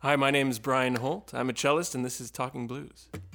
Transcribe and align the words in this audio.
Hi, 0.00 0.14
my 0.14 0.30
name 0.30 0.48
is 0.48 0.60
Brian 0.60 0.94
Holt. 0.94 1.34
I'm 1.34 1.50
a 1.50 1.52
cellist, 1.52 1.92
and 1.92 2.04
this 2.04 2.20
is 2.20 2.30
Talking 2.30 2.68
Blues. 2.68 3.08
Do 3.12 3.34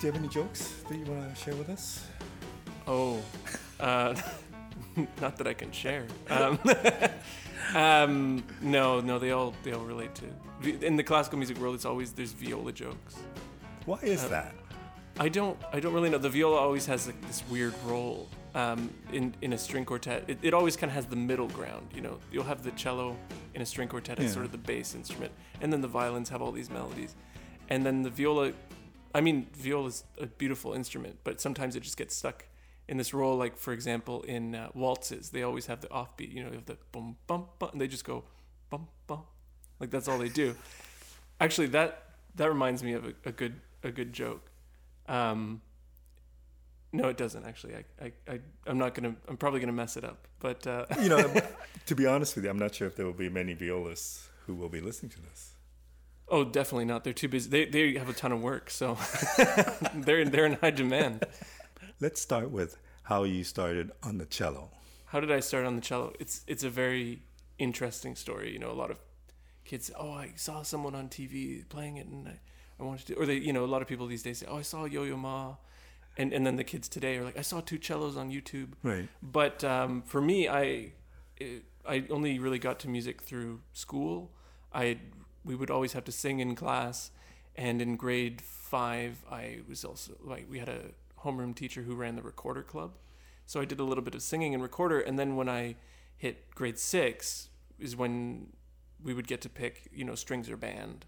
you 0.00 0.12
have 0.12 0.14
any 0.14 0.28
jokes 0.28 0.74
that 0.88 0.96
you 0.96 1.04
want 1.04 1.34
to 1.34 1.42
share 1.42 1.56
with 1.56 1.68
us? 1.68 2.06
Oh, 2.86 3.20
uh, 3.80 4.14
not 5.20 5.36
that 5.38 5.48
I 5.48 5.52
can 5.52 5.72
share. 5.72 6.06
Um, 6.28 6.60
um, 7.74 8.44
no, 8.62 9.00
no, 9.00 9.18
they 9.18 9.32
all 9.32 9.52
they 9.64 9.72
all 9.72 9.84
relate 9.84 10.14
to. 10.14 10.86
In 10.86 10.94
the 10.94 11.02
classical 11.02 11.38
music 11.38 11.58
world, 11.58 11.74
it's 11.74 11.84
always 11.84 12.12
there's 12.12 12.30
viola 12.30 12.70
jokes. 12.70 13.16
Why 13.84 13.98
is 14.02 14.28
that? 14.28 14.54
I 15.20 15.28
don't 15.28 15.58
I 15.70 15.80
don't 15.80 15.92
really 15.92 16.08
know. 16.08 16.16
The 16.18 16.30
viola 16.30 16.56
always 16.56 16.86
has 16.86 17.06
like 17.06 17.20
this 17.26 17.42
weird 17.50 17.74
role 17.84 18.26
um, 18.54 18.90
in 19.12 19.34
in 19.42 19.52
a 19.52 19.58
string 19.58 19.84
quartet. 19.84 20.24
It, 20.28 20.38
it 20.40 20.54
always 20.54 20.76
kind 20.76 20.90
of 20.90 20.94
has 20.94 21.06
the 21.06 21.16
middle 21.30 21.48
ground. 21.48 21.88
You 21.94 22.00
know, 22.00 22.18
you'll 22.32 22.44
have 22.52 22.62
the 22.62 22.70
cello 22.72 23.16
in 23.54 23.60
a 23.60 23.66
string 23.66 23.88
quartet 23.88 24.18
as 24.18 24.24
Yeah. 24.24 24.30
sort 24.32 24.46
of 24.46 24.52
the 24.52 24.58
bass 24.72 24.94
instrument, 24.94 25.32
and 25.60 25.70
then 25.72 25.82
the 25.82 25.88
violins 25.88 26.30
have 26.30 26.40
all 26.40 26.52
these 26.52 26.70
melodies, 26.70 27.14
and 27.68 27.84
then 27.84 28.02
the 28.02 28.10
viola. 28.10 28.52
I 29.14 29.20
mean, 29.20 29.48
viola 29.52 29.88
is 29.88 30.04
a 30.18 30.26
beautiful 30.26 30.72
instrument, 30.72 31.18
but 31.22 31.40
sometimes 31.40 31.76
it 31.76 31.82
just 31.82 31.98
gets 31.98 32.14
stuck 32.16 32.46
in 32.88 32.96
this 32.96 33.12
role. 33.12 33.36
Like 33.36 33.58
for 33.58 33.72
example, 33.74 34.22
in 34.22 34.54
uh, 34.54 34.70
waltzes, 34.74 35.30
they 35.30 35.42
always 35.42 35.66
have 35.66 35.80
the 35.82 35.88
offbeat. 35.88 36.32
You 36.32 36.44
know, 36.44 36.50
they 36.50 36.56
have 36.56 36.66
the 36.66 36.78
bum 36.92 37.16
bum 37.26 37.44
bum, 37.58 37.70
and 37.72 37.80
they 37.80 37.88
just 37.88 38.06
go 38.06 38.24
bum 38.70 38.88
bum, 39.06 39.24
like 39.80 39.90
that's 39.90 40.08
all 40.08 40.16
they 40.18 40.30
do. 40.30 40.56
Actually, 41.40 41.66
that 41.68 42.04
that 42.36 42.48
reminds 42.48 42.82
me 42.82 42.94
of 42.94 43.04
a, 43.04 43.12
a 43.26 43.32
good 43.32 43.60
a 43.82 43.90
good 43.90 44.14
joke. 44.14 44.49
Um, 45.10 45.60
no, 46.92 47.08
it 47.08 47.16
doesn't 47.16 47.44
actually. 47.44 47.74
I, 47.76 47.84
I, 48.04 48.12
I, 48.28 48.40
I'm 48.66 48.78
not 48.78 48.94
gonna. 48.94 49.14
I'm 49.28 49.36
probably 49.36 49.60
gonna 49.60 49.72
mess 49.72 49.96
it 49.96 50.04
up. 50.04 50.26
But 50.40 50.66
uh, 50.66 50.86
You 51.00 51.08
know, 51.08 51.34
to 51.86 51.94
be 51.94 52.06
honest 52.06 52.34
with 52.34 52.44
you, 52.44 52.50
I'm 52.50 52.58
not 52.58 52.74
sure 52.74 52.88
if 52.88 52.96
there 52.96 53.06
will 53.06 53.12
be 53.12 53.28
many 53.28 53.54
violists 53.54 54.28
who 54.46 54.54
will 54.54 54.68
be 54.68 54.80
listening 54.80 55.10
to 55.12 55.20
this. 55.22 55.52
oh, 56.28 56.44
definitely 56.44 56.84
not. 56.86 57.04
They're 57.04 57.12
too 57.12 57.28
busy. 57.28 57.48
They, 57.50 57.64
they 57.66 57.98
have 57.98 58.08
a 58.08 58.12
ton 58.12 58.32
of 58.32 58.40
work, 58.42 58.70
so 58.70 58.96
they're 59.94 60.24
they're 60.24 60.46
in 60.46 60.54
high 60.54 60.70
demand. 60.72 61.24
Let's 62.00 62.20
start 62.20 62.50
with 62.50 62.76
how 63.04 63.24
you 63.24 63.44
started 63.44 63.90
on 64.02 64.18
the 64.18 64.26
cello. 64.26 64.70
How 65.06 65.20
did 65.20 65.30
I 65.30 65.40
start 65.40 65.66
on 65.66 65.76
the 65.76 65.82
cello? 65.82 66.12
It's 66.20 66.42
it's 66.46 66.64
a 66.64 66.70
very 66.70 67.22
interesting 67.58 68.16
story. 68.16 68.52
You 68.52 68.58
know, 68.58 68.70
a 68.70 68.78
lot 68.82 68.90
of 68.90 68.98
kids. 69.64 69.90
Oh, 69.96 70.12
I 70.12 70.32
saw 70.36 70.62
someone 70.62 70.94
on 70.96 71.08
TV 71.08 71.68
playing 71.68 71.98
it, 71.98 72.06
and 72.06 72.28
I, 72.28 72.38
I 72.80 72.84
wanted 72.84 73.06
to. 73.08 73.14
Or 73.14 73.26
they, 73.26 73.36
you 73.36 73.52
know, 73.52 73.64
a 73.64 73.66
lot 73.66 73.82
of 73.82 73.88
people 73.88 74.06
these 74.06 74.22
days 74.22 74.38
say, 74.38 74.46
Oh, 74.48 74.56
I 74.56 74.62
saw 74.62 74.84
Yo 74.84 75.04
Yo 75.04 75.16
Ma, 75.16 75.56
and 76.16 76.32
and 76.32 76.46
then 76.46 76.56
the 76.56 76.64
kids 76.64 76.88
today 76.88 77.18
are 77.18 77.24
like, 77.24 77.38
I 77.38 77.42
saw 77.42 77.60
two 77.60 77.78
cellos 77.80 78.16
on 78.16 78.30
YouTube. 78.30 78.72
Right. 78.82 79.08
But 79.22 79.62
um, 79.64 80.02
for 80.02 80.20
me, 80.20 80.48
I 80.48 80.92
it, 81.36 81.64
I 81.86 82.04
only 82.10 82.38
really 82.38 82.58
got 82.58 82.78
to 82.80 82.88
music 82.88 83.22
through 83.22 83.60
school. 83.72 84.32
I 84.72 84.98
we 85.44 85.54
would 85.54 85.70
always 85.70 85.92
have 85.92 86.04
to 86.04 86.12
sing 86.12 86.40
in 86.40 86.54
class, 86.54 87.10
and 87.56 87.80
in 87.80 87.96
grade 87.96 88.40
five, 88.40 89.24
I 89.30 89.60
was 89.68 89.84
also 89.84 90.12
like 90.22 90.46
we 90.48 90.58
had 90.58 90.68
a 90.68 90.82
homeroom 91.24 91.54
teacher 91.54 91.82
who 91.82 91.94
ran 91.94 92.16
the 92.16 92.22
recorder 92.22 92.62
club, 92.62 92.92
so 93.46 93.60
I 93.60 93.64
did 93.64 93.80
a 93.80 93.84
little 93.84 94.04
bit 94.04 94.14
of 94.14 94.22
singing 94.22 94.52
in 94.52 94.62
recorder. 94.62 95.00
And 95.00 95.18
then 95.18 95.36
when 95.36 95.48
I 95.48 95.76
hit 96.16 96.54
grade 96.54 96.78
six, 96.78 97.48
is 97.78 97.96
when 97.96 98.48
we 99.02 99.14
would 99.14 99.26
get 99.26 99.40
to 99.42 99.48
pick 99.48 99.88
you 99.92 100.04
know 100.04 100.14
strings 100.14 100.50
or 100.50 100.56
band, 100.56 101.06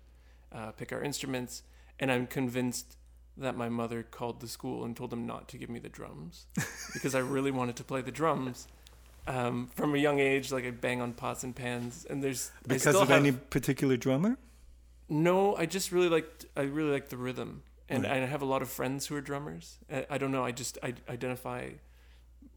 uh, 0.54 0.72
pick 0.72 0.92
our 0.92 1.02
instruments, 1.02 1.62
and 1.98 2.10
I'm 2.12 2.26
convinced 2.26 2.96
that 3.36 3.56
my 3.56 3.68
mother 3.68 4.02
called 4.02 4.40
the 4.40 4.48
school 4.48 4.84
and 4.84 4.94
told 4.96 5.10
them 5.10 5.26
not 5.26 5.48
to 5.48 5.56
give 5.58 5.70
me 5.70 5.78
the 5.78 5.88
drums 5.88 6.46
because 6.92 7.14
I 7.14 7.20
really 7.20 7.50
wanted 7.50 7.76
to 7.76 7.84
play 7.84 8.02
the 8.02 8.10
drums. 8.12 8.68
Um, 9.26 9.70
from 9.74 9.94
a 9.94 9.98
young 9.98 10.18
age, 10.18 10.50
like 10.52 10.64
I 10.66 10.70
bang 10.70 11.00
on 11.00 11.12
pots 11.12 11.44
and 11.44 11.54
pans, 11.54 12.04
and 12.10 12.22
there's 12.22 12.50
Because 12.66 12.94
of 12.96 13.08
have- 13.08 13.18
any 13.20 13.32
particular 13.32 13.96
drummer? 13.96 14.36
no, 15.08 15.54
I 15.56 15.66
just 15.66 15.92
really 15.92 16.08
liked 16.08 16.46
I 16.56 16.62
really 16.62 16.90
liked 16.90 17.10
the 17.10 17.16
rhythm, 17.16 17.62
and 17.88 18.02
Right. 18.04 18.22
I 18.22 18.26
have 18.26 18.42
a 18.42 18.46
lot 18.46 18.62
of 18.62 18.68
friends 18.68 19.06
who 19.06 19.14
are 19.16 19.20
drummers. 19.20 19.78
I, 19.92 20.06
I 20.10 20.18
don't 20.18 20.32
know, 20.32 20.44
I 20.44 20.50
just 20.52 20.76
I 20.82 20.94
identify 21.08 21.70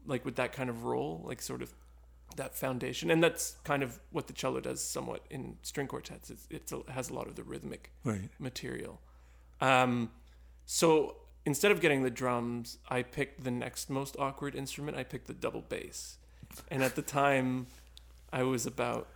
like 0.06 0.24
with 0.24 0.36
that 0.36 0.52
kind 0.52 0.68
of 0.70 0.84
role, 0.84 1.22
like 1.26 1.40
sort 1.42 1.62
of 1.62 1.72
that 2.36 2.54
foundation, 2.54 3.10
and 3.10 3.22
that's 3.22 3.56
kind 3.64 3.82
of 3.82 3.98
what 4.10 4.26
the 4.26 4.32
cello 4.32 4.60
does 4.60 4.82
somewhat 4.82 5.24
in 5.30 5.56
string 5.62 5.86
quartets. 5.86 6.30
It's, 6.30 6.46
it's 6.50 6.72
a, 6.72 6.78
it 6.78 6.90
has 6.90 7.10
a 7.10 7.14
lot 7.14 7.26
of 7.28 7.34
the 7.36 7.42
rhythmic 7.42 7.90
Right. 8.04 8.28
material. 8.38 9.00
Um, 9.60 10.10
so 10.64 11.16
instead 11.44 11.72
of 11.72 11.80
getting 11.80 12.02
the 12.02 12.10
drums, 12.10 12.78
I 12.88 13.02
picked 13.02 13.44
the 13.44 13.50
next 13.50 13.88
most 13.90 14.16
awkward 14.18 14.54
instrument. 14.54 14.96
I 14.96 15.04
picked 15.04 15.26
the 15.26 15.34
double 15.34 15.62
bass, 15.62 16.18
and 16.70 16.82
at 16.82 16.94
the 16.96 17.02
time, 17.02 17.66
I 18.32 18.42
was 18.42 18.66
about 18.66 19.08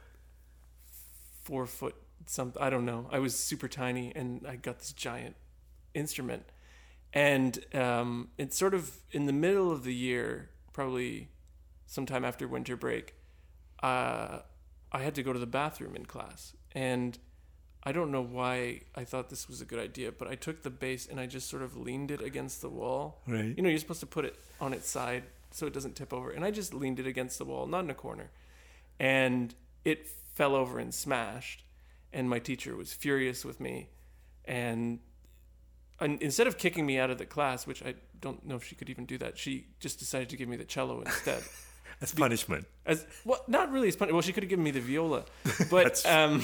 four 1.42 1.66
foot 1.66 1.94
something. 2.26 2.60
I 2.62 2.70
don't 2.70 2.84
know. 2.84 3.08
I 3.10 3.18
was 3.18 3.34
super 3.38 3.68
tiny, 3.68 4.12
and 4.14 4.46
I 4.46 4.56
got 4.56 4.78
this 4.78 4.92
giant 4.92 5.36
instrument. 5.94 6.44
And 7.12 7.58
um, 7.74 8.28
it's 8.38 8.56
sort 8.56 8.72
of 8.72 8.98
in 9.10 9.26
the 9.26 9.32
middle 9.32 9.72
of 9.72 9.82
the 9.82 9.94
year, 9.94 10.50
probably 10.72 11.28
sometime 11.90 12.24
after 12.24 12.46
winter 12.46 12.76
break. 12.76 13.14
Uh, 13.82 14.38
I 14.92 15.00
had 15.02 15.14
to 15.16 15.22
go 15.22 15.32
to 15.32 15.38
the 15.38 15.46
bathroom 15.46 15.96
in 15.96 16.06
class, 16.06 16.54
and 16.72 17.18
I 17.82 17.92
don't 17.92 18.12
know 18.12 18.22
why 18.22 18.82
I 18.94 19.04
thought 19.04 19.28
this 19.28 19.48
was 19.48 19.60
a 19.60 19.64
good 19.64 19.80
idea, 19.80 20.12
but 20.12 20.28
I 20.28 20.36
took 20.36 20.62
the 20.62 20.70
bass 20.70 21.06
and 21.06 21.18
I 21.18 21.26
just 21.26 21.48
sort 21.48 21.62
of 21.62 21.76
leaned 21.76 22.10
it 22.10 22.20
against 22.20 22.60
the 22.60 22.68
wall. 22.68 23.22
Right. 23.26 23.54
You 23.56 23.62
know, 23.62 23.68
you're 23.68 23.78
supposed 23.78 24.00
to 24.00 24.06
put 24.06 24.24
it 24.24 24.36
on 24.60 24.72
its 24.72 24.88
side 24.88 25.24
so 25.50 25.66
it 25.66 25.72
doesn't 25.72 25.96
tip 25.96 26.12
over. 26.12 26.30
And 26.30 26.44
I 26.44 26.50
just 26.50 26.74
leaned 26.74 27.00
it 27.00 27.06
against 27.06 27.38
the 27.38 27.44
wall, 27.44 27.66
not 27.66 27.84
in 27.84 27.90
a 27.90 27.94
corner. 27.94 28.30
And 28.98 29.54
it 29.84 30.06
fell 30.34 30.54
over 30.54 30.78
and 30.78 30.92
smashed. 30.94 31.64
And 32.12 32.28
my 32.28 32.38
teacher 32.38 32.76
was 32.76 32.92
furious 32.92 33.44
with 33.44 33.60
me. 33.60 33.88
And, 34.44 34.98
and 35.98 36.20
instead 36.20 36.46
of 36.46 36.58
kicking 36.58 36.84
me 36.84 36.98
out 36.98 37.10
of 37.10 37.16
the 37.16 37.26
class, 37.26 37.66
which 37.66 37.82
I 37.82 37.94
don't 38.20 38.44
know 38.46 38.56
if 38.56 38.64
she 38.64 38.74
could 38.74 38.90
even 38.90 39.06
do 39.06 39.16
that, 39.18 39.38
she 39.38 39.68
just 39.80 39.98
decided 39.98 40.28
to 40.28 40.36
give 40.36 40.48
me 40.48 40.56
the 40.56 40.64
cello 40.64 41.00
instead. 41.00 41.42
That's 42.00 42.14
punishment. 42.14 42.66
As 42.86 43.06
well, 43.24 43.44
not 43.46 43.70
really 43.70 43.88
as 43.88 43.96
punishment. 43.96 44.14
Well, 44.14 44.22
she 44.22 44.32
could 44.32 44.42
have 44.42 44.50
given 44.50 44.64
me 44.64 44.70
the 44.70 44.80
viola, 44.80 45.24
but 45.70 46.04
um, 46.06 46.42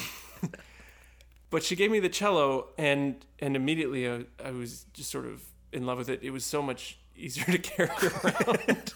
but 1.50 1.62
she 1.62 1.75
gave 1.77 1.91
me 1.91 1.99
the 1.99 2.11
cello, 2.11 2.69
and 2.77 3.25
and 3.39 3.56
immediately 3.56 4.09
I, 4.09 4.25
I 4.44 4.50
was 4.50 4.84
just 4.93 5.11
sort 5.11 5.25
of 5.25 5.43
in 5.72 5.87
love 5.87 5.99
with 5.99 6.11
it. 6.11 6.22
It 6.22 6.31
was 6.31 6.44
so 6.44 6.61
much 6.62 6.99
easier 7.17 7.44
to 7.56 7.59
carry 7.59 7.89
around, 7.89 8.94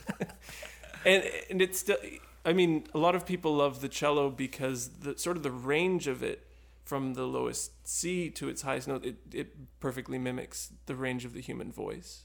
and 1.05 1.25
and 1.49 1.63
it's 1.63 1.81
still. 1.81 1.97
I 2.45 2.55
mean, 2.55 2.85
a 2.95 2.99
lot 2.99 3.15
of 3.15 3.27
people 3.27 3.57
love 3.57 3.83
the 3.83 3.89
cello 3.89 4.31
because 4.31 4.89
the 5.01 5.17
sort 5.19 5.37
of 5.37 5.43
the 5.43 5.51
range 5.51 6.07
of 6.07 6.23
it 6.23 6.47
from 6.85 7.13
the 7.13 7.25
lowest 7.25 7.87
C 7.87 8.31
to 8.31 8.49
its 8.49 8.63
highest 8.63 8.89
note, 8.89 9.05
it, 9.05 9.17
it 9.31 9.79
perfectly 9.79 10.19
mimics 10.19 10.73
the 10.87 10.95
range 10.95 11.27
of 11.27 11.35
the 11.35 11.41
human 11.41 11.71
voice. 11.71 12.25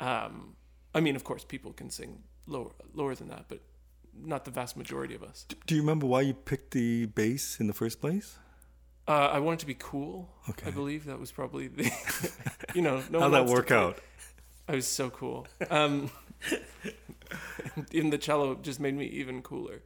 Um, 0.00 0.56
I 0.94 1.00
mean, 1.00 1.14
of 1.14 1.22
course, 1.22 1.44
people 1.44 1.72
can 1.72 1.90
sing 1.90 2.24
lower 2.46 2.72
lower 2.94 3.14
than 3.14 3.28
that, 3.28 3.46
but 3.48 3.60
not 4.14 4.44
the 4.44 4.50
vast 4.50 4.76
majority 4.76 5.14
of 5.14 5.22
us. 5.22 5.46
Do 5.66 5.74
you 5.74 5.80
remember 5.80 6.06
why 6.06 6.20
you 6.22 6.34
picked 6.34 6.72
the 6.72 7.06
bass 7.06 7.58
in 7.60 7.66
the 7.66 7.72
first 7.72 8.00
place? 8.00 8.38
Uh, 9.08 9.30
I 9.32 9.38
wanted 9.40 9.60
to 9.60 9.66
be 9.66 9.74
cool. 9.78 10.30
Okay. 10.50 10.68
I 10.68 10.70
believe 10.70 11.06
that 11.06 11.18
was 11.18 11.32
probably 11.32 11.68
the, 11.68 11.90
you 12.74 12.82
know, 12.82 13.02
no 13.10 13.20
How'd 13.20 13.32
that 13.34 13.46
work 13.46 13.70
out? 13.70 13.98
I 14.68 14.74
was 14.74 14.86
so 14.86 15.10
cool. 15.10 15.46
Um, 15.70 16.10
even 17.90 18.10
the 18.10 18.18
cello 18.18 18.54
just 18.54 18.80
made 18.80 18.94
me 18.94 19.06
even 19.06 19.42
cooler. 19.42 19.82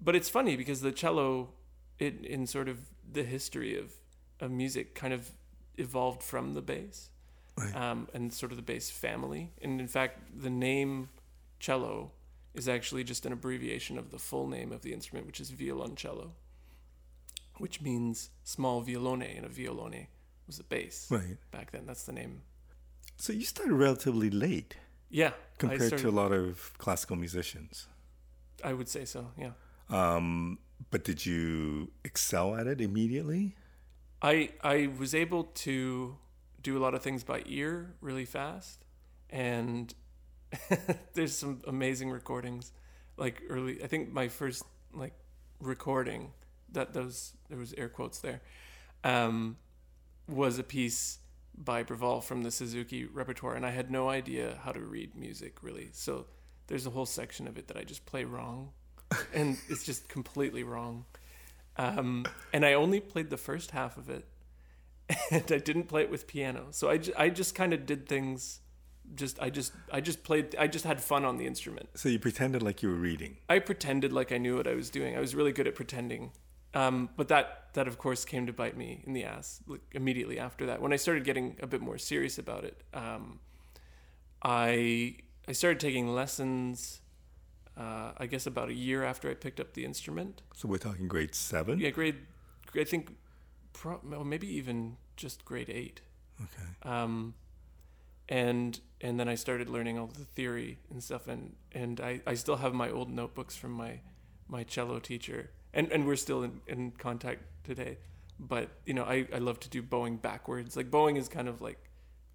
But 0.00 0.16
it's 0.16 0.28
funny 0.28 0.56
because 0.56 0.80
the 0.80 0.92
cello, 0.92 1.50
it 1.98 2.24
in 2.24 2.46
sort 2.46 2.68
of 2.68 2.78
the 3.10 3.22
history 3.22 3.78
of 3.78 3.92
of 4.40 4.50
music, 4.50 4.94
kind 4.94 5.14
of 5.14 5.30
evolved 5.76 6.22
from 6.22 6.54
the 6.54 6.62
bass, 6.62 7.10
Right. 7.56 7.74
um, 7.76 8.08
and 8.12 8.32
sort 8.32 8.50
of 8.50 8.56
the 8.56 8.62
bass 8.62 8.90
family. 8.90 9.52
And 9.62 9.80
in 9.80 9.86
fact, 9.86 10.18
the 10.42 10.50
name 10.50 11.08
cello 11.64 12.12
is 12.52 12.68
actually 12.68 13.02
just 13.04 13.24
an 13.26 13.32
abbreviation 13.32 13.98
of 13.98 14.10
the 14.10 14.18
full 14.18 14.46
name 14.56 14.70
of 14.70 14.82
the 14.82 14.92
instrument, 14.92 15.26
which 15.26 15.40
is 15.40 15.50
violoncello, 15.50 16.26
which 17.58 17.80
means 17.80 18.30
small 18.44 18.82
violone, 18.84 19.36
and 19.36 19.46
a 19.46 19.48
violone 19.48 20.06
was 20.46 20.58
the 20.58 20.64
bass 20.64 21.10
Right. 21.10 21.38
back 21.50 21.70
then. 21.72 21.86
That's 21.86 22.04
the 22.04 22.12
name. 22.12 22.42
So 23.16 23.32
you 23.32 23.44
started 23.44 23.74
relatively 23.74 24.30
late 24.30 24.76
Yeah, 25.10 25.32
compared 25.58 25.96
to 25.98 26.08
a 26.08 26.16
lot 26.22 26.32
of 26.32 26.72
classical 26.78 27.16
musicians. 27.16 27.86
I 28.62 28.72
would 28.72 28.88
say 28.88 29.04
so. 29.04 29.30
Yeah. 29.38 29.52
Um, 29.88 30.58
but 30.90 31.04
did 31.04 31.24
you 31.24 31.92
excel 32.04 32.54
at 32.56 32.66
it 32.66 32.80
immediately? 32.80 33.56
I 34.22 34.50
I 34.62 34.76
was 34.98 35.14
able 35.14 35.44
to 35.66 36.18
do 36.62 36.76
a 36.78 36.80
lot 36.84 36.94
of 36.94 37.02
things 37.02 37.24
by 37.24 37.42
ear 37.46 37.94
really 38.00 38.24
fast, 38.26 38.84
and 39.30 39.94
there's 41.14 41.36
some 41.36 41.60
amazing 41.66 42.10
recordings. 42.10 42.72
Like 43.16 43.42
early, 43.48 43.82
I 43.82 43.86
think 43.86 44.12
my 44.12 44.28
first 44.28 44.64
like 44.92 45.14
recording 45.60 46.32
that 46.72 46.92
those 46.92 47.32
there 47.48 47.58
was 47.58 47.72
air 47.74 47.88
quotes 47.88 48.18
there, 48.18 48.40
um, 49.02 49.56
was 50.28 50.58
a 50.58 50.64
piece 50.64 51.18
by 51.56 51.84
Bréval 51.84 52.22
from 52.22 52.42
the 52.42 52.50
Suzuki 52.50 53.04
repertoire, 53.04 53.54
and 53.54 53.64
I 53.64 53.70
had 53.70 53.90
no 53.90 54.08
idea 54.08 54.58
how 54.62 54.72
to 54.72 54.80
read 54.80 55.14
music 55.14 55.62
really. 55.62 55.90
So 55.92 56.26
there's 56.66 56.86
a 56.86 56.90
whole 56.90 57.06
section 57.06 57.46
of 57.46 57.58
it 57.58 57.68
that 57.68 57.76
I 57.76 57.84
just 57.84 58.06
play 58.06 58.24
wrong, 58.24 58.70
and 59.34 59.58
it's 59.68 59.84
just 59.84 60.08
completely 60.08 60.64
wrong. 60.64 61.04
Um, 61.76 62.26
and 62.52 62.64
I 62.64 62.74
only 62.74 63.00
played 63.00 63.30
the 63.30 63.36
first 63.36 63.72
half 63.72 63.96
of 63.96 64.08
it, 64.08 64.26
and 65.30 65.50
I 65.50 65.58
didn't 65.58 65.84
play 65.84 66.02
it 66.02 66.10
with 66.10 66.26
piano. 66.26 66.66
So 66.70 66.90
I, 66.90 67.00
I 67.16 67.28
just 67.28 67.54
kind 67.54 67.72
of 67.72 67.86
did 67.86 68.08
things. 68.08 68.60
Just 69.14 69.40
I 69.40 69.50
just 69.50 69.72
I 69.92 70.00
just 70.00 70.24
played 70.24 70.56
I 70.56 70.66
just 70.66 70.84
had 70.84 71.00
fun 71.00 71.24
on 71.24 71.36
the 71.36 71.46
instrument. 71.46 71.88
So 71.94 72.08
you 72.08 72.18
pretended 72.18 72.62
like 72.62 72.82
you 72.82 72.88
were 72.88 72.94
reading. 72.94 73.36
I 73.48 73.58
pretended 73.58 74.12
like 74.12 74.32
I 74.32 74.38
knew 74.38 74.56
what 74.56 74.66
I 74.66 74.74
was 74.74 74.90
doing. 74.90 75.16
I 75.16 75.20
was 75.20 75.34
really 75.34 75.52
good 75.52 75.66
at 75.66 75.74
pretending. 75.74 76.32
Um, 76.74 77.10
but 77.16 77.28
that 77.28 77.68
that 77.74 77.86
of 77.86 77.98
course 77.98 78.24
came 78.24 78.46
to 78.46 78.52
bite 78.52 78.76
me 78.76 79.02
in 79.06 79.12
the 79.12 79.24
ass 79.24 79.60
like, 79.66 79.82
immediately 79.92 80.38
after 80.38 80.66
that. 80.66 80.80
When 80.80 80.92
I 80.92 80.96
started 80.96 81.24
getting 81.24 81.56
a 81.62 81.66
bit 81.66 81.80
more 81.80 81.98
serious 81.98 82.38
about 82.38 82.64
it, 82.64 82.82
um, 82.92 83.38
I 84.42 85.16
I 85.46 85.52
started 85.52 85.80
taking 85.80 86.08
lessons. 86.14 87.00
Uh, 87.76 88.12
I 88.18 88.26
guess 88.26 88.46
about 88.46 88.68
a 88.68 88.72
year 88.72 89.02
after 89.02 89.28
I 89.28 89.34
picked 89.34 89.58
up 89.58 89.72
the 89.74 89.84
instrument. 89.84 90.42
So 90.54 90.68
we're 90.68 90.78
talking 90.78 91.08
grade 91.08 91.34
seven. 91.34 91.80
Yeah, 91.80 91.90
grade. 91.90 92.16
I 92.76 92.84
think, 92.84 93.16
pro, 93.72 94.00
well, 94.04 94.22
maybe 94.22 94.46
even 94.46 94.96
just 95.16 95.44
grade 95.44 95.68
eight. 95.68 96.00
Okay. 96.40 96.68
Um, 96.82 97.34
and 98.28 98.80
and 99.00 99.20
then 99.20 99.28
I 99.28 99.34
started 99.34 99.68
learning 99.68 99.98
all 99.98 100.06
the 100.06 100.24
theory 100.24 100.78
and 100.90 101.02
stuff, 101.02 101.28
and 101.28 101.54
and 101.72 102.00
I, 102.00 102.20
I 102.26 102.34
still 102.34 102.56
have 102.56 102.74
my 102.74 102.90
old 102.90 103.10
notebooks 103.10 103.56
from 103.56 103.72
my 103.72 104.00
my 104.48 104.62
cello 104.64 104.98
teacher, 104.98 105.50
and 105.72 105.90
and 105.92 106.06
we're 106.06 106.16
still 106.16 106.42
in, 106.42 106.60
in 106.66 106.90
contact 106.92 107.42
today. 107.64 107.98
But 108.40 108.70
you 108.86 108.94
know, 108.94 109.04
I 109.04 109.26
I 109.32 109.38
love 109.38 109.60
to 109.60 109.68
do 109.68 109.82
bowing 109.82 110.16
backwards. 110.16 110.76
Like 110.76 110.90
bowing 110.90 111.16
is 111.16 111.28
kind 111.28 111.48
of 111.48 111.60
like 111.60 111.78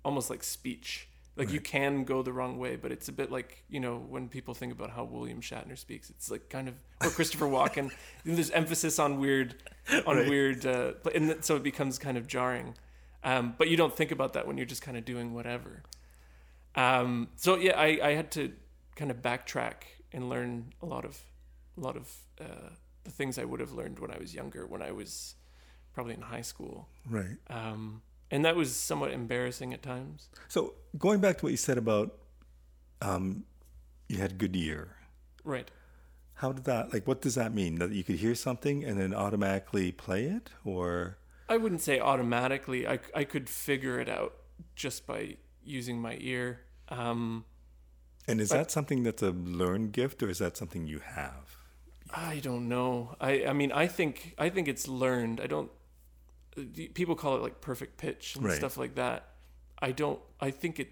almost 0.06 0.30
like 0.30 0.44
speech. 0.44 1.08
Like 1.36 1.52
you 1.54 1.62
can 1.62 2.04
go 2.04 2.22
the 2.22 2.34
wrong 2.34 2.58
way, 2.60 2.76
but 2.76 2.92
it's 2.92 3.08
a 3.08 3.14
bit 3.14 3.32
like 3.32 3.64
you 3.70 3.80
know 3.80 3.98
when 3.98 4.28
people 4.30 4.54
think 4.54 4.74
about 4.74 4.90
how 4.92 5.06
William 5.06 5.40
Shatner 5.42 5.78
speaks, 5.78 6.10
it's 6.10 6.30
like 6.30 6.50
kind 6.50 6.68
of 6.68 6.76
or 7.02 7.10
Christopher 7.10 7.46
Walken. 7.58 7.92
there's 8.26 8.52
emphasis 8.52 9.00
on 9.00 9.20
weird, 9.20 9.56
on 10.06 10.18
Right. 10.18 10.28
weird, 10.30 10.66
uh, 10.66 10.94
and 11.16 11.38
so 11.44 11.56
it 11.56 11.64
becomes 11.64 11.98
kind 11.98 12.18
of 12.18 12.28
jarring. 12.28 12.76
Um, 13.24 13.56
but 13.58 13.68
you 13.70 13.76
don't 13.78 13.96
think 13.96 14.12
about 14.12 14.34
that 14.34 14.48
when 14.48 14.58
you're 14.58 14.66
just 14.66 14.82
kind 14.82 14.98
of 14.98 15.04
doing 15.06 15.34
whatever. 15.34 15.84
Um, 16.76 17.30
so 17.36 17.56
yeah, 17.56 17.78
I, 17.78 18.00
I 18.02 18.12
had 18.14 18.32
to 18.32 18.54
kind 18.96 19.12
of 19.12 19.18
backtrack 19.22 19.74
and 20.14 20.30
learn 20.30 20.74
a 20.82 20.86
lot 20.86 21.06
of 21.06 21.20
a 21.78 21.82
lot 21.82 21.96
of 21.96 22.12
uh, 22.40 22.70
the 23.04 23.12
things 23.12 23.38
I 23.38 23.46
would 23.46 23.60
have 23.60 23.72
learned 23.72 24.00
when 24.00 24.12
I 24.12 24.18
was 24.18 24.34
younger, 24.34 24.66
when 24.66 24.82
I 24.82 24.92
was 24.92 25.36
probably 25.94 26.14
in 26.14 26.22
high 26.22 26.42
school, 26.42 26.88
Right. 27.10 27.38
um, 27.50 28.02
and 28.32 28.44
that 28.46 28.56
was 28.56 28.76
somewhat 28.76 29.12
embarrassing 29.12 29.74
at 29.74 29.82
times. 29.82 30.30
So 30.48 30.74
going 30.98 31.20
back 31.20 31.38
to 31.40 31.46
what 31.46 31.52
you 31.52 31.58
said 31.58 31.78
about 31.78 32.16
um, 33.02 33.46
you 34.08 34.18
had 34.18 34.32
a 34.32 34.36
good 34.36 34.56
ear. 34.56 34.96
Right. 35.44 35.70
How 36.36 36.52
did 36.52 36.66
that 36.66 36.94
like? 36.94 37.08
What 37.08 37.22
does 37.22 37.36
that 37.36 37.54
mean? 37.54 37.80
That 37.80 37.92
you 37.92 38.04
could 38.04 38.16
hear 38.16 38.36
something 38.36 38.84
and 38.86 39.00
then 39.00 39.14
automatically 39.14 39.92
play 39.92 40.26
it, 40.26 40.50
or 40.64 41.18
I 41.50 41.58
wouldn't 41.58 41.82
say 41.82 42.00
automatically. 42.00 42.88
I, 42.88 43.00
I 43.16 43.24
could 43.24 43.50
figure 43.50 44.00
it 44.00 44.08
out 44.08 44.34
just 44.76 45.06
by 45.08 45.38
using 45.64 46.00
my 46.00 46.18
ear. 46.22 46.62
Um, 46.90 47.46
and 48.28 48.40
is 48.40 48.50
But- 48.50 48.58
that 48.58 48.72
something 48.72 49.04
that's 49.04 49.24
a 49.24 49.32
learned 49.32 49.92
gift, 49.92 50.22
or 50.24 50.30
is 50.30 50.38
that 50.40 50.56
something 50.58 50.86
you 50.86 51.00
have? 51.00 51.58
I 52.12 52.40
don't 52.40 52.68
know. 52.68 53.16
I 53.20 53.46
I 53.46 53.54
mean, 53.54 53.72
I 53.72 53.88
think 53.88 54.34
I 54.38 54.50
think 54.50 54.68
it's 54.68 54.88
learned. 54.88 55.40
I 55.42 55.48
don't. 55.48 55.70
People 56.96 57.16
call 57.16 57.36
it 57.36 57.42
like 57.44 57.62
perfect 57.62 57.98
pitch 57.98 58.36
and 58.36 58.46
Right. 58.46 58.58
stuff 58.58 58.78
like 58.78 58.96
that. 58.96 59.30
I 59.82 59.92
don't. 59.92 60.20
I 60.42 60.50
think 60.52 60.80
it. 60.80 60.90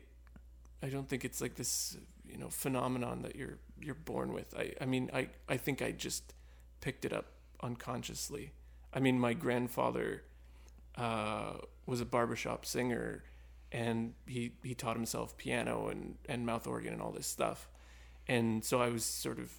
I 0.84 0.90
don't 0.90 1.10
think 1.10 1.26
it's 1.26 1.42
like 1.42 1.56
this, 1.56 1.98
you 2.26 2.38
know, 2.38 2.50
phenomenon 2.50 3.24
that 3.24 3.36
you're 3.36 3.58
you're 3.82 3.96
born 3.96 4.32
with. 4.32 4.54
I 4.56 4.74
I 4.80 4.86
mean, 4.86 5.10
I 5.14 5.30
I 5.50 5.58
think 5.58 5.82
I 5.82 5.92
just 5.92 6.34
picked 6.82 7.04
it 7.04 7.14
up 7.14 7.26
unconsciously. 7.64 8.52
I 8.94 9.00
mean, 9.00 9.20
my 9.20 9.34
grandfather 9.34 10.24
uh, 10.98 11.58
was 11.86 12.02
a 12.02 12.06
barbershop 12.06 12.66
singer, 12.66 13.24
and 13.72 14.14
he 14.26 14.54
he 14.64 14.74
taught 14.74 14.96
himself 14.96 15.38
piano 15.38 15.88
and 15.90 16.16
and 16.28 16.46
mouth 16.46 16.68
organ 16.68 16.94
and 16.94 17.02
all 17.02 17.12
this 17.12 17.28
stuff, 17.28 17.70
and 18.28 18.64
so 18.66 18.82
I 18.82 18.90
was 18.90 19.06
sort 19.06 19.40
of 19.40 19.52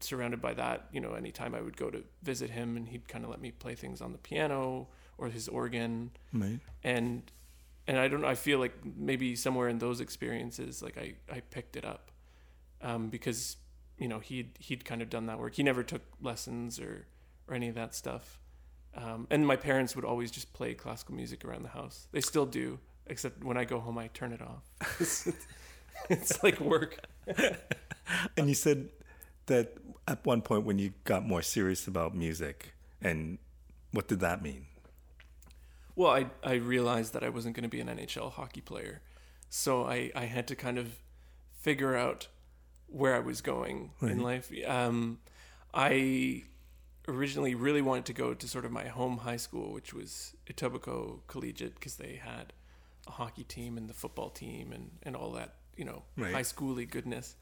surrounded 0.00 0.40
by 0.42 0.54
that. 0.54 0.88
You 0.92 1.00
know, 1.00 1.12
anytime 1.14 1.54
I 1.54 1.60
would 1.60 1.76
go 1.76 1.90
to 1.90 2.02
visit 2.22 2.50
him, 2.50 2.76
and 2.76 2.88
he'd 2.88 3.06
kind 3.08 3.24
of 3.24 3.30
let 3.30 3.40
me 3.40 3.50
play 3.50 3.74
things 3.74 4.00
on 4.00 4.12
the 4.12 4.18
piano 4.18 4.88
or 5.18 5.28
his 5.28 5.48
organ, 5.48 6.10
Right. 6.32 6.58
and 6.82 7.30
and 7.86 7.98
I 7.98 8.08
don't. 8.08 8.24
I 8.24 8.34
feel 8.34 8.58
like 8.58 8.74
maybe 8.96 9.36
somewhere 9.36 9.68
in 9.68 9.78
those 9.78 10.00
experiences, 10.00 10.82
like 10.82 10.96
I 10.98 11.14
I 11.30 11.40
picked 11.40 11.76
it 11.76 11.84
up, 11.84 12.10
um, 12.82 13.08
because 13.10 13.56
you 13.98 14.08
know 14.08 14.18
he'd 14.18 14.56
he'd 14.58 14.84
kind 14.84 15.02
of 15.02 15.10
done 15.10 15.26
that 15.26 15.38
work. 15.38 15.54
He 15.54 15.62
never 15.62 15.82
took 15.82 16.02
lessons 16.20 16.80
or 16.80 17.06
or 17.46 17.54
any 17.54 17.68
of 17.68 17.74
that 17.74 17.94
stuff. 17.94 18.39
Um, 18.96 19.26
and 19.30 19.46
my 19.46 19.56
parents 19.56 19.94
would 19.94 20.04
always 20.04 20.30
just 20.30 20.52
play 20.52 20.74
classical 20.74 21.14
music 21.14 21.44
around 21.44 21.62
the 21.62 21.70
house. 21.70 22.08
They 22.12 22.20
still 22.20 22.46
do, 22.46 22.78
except 23.06 23.44
when 23.44 23.56
I 23.56 23.64
go 23.64 23.78
home, 23.78 23.98
I 23.98 24.08
turn 24.08 24.32
it 24.32 24.42
off. 24.42 24.62
it's, 26.10 26.42
like 26.42 26.60
work. 26.60 26.98
And 28.36 28.48
you 28.48 28.56
said 28.56 28.88
that 29.46 29.76
at 30.08 30.26
one 30.26 30.42
point 30.42 30.64
when 30.64 30.80
you 30.80 30.94
got 31.04 31.24
more 31.24 31.42
serious 31.42 31.86
about 31.86 32.12
music, 32.12 32.74
and 33.00 33.38
what 33.92 34.08
did 34.08 34.18
that 34.18 34.42
mean? 34.42 34.66
Well, 35.94 36.10
I 36.10 36.26
I 36.42 36.54
realized 36.54 37.12
that 37.12 37.22
I 37.22 37.28
wasn't 37.28 37.54
going 37.54 37.62
to 37.62 37.68
be 37.68 37.80
an 37.80 37.86
NHL 37.86 38.32
hockey 38.32 38.62
player, 38.62 39.00
so 39.48 39.84
I 39.84 40.10
I 40.16 40.24
had 40.24 40.48
to 40.48 40.56
kind 40.56 40.76
of 40.76 40.98
figure 41.52 41.96
out 41.96 42.26
where 42.88 43.14
I 43.14 43.20
was 43.20 43.40
going 43.40 43.92
in 44.02 44.18
life. 44.18 44.50
Um, 44.66 45.20
I 45.72 46.44
originally 47.08 47.54
really 47.54 47.82
wanted 47.82 48.04
to 48.06 48.12
go 48.12 48.34
to 48.34 48.48
sort 48.48 48.64
of 48.64 48.72
my 48.72 48.86
home 48.88 49.18
high 49.18 49.36
school, 49.36 49.72
which 49.72 49.92
was 49.92 50.34
Etobicoke 50.46 51.20
Collegiate, 51.26 51.74
because 51.74 51.96
they 51.96 52.20
had 52.22 52.52
a 53.06 53.12
hockey 53.12 53.44
team 53.44 53.76
and 53.76 53.88
the 53.88 53.94
football 53.94 54.30
team 54.30 54.72
and 54.72 54.90
and 55.02 55.16
all 55.16 55.32
that 55.32 55.54
you 55.76 55.84
know 55.84 56.02
Right. 56.16 56.34
high 56.34 56.42
schooly 56.42 56.88
goodness. 56.88 57.36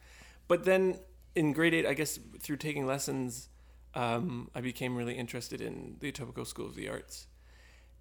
But 0.46 0.64
then 0.64 0.98
in 1.34 1.52
grade 1.52 1.74
eight, 1.74 1.86
I 1.86 1.94
guess 1.94 2.18
through 2.40 2.56
taking 2.56 2.86
lessons, 2.86 3.48
um, 3.94 4.50
I 4.54 4.60
became 4.60 4.96
really 4.96 5.14
interested 5.14 5.60
in 5.60 5.96
the 6.00 6.10
Etobicoke 6.12 6.46
School 6.46 6.66
of 6.66 6.74
the 6.74 6.88
Arts 6.88 7.26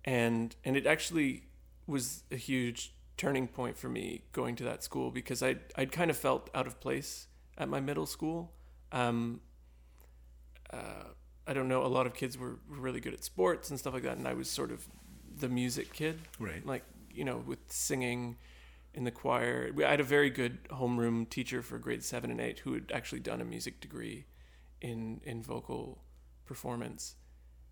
and 0.05 0.55
and 0.63 0.77
it 0.77 0.85
actually 0.87 1.43
was 1.85 2.23
a 2.31 2.35
huge 2.37 2.93
turning 3.17 3.47
point 3.47 3.77
for 3.77 3.89
me 3.89 4.21
going 4.31 4.55
to 4.55 4.63
that 4.63 4.83
school 4.83 5.11
because 5.11 5.43
I 5.43 5.57
I'd 5.75 5.91
kind 5.91 6.09
of 6.09 6.17
felt 6.17 6.49
out 6.55 6.67
of 6.67 6.79
place 6.79 7.27
at 7.57 7.67
my 7.67 7.79
middle 7.79 8.05
school. 8.05 8.53
Um, 8.91 9.41
uh, 10.71 11.09
I 11.47 11.53
don't 11.53 11.67
know. 11.69 11.83
A 11.85 11.87
lot 11.87 12.05
of 12.07 12.13
kids 12.13 12.37
were 12.37 12.59
were 12.69 12.77
really 12.77 12.99
good 12.99 13.13
at 13.13 13.23
sports 13.23 13.69
and 13.69 13.79
stuff 13.79 13.93
like 13.93 14.03
that, 14.03 14.17
and 14.17 14.27
I 14.27 14.33
was 14.33 14.49
sort 14.49 14.71
of 14.71 14.87
the 15.39 15.47
music 15.49 15.93
kid, 15.93 16.19
Right. 16.39 16.65
like 16.65 16.83
you 17.11 17.23
know, 17.23 17.37
with 17.37 17.59
singing 17.71 18.37
in 18.93 19.03
the 19.03 19.11
choir. 19.11 19.71
We- 19.73 19.83
I 19.85 19.91
had 19.91 19.99
a 19.99 20.03
very 20.17 20.29
good 20.29 20.63
homeroom 20.69 21.29
teacher 21.29 21.61
for 21.61 21.77
grade 21.79 22.03
seven 22.03 22.29
and 22.31 22.39
eight 22.41 22.59
who 22.59 22.73
had 22.73 22.91
actually 22.93 23.19
done 23.21 23.41
a 23.41 23.45
music 23.45 23.79
degree 23.79 24.25
in 24.81 25.21
in 25.23 25.41
vocal 25.43 26.03
performance 26.45 27.15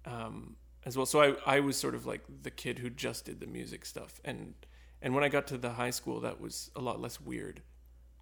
um, 0.06 0.56
as 0.84 0.96
well. 0.98 1.06
So 1.06 1.22
I 1.22 1.56
I 1.58 1.60
was 1.60 1.78
sort 1.78 1.96
of 1.96 2.06
like 2.06 2.24
the 2.44 2.52
kid 2.52 2.80
who 2.80 2.90
just 2.90 3.26
did 3.26 3.40
the 3.40 3.48
music 3.48 3.86
stuff, 3.86 4.20
and 4.24 4.54
and 5.02 5.14
when 5.16 5.24
I 5.24 5.30
got 5.30 5.48
to 5.48 5.58
the 5.58 5.74
high 5.74 5.92
school, 5.92 6.20
that 6.22 6.40
was 6.40 6.72
a 6.76 6.82
lot 6.82 7.00
less 7.02 7.20
weird 7.22 7.62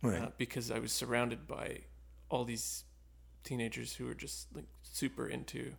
Right. 0.01 0.21
uh, 0.21 0.31
because 0.37 0.71
I 0.71 0.79
was 0.79 0.91
surrounded 0.91 1.47
by 1.47 1.81
all 2.29 2.43
these 2.45 2.83
teenagers 3.43 3.95
who 3.95 4.05
were 4.05 4.13
just 4.15 4.47
like 4.55 4.65
super 4.81 5.27
into 5.27 5.73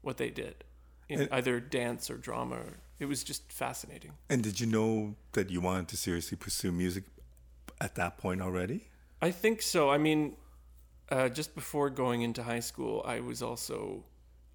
what 0.00 0.16
they 0.16 0.30
did, 0.30 0.64
in 1.08 1.20
And- 1.22 1.32
either 1.32 1.60
dance 1.60 2.10
or 2.10 2.16
drama. 2.16 2.56
Or, 2.56 2.80
it 2.98 3.06
was 3.06 3.24
just 3.24 3.50
fascinating. 3.52 4.12
and 4.28 4.42
did 4.42 4.60
you 4.60 4.66
know 4.66 5.16
that 5.32 5.50
you 5.50 5.60
wanted 5.60 5.88
to 5.88 5.96
seriously 5.96 6.36
pursue 6.36 6.70
music 6.72 7.04
at 7.80 7.94
that 7.96 8.16
point 8.18 8.40
already? 8.40 8.88
I 9.20 9.30
think 9.32 9.60
so. 9.62 9.90
I 9.90 9.98
mean, 9.98 10.36
uh, 11.08 11.28
just 11.28 11.54
before 11.54 11.90
going 11.90 12.22
into 12.22 12.42
high 12.42 12.60
school, 12.60 13.02
I 13.04 13.20
was 13.20 13.42
also 13.42 14.04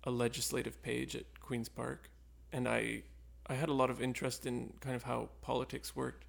a 0.03 0.11
legislative 0.11 0.81
page 0.81 1.15
at 1.15 1.25
Queens 1.41 1.69
Park, 1.69 2.09
and 2.51 2.67
I 2.67 3.03
I 3.49 3.53
had 3.55 3.69
a 3.69 3.73
lot 3.73 3.89
of 3.89 4.01
interest 4.01 4.45
in 4.45 4.73
kind 4.81 4.95
of 4.95 5.03
how 5.03 5.29
politics 5.41 5.95
worked, 5.95 6.25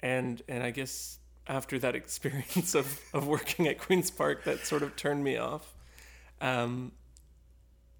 and 0.00 0.42
and 0.48 0.62
I 0.62 0.70
guess 0.70 1.18
after 1.46 1.78
that 1.78 1.94
experience 2.02 2.74
of 2.74 3.00
of 3.12 3.26
working 3.26 3.66
at 3.68 3.78
Queens 3.78 4.10
Park, 4.10 4.44
that 4.44 4.66
sort 4.66 4.82
of 4.82 4.96
turned 4.96 5.24
me 5.24 5.36
off. 5.36 5.74
Um, 6.40 6.92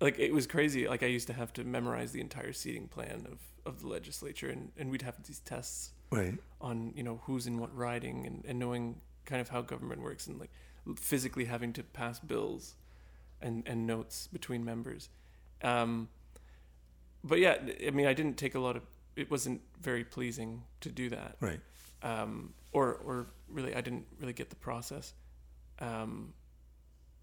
like 0.01 0.19
it 0.19 0.33
was 0.33 0.47
crazy. 0.47 0.89
Like 0.89 1.03
I 1.03 1.07
used 1.07 1.27
to 1.29 1.33
have 1.33 1.53
to 1.55 1.65
memorize 1.65 2.13
the 2.13 2.21
entire 2.21 2.53
seating 2.53 2.89
plan 2.89 3.27
of 3.31 3.39
of 3.65 3.81
the 3.83 3.89
legislature, 3.89 4.49
and 4.49 4.73
and 4.77 4.91
we'd 4.91 5.03
have 5.03 5.23
these 5.25 5.41
tests 5.41 5.91
Right. 6.11 6.35
on 6.61 6.93
you 6.95 7.03
know 7.03 7.21
who's 7.25 7.47
in 7.47 7.59
what 7.59 7.75
riding 7.75 8.27
and, 8.27 8.45
and 8.47 8.59
knowing 8.59 9.01
kind 9.25 9.41
of 9.41 9.49
how 9.49 9.63
government 9.63 10.03
works 10.03 10.27
and 10.27 10.39
like 10.39 10.51
physically 10.97 11.47
having 11.47 11.73
to 11.73 11.83
pass 11.83 12.19
bills 12.21 12.75
and 13.41 13.63
and 13.67 13.87
notes 13.87 14.27
between 14.27 14.63
members 14.63 15.09
um 15.63 16.09
but 17.25 17.39
yeah 17.39 17.57
i 17.87 17.91
mean 17.91 18.05
i 18.07 18.13
didn't 18.13 18.37
take 18.37 18.55
a 18.55 18.59
lot 18.59 18.77
of 18.77 18.83
it 19.17 19.31
wasn't 19.31 19.63
very 19.81 20.05
pleasing 20.05 20.65
to 20.81 20.91
do 20.91 21.09
that. 21.09 21.37
Right. 21.41 21.61
Um, 22.03 22.53
or 22.73 22.95
or 22.95 23.27
really, 23.49 23.75
I 23.75 23.81
didn't 23.81 24.07
really 24.21 24.33
get 24.33 24.51
the 24.51 24.57
process. 24.57 25.15
Um, 25.79 26.33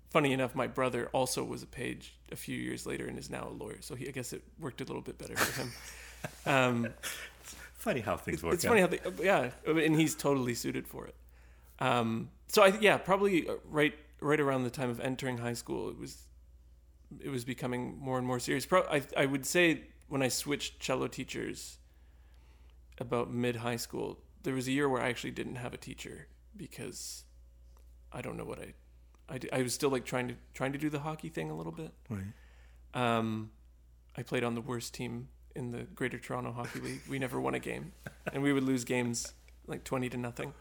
funny 0.10 0.34
enough, 0.34 0.56
my 0.56 0.68
brother 0.68 1.10
also 1.14 1.44
was 1.44 1.64
a 1.64 1.68
page 1.68 2.16
a 2.32 2.36
few 2.36 2.58
years 2.58 2.86
later 2.86 3.08
and 3.08 3.18
is 3.18 3.30
now 3.30 3.48
a 3.48 3.54
lawyer. 3.64 3.78
So 3.82 3.96
he, 3.96 4.08
I 4.08 4.12
guess 4.12 4.34
it 4.34 4.44
worked 4.60 4.82
a 4.82 4.86
little 4.86 5.02
bit 5.02 5.18
better 5.18 5.36
for 5.36 5.62
him. 5.62 5.72
Um, 6.46 6.90
Funny 7.76 8.02
how 8.02 8.18
things 8.18 8.44
work. 8.44 8.56
it's 8.56 8.66
out. 8.66 8.70
funny 8.70 8.82
how 8.82 8.88
they, 8.88 9.00
yeah, 9.24 9.52
and 9.66 9.96
he's 9.96 10.16
totally 10.16 10.54
suited 10.54 10.86
for 10.86 11.08
it. 11.08 11.16
Um, 11.80 12.30
so 12.48 12.62
I, 12.64 12.78
yeah, 12.82 12.98
probably 12.98 13.48
uh, 13.48 13.54
right, 13.64 13.94
right 14.20 14.40
around 14.42 14.66
the 14.66 14.70
time 14.70 14.90
of 14.90 15.00
entering 15.00 15.38
high 15.38 15.54
school, 15.54 15.88
it 15.88 15.98
was, 15.98 16.24
it 17.22 17.30
was 17.30 17.46
becoming 17.46 17.98
more 17.98 18.18
and 18.18 18.28
more 18.28 18.38
serious. 18.38 18.66
Pro, 18.66 18.82
I, 18.82 19.02
I 19.16 19.28
would 19.28 19.46
say 19.46 19.84
when 20.10 20.22
I 20.22 20.28
switched 20.28 20.82
cello 20.82 21.08
teachers, 21.08 21.78
about 22.98 23.32
mid 23.32 23.56
high 23.58 23.78
school, 23.78 24.20
there 24.44 24.54
was 24.54 24.68
a 24.68 24.72
year 24.72 24.88
where 24.88 25.02
I 25.02 25.10
actually 25.10 25.32
didn't 25.32 25.56
have 25.56 25.74
a 25.74 25.78
teacher 25.78 26.28
because 26.56 27.24
I 28.12 28.22
don't 28.22 28.38
know 28.38 28.46
what 28.46 28.60
I 28.60 28.74
I 29.54 29.62
was 29.62 29.74
still 29.74 29.90
like 29.90 30.06
trying 30.06 30.28
to 30.30 30.36
trying 30.54 30.74
to 30.74 30.80
do 30.80 30.90
the 30.90 31.00
hockey 31.00 31.30
thing 31.30 31.50
a 31.50 31.56
little 31.56 31.72
bit. 31.72 31.92
Right. 32.10 32.24
Um, 32.94 33.52
I 34.18 34.24
played 34.24 34.44
on 34.44 34.56
the 34.56 34.62
worst 34.62 34.94
team 34.94 35.30
in 35.56 35.72
the 35.72 35.84
Greater 35.84 36.18
Toronto 36.18 36.52
Hockey 36.52 36.80
League. 36.80 37.02
We 37.08 37.20
never 37.20 37.40
won 37.40 37.54
a 37.54 37.60
game, 37.60 37.92
and 38.34 38.42
we 38.42 38.54
would 38.54 38.64
lose 38.64 38.84
games 38.84 39.34
like 39.68 39.84
twenty 39.84 40.10
to 40.10 40.18
nothing. 40.18 40.54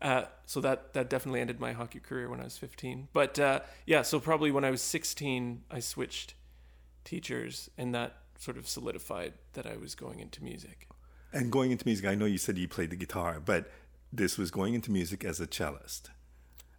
Uh, 0.00 0.24
so 0.46 0.60
that 0.60 0.92
that 0.92 1.08
definitely 1.08 1.40
ended 1.40 1.60
my 1.60 1.72
hockey 1.72 1.98
career 1.98 2.28
when 2.28 2.40
I 2.40 2.44
was 2.44 2.58
fifteen. 2.58 3.08
But 3.12 3.38
uh, 3.38 3.60
yeah, 3.86 4.02
so 4.02 4.20
probably 4.20 4.50
when 4.50 4.64
I 4.64 4.70
was 4.70 4.82
sixteen, 4.82 5.62
I 5.70 5.80
switched 5.80 6.34
teachers, 7.04 7.70
and 7.78 7.94
that 7.94 8.16
sort 8.38 8.58
of 8.58 8.68
solidified 8.68 9.32
that 9.54 9.66
I 9.66 9.76
was 9.76 9.94
going 9.94 10.20
into 10.20 10.44
music. 10.44 10.86
And 11.32 11.52
going 11.52 11.70
into 11.70 11.86
music, 11.86 12.06
I 12.06 12.14
know 12.14 12.24
you 12.24 12.38
said 12.38 12.58
you 12.58 12.68
played 12.68 12.90
the 12.90 12.96
guitar, 12.96 13.40
but 13.44 13.70
this 14.12 14.38
was 14.38 14.50
going 14.50 14.74
into 14.74 14.90
music 14.90 15.24
as 15.24 15.40
a 15.40 15.46
cellist. 15.46 16.10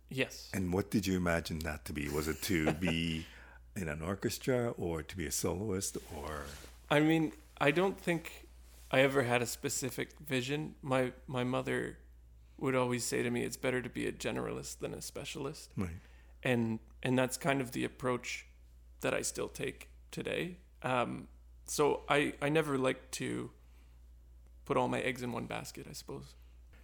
Yes. 0.10 0.50
And 0.54 0.74
what 0.74 0.90
did 0.90 1.06
you 1.06 1.16
imagine 1.18 1.60
that 1.60 1.86
to 1.86 1.94
be? 1.94 2.10
Was 2.10 2.28
it 2.28 2.42
to 2.44 2.72
be 2.80 3.26
in 3.76 3.88
an 3.88 4.02
orchestra 4.02 4.72
or 4.72 5.04
to 5.04 5.16
be 5.18 5.26
a 5.28 5.32
soloist 5.32 5.98
or 6.18 6.44
I 6.90 7.00
mean, 7.02 7.34
I 7.60 7.72
don't 7.72 8.00
think 8.00 8.48
I 8.92 9.02
ever 9.02 9.24
had 9.24 9.42
a 9.42 9.46
specific 9.46 10.10
vision. 10.20 10.76
My 10.82 11.14
my 11.28 11.44
mother 11.44 12.00
would 12.58 12.76
always 12.76 13.06
say 13.06 13.22
to 13.22 13.30
me, 13.30 13.44
"It's 13.44 13.58
better 13.58 13.82
to 13.82 13.90
be 13.90 14.08
a 14.08 14.12
generalist 14.12 14.80
than 14.80 14.94
a 14.94 15.02
specialist," 15.02 15.72
right? 15.78 15.90
and 16.44 16.80
and 17.04 17.18
that's 17.18 17.38
kind 17.38 17.62
of 17.62 17.72
the 17.72 17.84
approach 17.84 18.48
that 19.02 19.14
I 19.14 19.22
still 19.22 19.48
take 19.48 19.90
today. 20.12 20.58
Um, 20.82 21.28
so 21.66 22.02
I 22.10 22.34
I 22.42 22.50
never 22.50 22.78
like 22.78 23.12
to 23.12 23.52
put 24.70 24.78
all 24.78 24.88
my 24.88 25.02
eggs 25.10 25.22
in 25.26 25.30
one 25.40 25.48
basket. 25.58 25.86
I 25.90 25.94
suppose. 26.02 26.28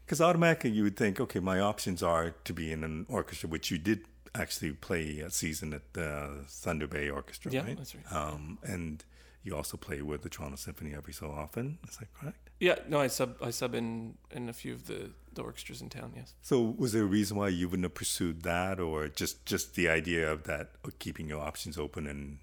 Because 0.06 0.22
automatically 0.30 0.72
you 0.77 0.84
would 0.88 0.98
think, 1.04 1.20
okay, 1.25 1.39
my 1.54 1.60
options 1.72 2.04
are 2.04 2.25
to 2.48 2.54
be 2.54 2.72
in 2.75 2.84
an 2.84 3.06
orchestra, 3.10 3.48
which 3.50 3.72
you 3.72 3.77
did 3.89 4.00
actually 4.44 4.72
play 4.74 5.06
a 5.27 5.30
season 5.32 5.74
at 5.74 5.86
the 5.94 6.10
Thunder 6.48 6.88
Bay 6.88 7.10
Orchestra, 7.10 7.51
Yeah, 7.51 7.63
right? 7.65 7.77
that's 7.77 7.96
right. 7.96 8.13
Um, 8.20 8.60
and 8.63 9.04
you 9.44 9.56
also 9.56 9.77
play 9.77 10.01
with 10.12 10.22
the 10.22 10.30
Toronto 10.30 10.58
Symphony 10.58 10.94
every 10.94 11.13
so 11.13 11.27
often. 11.44 11.80
Is 11.89 11.98
that 11.98 12.13
correct? 12.13 12.50
Yeah, 12.60 12.75
no, 12.88 12.98
I 13.06 13.08
sub 13.08 13.30
I 13.50 13.51
sub 13.51 13.74
in 13.75 14.18
in 14.38 14.50
a 14.50 14.54
few 14.54 14.74
of 14.74 14.82
the 14.89 15.00
the 15.36 15.42
orchestras 15.42 15.82
in 15.82 15.89
town. 15.89 16.13
Yes. 16.15 16.34
So 16.42 16.75
was 16.77 16.92
there 16.94 17.04
a 17.04 17.13
reason 17.20 17.38
why 17.38 17.50
you 17.60 17.68
wouldn't 17.70 17.86
have 17.89 17.96
pursued 18.04 18.44
that, 18.44 18.80
or 18.80 19.08
just 19.22 19.46
just 19.51 19.75
the 19.75 19.88
idea 20.00 20.32
of 20.32 20.44
that 20.44 20.65
of 20.86 20.92
keeping 21.00 21.27
your 21.32 21.42
options 21.50 21.77
open 21.77 22.08
and? 22.08 22.39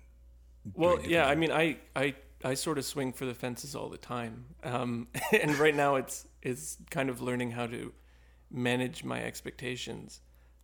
Well, 0.75 0.99
yeah, 1.15 1.27
I 1.33 1.35
mean, 1.35 1.51
I, 1.51 1.65
I, 1.97 2.15
I 2.45 2.55
sort 2.55 2.79
of 2.79 2.85
swing 2.85 3.13
for 3.13 3.25
the 3.25 3.35
fences 3.35 3.75
all 3.75 3.89
the 3.89 3.99
time, 3.99 4.47
um, 4.65 5.09
and 5.33 5.57
right 5.59 5.75
now 5.75 5.97
it's 5.97 6.27
it's 6.43 6.79
kind 6.91 7.09
of 7.09 7.21
learning 7.21 7.53
how 7.53 7.67
to 7.67 7.93
manage 8.51 9.05
my 9.05 9.23
expectations, 9.23 10.21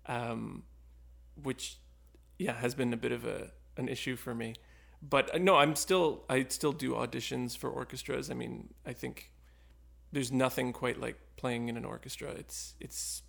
um, 0.06 0.64
which, 1.42 1.78
yeah, 2.38 2.54
has 2.54 2.74
been 2.74 2.92
a 2.92 2.96
bit 2.96 3.12
of 3.12 3.24
a 3.24 3.52
an 3.76 3.88
issue 3.88 4.16
for 4.16 4.34
me. 4.34 4.54
But 5.00 5.34
uh, 5.34 5.38
no, 5.38 5.56
I'm 5.56 5.76
still 5.76 6.24
I 6.28 6.46
still 6.48 6.72
do 6.72 6.92
auditions 6.92 7.56
for 7.56 7.70
orchestras. 7.70 8.30
I 8.30 8.34
mean, 8.34 8.74
I 8.84 8.92
think 8.92 9.32
there's 10.12 10.32
nothing 10.32 10.72
quite 10.72 11.00
like 11.00 11.18
playing 11.36 11.68
in 11.68 11.76
an 11.76 11.84
orchestra. 11.84 12.30
It's 12.30 12.74
it's 12.80 13.22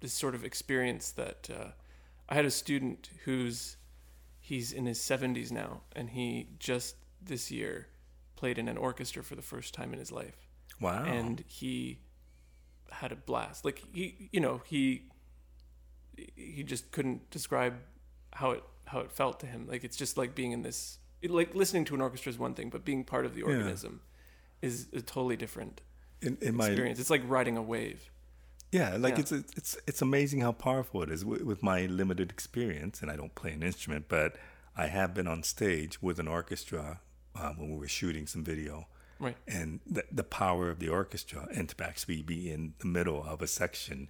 this 0.00 0.12
sort 0.12 0.34
of 0.34 0.44
experience 0.44 1.10
that 1.12 1.48
uh, 1.50 1.68
I 2.28 2.34
had 2.34 2.44
a 2.44 2.50
student 2.50 3.10
who's 3.24 3.76
he's 4.40 4.72
in 4.72 4.86
his 4.86 4.98
70s 4.98 5.50
now 5.50 5.82
and 5.94 6.08
he 6.08 6.48
just 6.58 6.96
this 7.22 7.50
year 7.50 7.88
played 8.36 8.58
in 8.58 8.68
an 8.68 8.76
orchestra 8.76 9.22
for 9.22 9.34
the 9.34 9.42
first 9.42 9.74
time 9.74 9.92
in 9.92 9.98
his 9.98 10.12
life. 10.12 10.48
Wow, 10.80 11.04
and 11.04 11.42
he 11.46 11.98
had 12.90 13.12
a 13.12 13.16
blast. 13.16 13.64
Like 13.64 13.82
he 13.92 14.28
you 14.32 14.40
know 14.40 14.62
he 14.66 15.02
he 16.36 16.62
just 16.62 16.90
couldn't 16.90 17.30
describe 17.30 17.74
how 18.34 18.52
it 18.52 18.62
how 18.86 19.00
it 19.00 19.12
felt 19.12 19.40
to 19.40 19.46
him. 19.46 19.66
Like 19.66 19.84
it's 19.84 19.96
just 19.96 20.16
like 20.16 20.34
being 20.34 20.52
in 20.52 20.62
this 20.62 20.98
it, 21.20 21.30
like 21.30 21.54
listening 21.54 21.84
to 21.86 21.94
an 21.94 22.00
orchestra 22.00 22.30
is 22.30 22.38
one 22.38 22.54
thing 22.54 22.70
but 22.70 22.84
being 22.84 23.04
part 23.04 23.26
of 23.26 23.34
the 23.34 23.42
organism 23.42 24.00
is 24.62 24.88
a 24.92 25.00
totally 25.00 25.36
different 25.36 25.80
in, 26.22 26.38
in 26.40 26.54
my 26.54 26.66
experience. 26.66 26.98
It's 26.98 27.10
like 27.10 27.22
riding 27.26 27.56
a 27.56 27.62
wave. 27.62 28.10
Yeah, 28.70 28.96
like 28.98 29.14
Yeah. 29.14 29.20
it's 29.20 29.32
it's 29.32 29.76
it's 29.86 30.02
amazing 30.02 30.40
how 30.40 30.52
powerful 30.52 31.02
it 31.02 31.10
is 31.10 31.24
with 31.24 31.62
my 31.62 31.86
limited 31.86 32.30
experience, 32.30 33.00
and 33.02 33.10
I 33.10 33.16
don't 33.16 33.34
play 33.34 33.52
an 33.52 33.62
instrument, 33.62 34.06
but 34.08 34.36
I 34.76 34.86
have 34.88 35.14
been 35.14 35.26
on 35.26 35.42
stage 35.42 36.02
with 36.02 36.18
an 36.18 36.28
orchestra 36.28 37.00
um, 37.40 37.58
when 37.58 37.70
we 37.72 37.78
were 37.78 37.88
shooting 37.88 38.26
some 38.26 38.44
video, 38.44 38.86
right 39.20 39.36
and 39.46 39.80
the, 39.86 40.04
the 40.12 40.24
power 40.24 40.70
of 40.70 40.78
the 40.78 40.88
orchestra, 40.88 41.48
and 41.54 41.68
to 41.68 41.84
actually 41.84 42.22
be 42.22 42.50
in 42.50 42.74
the 42.80 42.86
middle 42.86 43.22
of 43.24 43.42
a 43.42 43.46
section, 43.46 44.08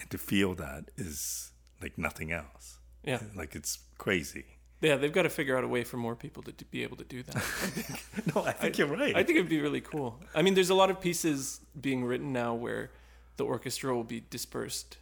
and 0.00 0.10
to 0.10 0.18
feel 0.18 0.54
that 0.54 0.90
is 0.96 1.52
like 1.82 1.96
nothing 1.98 2.32
else. 2.32 2.78
yeah 3.04 3.20
Like 3.36 3.54
it's 3.54 3.78
crazy. 3.98 4.44
yeah 4.80 4.96
they've 4.96 5.12
got 5.12 5.22
to 5.22 5.30
figure 5.30 5.56
out 5.58 5.64
a 5.64 5.68
way 5.68 5.82
for 5.84 5.96
more 5.96 6.14
people 6.16 6.42
to, 6.44 6.52
to 6.52 6.64
be 6.64 6.82
able 6.82 6.96
to 6.96 7.04
do 7.04 7.22
that 7.24 7.36
No, 8.34 8.42
I 8.44 8.52
think 8.52 8.78
you're 8.78 8.86
right. 9.02 9.14
I 9.16 9.22
think 9.24 9.38
it'd 9.38 9.48
be 9.48 9.60
really 9.60 9.80
cool. 9.80 10.18
I 10.34 10.42
mean, 10.42 10.54
there's 10.54 10.70
a 10.70 10.74
lot 10.82 10.90
of 10.90 11.00
pieces 11.00 11.60
being 11.80 12.04
written 12.04 12.32
now 12.32 12.54
where 12.54 12.90
the 13.38 13.44
orchestra 13.44 13.94
will 13.94 14.04
be 14.16 14.20
dispersed, 14.30 14.98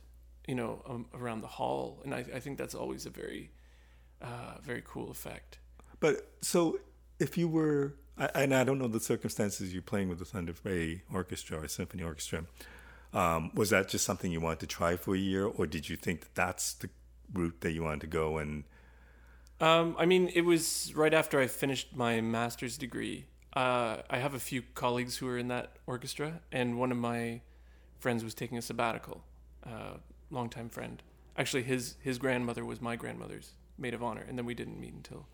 you 0.47 0.55
know, 0.55 0.83
um, 0.91 1.07
around 1.15 1.41
the 1.41 1.53
hall, 1.59 1.85
and 2.05 2.15
I, 2.15 2.21
I 2.37 2.41
think 2.41 2.59
that's 2.59 2.75
always 2.75 3.07
a 3.07 3.11
very, 3.11 3.51
uh, 4.21 4.55
very 4.63 4.83
cool 4.85 5.11
effect. 5.11 5.59
But 6.01 6.15
so 6.43 6.79
if 7.19 7.37
you 7.39 7.49
were, 7.49 7.95
I, 8.19 8.31
and 8.35 8.55
I 8.55 8.65
don't 8.65 8.79
know 8.79 8.89
the 8.89 9.01
circumstances 9.01 9.73
you're 9.73 9.83
playing 9.83 10.09
with 10.09 10.19
the 10.19 10.25
Thunder 10.25 10.53
Bay 10.53 11.03
Orchestra 11.13 11.63
or 11.63 11.69
Symphony 11.69 12.03
Orchestra, 12.03 12.45
um, 13.13 13.51
was 13.55 13.71
that 13.71 13.89
just 13.89 14.05
something 14.05 14.31
you 14.33 14.41
wanted 14.41 14.61
to 14.61 14.67
try 14.67 14.97
for 14.97 15.15
a 15.15 15.19
year, 15.19 15.47
or 15.47 15.67
did 15.67 15.89
you 15.89 15.97
think 15.97 16.21
that 16.21 16.35
that's 16.35 16.75
the 16.75 16.89
route 17.33 17.61
that 17.61 17.73
you 17.73 17.83
wanted 17.83 18.01
to 18.03 18.07
go? 18.07 18.39
And 18.39 18.65
Um, 19.61 19.97
I 19.99 20.05
mean, 20.07 20.31
it 20.35 20.43
was 20.43 20.93
right 20.95 21.15
after 21.15 21.41
I 21.41 21.47
finished 21.47 21.97
my 21.97 22.21
master's 22.21 22.77
degree. 22.77 23.27
Uh, 23.55 24.03
I 24.11 24.19
have 24.19 24.35
a 24.35 24.39
few 24.39 24.63
colleagues 24.75 25.17
who 25.17 25.29
are 25.29 25.39
in 25.39 25.49
that 25.49 25.77
orchestra, 25.87 26.41
and 26.53 26.79
one 26.79 26.93
of 26.93 26.99
my 26.99 27.41
friends 27.99 28.23
was 28.23 28.35
taking 28.35 28.59
a 28.59 28.63
sabbatical. 28.63 29.25
Uh, 29.65 29.97
longtime 30.31 30.69
friend. 30.69 31.03
Actually, 31.39 31.63
his 31.63 31.97
his 32.03 32.19
grandmother 32.19 32.65
was 32.65 32.81
my 32.81 32.97
grandmother's 32.97 33.53
maid 33.79 33.95
of 33.95 34.03
honor, 34.03 34.25
and 34.29 34.37
then 34.39 34.45
we 34.45 34.55
didn't 34.55 34.79
meet 34.81 34.93
until 34.93 35.27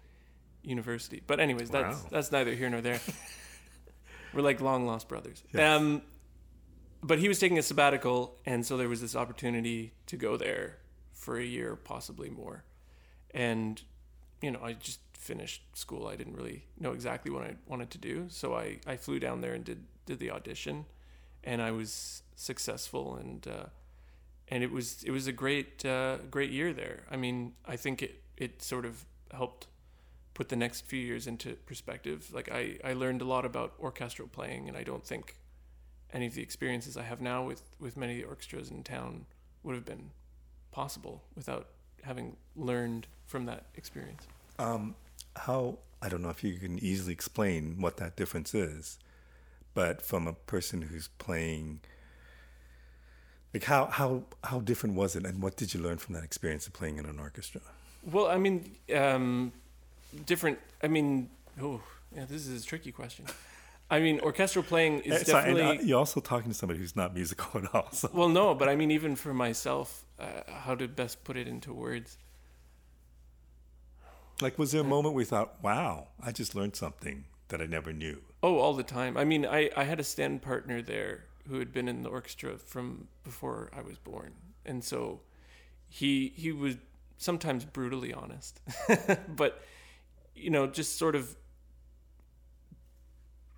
university. 0.63 1.23
But 1.27 1.41
anyways, 1.41 1.71
that's 1.71 2.03
Wow. 2.03 2.09
that's 2.11 2.33
neither 2.33 2.55
here 2.55 2.71
nor 2.71 2.81
there. 2.81 3.01
We're 4.35 4.43
like 4.43 4.61
long 4.61 4.87
lost 4.87 5.09
brothers. 5.09 5.43
Yes. 5.53 5.63
Um, 5.81 6.03
but 7.03 7.19
he 7.19 7.29
was 7.29 7.39
taking 7.39 7.59
a 7.59 7.63
sabbatical, 7.63 8.39
and 8.47 8.65
so 8.65 8.77
there 8.77 8.89
was 8.89 9.01
this 9.01 9.17
opportunity 9.17 9.93
to 10.07 10.17
go 10.17 10.37
there 10.37 10.79
for 11.13 11.39
a 11.39 11.45
year, 11.45 11.77
possibly 11.77 12.31
more. 12.31 12.65
And 13.33 13.83
you 14.41 14.51
know, 14.51 14.61
I 14.63 14.73
just 14.75 15.01
finished 15.13 15.63
school. 15.75 16.07
I 16.07 16.17
didn't 16.17 16.35
really 16.37 16.65
know 16.79 16.93
exactly 16.93 17.31
what 17.31 17.43
I 17.43 17.55
wanted 17.67 17.91
to 17.91 17.99
do, 17.99 18.27
so 18.29 18.55
I, 18.55 18.79
I 18.87 18.97
flew 18.97 19.19
down 19.21 19.41
there 19.41 19.53
and 19.55 19.65
did 19.65 19.85
did 20.07 20.19
the 20.19 20.31
audition, 20.31 20.87
and 21.45 21.61
I 21.63 21.71
was 21.71 22.23
successful, 22.37 23.17
and 23.17 23.47
uh, 23.47 23.67
and 24.49 24.63
it 24.65 24.71
was 24.73 25.03
it 25.05 25.11
was 25.11 25.27
a 25.27 25.33
great 25.33 25.85
uh, 25.85 26.19
great 26.31 26.51
year 26.51 26.73
there. 26.73 27.05
I 27.11 27.17
mean, 27.17 27.53
I 27.67 27.77
think 27.77 28.03
it 28.03 28.23
it 28.37 28.63
sort 28.63 28.85
of 28.85 29.05
helped 29.33 29.67
put 30.35 30.49
the 30.49 30.57
next 30.57 30.87
few 30.87 31.01
years 31.01 31.27
into 31.27 31.55
perspective. 31.67 32.31
Like 32.33 32.51
I 32.51 32.79
I 32.85 32.93
learned 32.95 33.23
a 33.23 33.27
lot 33.27 33.45
about 33.45 33.75
orchestral 33.81 34.29
playing, 34.29 34.69
and 34.69 34.77
I 34.77 34.83
don't 34.83 35.05
think 35.05 35.37
any 36.13 36.27
of 36.27 36.35
the 36.35 36.43
experiences 36.43 36.97
I 36.97 37.03
have 37.03 37.21
now 37.21 37.45
with 37.45 37.63
with 37.81 37.97
many 37.97 38.15
of 38.15 38.19
the 38.23 38.29
orchestras 38.29 38.71
in 38.71 38.83
town 38.83 39.27
would 39.63 39.75
have 39.75 39.85
been 39.85 40.11
possible 40.73 41.23
without 41.37 41.69
having 42.03 42.37
learned 42.57 43.07
from 43.27 43.47
that 43.47 43.67
experience. 43.75 44.27
um, 44.59 44.95
how, 45.37 45.79
I 46.01 46.09
don't 46.09 46.23
know 46.23 46.31
if 46.31 46.43
you 46.45 46.55
can 46.59 46.79
easily 46.79 47.13
explain 47.13 47.81
what 47.81 47.97
that 47.99 48.17
difference 48.17 48.55
is, 48.55 48.99
but 49.75 50.03
from 50.03 50.27
a 50.27 50.33
person 50.33 50.83
who's 50.83 51.09
playing, 51.19 51.81
like 53.55 53.65
how, 53.65 53.87
how, 53.87 54.25
how 54.45 54.61
different 54.61 54.97
was 54.97 55.17
it, 55.17 55.25
and 55.25 55.43
what 55.43 55.57
did 55.57 55.75
you 55.75 55.81
learn 55.81 55.99
from 55.99 56.15
that 56.15 56.25
experience 56.25 56.67
of 56.67 56.73
playing 56.73 56.99
in 56.99 57.07
an 57.07 57.19
orchestra? 57.19 57.61
Well, 58.03 58.27
I 58.27 58.37
mean, 58.37 58.77
um, 58.95 59.53
different. 60.27 60.59
I 60.83 60.89
mean, 60.89 61.31
oh, 61.61 61.81
yeah, 62.15 62.25
this 62.25 62.47
is 62.47 62.63
a 62.63 62.67
tricky 62.67 62.93
question. 62.93 63.27
I 63.91 64.01
mean, 64.01 64.21
orchestral 64.21 64.63
playing 64.63 65.01
is 65.01 65.27
so- 65.27 65.37
and, 65.39 65.57
definitely. 65.57 65.79
uh, 65.79 65.83
you're 65.83 65.99
also 65.99 66.21
talking 66.21 66.51
to 66.51 66.57
somebody 66.57 66.79
who's 66.79 66.97
not 66.97 67.15
musical 67.15 67.61
at 67.63 67.75
all. 67.75 67.91
So. 67.93 68.09
Well, 68.13 68.29
no, 68.29 68.55
but 68.55 68.69
I 68.69 68.77
mean, 68.77 68.91
even 68.91 69.17
for 69.17 69.35
myself, 69.35 70.05
uh, 70.19 70.51
how 70.51 70.75
to 70.75 70.89
best 70.89 71.25
put 71.25 71.37
it 71.37 71.47
into 71.47 71.73
words. 71.75 72.17
Like, 74.41 74.59
was 74.59 74.73
there 74.73 74.81
a 74.81 74.85
moment 74.85 75.15
where 75.15 75.23
you 75.23 75.27
thought, 75.27 75.63
"Wow, 75.63 76.09
I 76.23 76.33
just 76.33 76.55
learned 76.55 76.75
something 76.75 77.25
that 77.49 77.61
I 77.61 77.67
never 77.67 77.93
knew"? 77.93 78.23
Oh, 78.43 78.59
all 78.59 78.75
the 78.75 78.83
time. 78.83 79.17
I 79.17 79.25
mean, 79.25 79.47
I, 79.47 79.71
I 79.77 79.85
had 79.85 80.01
a 80.01 80.05
stand 80.05 80.43
partner 80.43 80.83
there 80.83 81.27
who 81.49 81.59
had 81.59 81.73
been 81.73 81.87
in 81.87 82.03
the 82.03 82.09
orchestra 82.09 82.59
from 82.59 83.09
before 83.25 83.71
I 83.77 83.83
was 83.83 83.99
born, 83.99 84.33
and 84.65 84.83
so 84.83 85.21
he 85.89 86.33
he 86.35 86.51
was 86.51 86.77
sometimes 87.19 87.65
brutally 87.65 88.13
honest, 88.13 88.61
but 89.29 89.63
you 90.35 90.51
know, 90.51 90.67
just 90.67 90.99
sort 90.99 91.15
of 91.15 91.37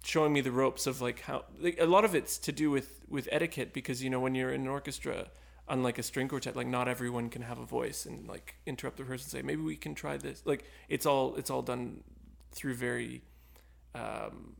showing 0.04 0.32
me 0.32 0.40
the 0.40 0.52
ropes 0.52 0.86
of 0.86 1.00
like 1.00 1.20
how 1.20 1.44
like, 1.58 1.80
a 1.80 1.86
lot 1.86 2.04
of 2.04 2.14
it's 2.14 2.36
to 2.38 2.52
do 2.52 2.70
with 2.70 3.00
with 3.08 3.26
etiquette 3.32 3.72
because 3.72 4.02
you 4.02 4.10
know 4.10 4.20
when 4.20 4.34
you're 4.34 4.52
in 4.52 4.60
an 4.60 4.68
orchestra 4.68 5.26
unlike 5.68 5.98
a 5.98 6.02
string 6.02 6.28
quartet 6.28 6.54
like 6.54 6.66
not 6.66 6.88
everyone 6.88 7.30
can 7.30 7.42
have 7.42 7.58
a 7.58 7.64
voice 7.64 8.04
and 8.04 8.28
like 8.28 8.56
interrupt 8.66 8.98
the 8.98 9.02
person 9.02 9.24
and 9.24 9.30
say 9.30 9.42
maybe 9.42 9.62
we 9.62 9.76
can 9.76 9.94
try 9.94 10.16
this. 10.16 10.42
Like 10.44 10.64
it's 10.88 11.06
all 11.06 11.36
it's 11.36 11.50
all 11.50 11.62
done 11.62 12.02
through 12.52 12.74
very 12.74 13.22
um 13.94 14.56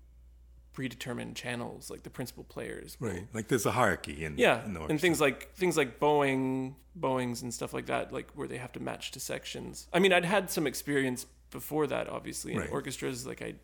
predetermined 0.72 1.36
channels 1.36 1.90
like 1.90 2.02
the 2.02 2.10
principal 2.10 2.42
players. 2.42 2.96
Right. 2.98 3.28
Like, 3.32 3.46
there's 3.46 3.64
a 3.64 3.70
hierarchy 3.70 4.24
in 4.24 4.38
yeah. 4.38 4.64
in 4.64 4.76
and 4.76 5.00
things 5.00 5.20
like 5.20 5.54
things 5.54 5.76
like 5.76 6.00
bowing 6.00 6.76
bowings 6.96 7.42
and 7.42 7.52
stuff 7.52 7.72
like 7.72 7.86
that 7.86 8.12
like 8.12 8.30
where 8.34 8.48
they 8.48 8.58
have 8.58 8.72
to 8.72 8.80
match 8.80 9.10
to 9.12 9.20
sections. 9.20 9.88
I 9.92 9.98
mean 9.98 10.12
i'd 10.12 10.24
had 10.24 10.50
some 10.50 10.66
experience 10.66 11.26
before 11.54 11.86
that 11.86 12.08
obviously 12.08 12.52
in 12.52 12.58
Right. 12.58 12.70
orchestras 12.78 13.26
like 13.26 13.40
i 13.48 13.54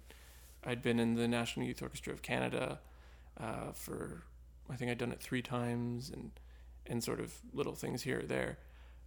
i'd 0.64 0.80
been 0.80 0.98
in 0.98 1.14
the 1.16 1.28
national 1.28 1.66
youth 1.66 1.82
orchestra 1.82 2.12
of 2.14 2.22
canada 2.22 2.80
uh, 3.38 3.72
for 3.74 4.22
i 4.70 4.76
think 4.76 4.90
i'd 4.90 4.96
done 5.04 5.12
it 5.12 5.20
three 5.20 5.42
times 5.42 6.08
and 6.14 6.30
and 6.86 7.04
sort 7.04 7.20
of 7.20 7.34
little 7.52 7.74
things 7.74 8.02
here 8.08 8.20
or 8.20 8.26
there 8.36 8.52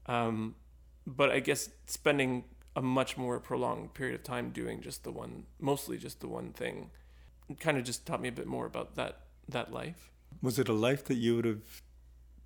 um, 0.05 0.55
but 1.07 1.31
i 1.31 1.39
guess 1.39 1.69
spending 1.87 2.43
a 2.75 2.81
much 2.81 3.17
more 3.17 3.39
prolonged 3.39 3.93
period 3.93 4.15
of 4.15 4.23
time 4.23 4.49
doing 4.51 4.81
just 4.81 5.03
the 5.03 5.11
one 5.11 5.45
mostly 5.59 5.97
just 5.97 6.19
the 6.19 6.27
one 6.27 6.51
thing 6.51 6.89
kind 7.59 7.77
of 7.77 7.83
just 7.83 8.05
taught 8.05 8.21
me 8.21 8.29
a 8.29 8.31
bit 8.41 8.47
more 8.47 8.65
about 8.65 8.95
that 8.95 9.13
that 9.47 9.71
life 9.71 10.11
Was 10.41 10.57
it 10.59 10.67
a 10.69 10.73
life 10.87 11.03
that 11.09 11.15
you 11.25 11.35
would 11.35 11.45
have 11.45 11.65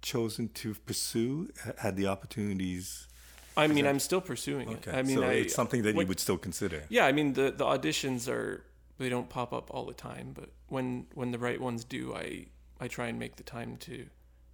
chosen 0.02 0.50
to 0.62 0.74
pursue 0.90 1.50
had 1.84 1.96
the 1.96 2.06
opportunities? 2.08 3.08
I 3.58 3.68
mean, 3.68 3.88
I'm 3.88 4.00
still 4.00 4.22
pursuing 4.22 4.70
it. 4.72 4.88
I 4.88 5.02
mean, 5.02 5.18
so 5.18 5.24
I, 5.24 5.34
it's 5.34 5.56
something 5.56 5.82
that 5.84 5.96
you 5.96 6.06
would 6.06 6.20
still 6.20 6.38
consider. 6.38 6.84
Yeah, 6.90 7.06
I 7.06 7.12
mean, 7.12 7.34
the 7.34 7.52
the 7.52 7.66
auditions 7.66 8.32
are 8.32 8.64
they 8.98 9.10
don't 9.10 9.30
pop 9.30 9.54
up 9.54 9.70
all 9.72 9.86
the 9.86 9.94
time, 9.94 10.32
but 10.34 10.50
when 10.68 11.08
when 11.14 11.32
the 11.32 11.40
right 11.40 11.60
ones 11.60 11.84
do, 11.84 12.14
I 12.14 12.46
I 12.80 12.88
try 12.88 13.08
and 13.08 13.20
make 13.20 13.36
the 13.36 13.44
time 13.44 13.78
to 13.78 14.06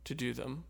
to 0.05 0.15
do 0.15 0.33
them. 0.33 0.63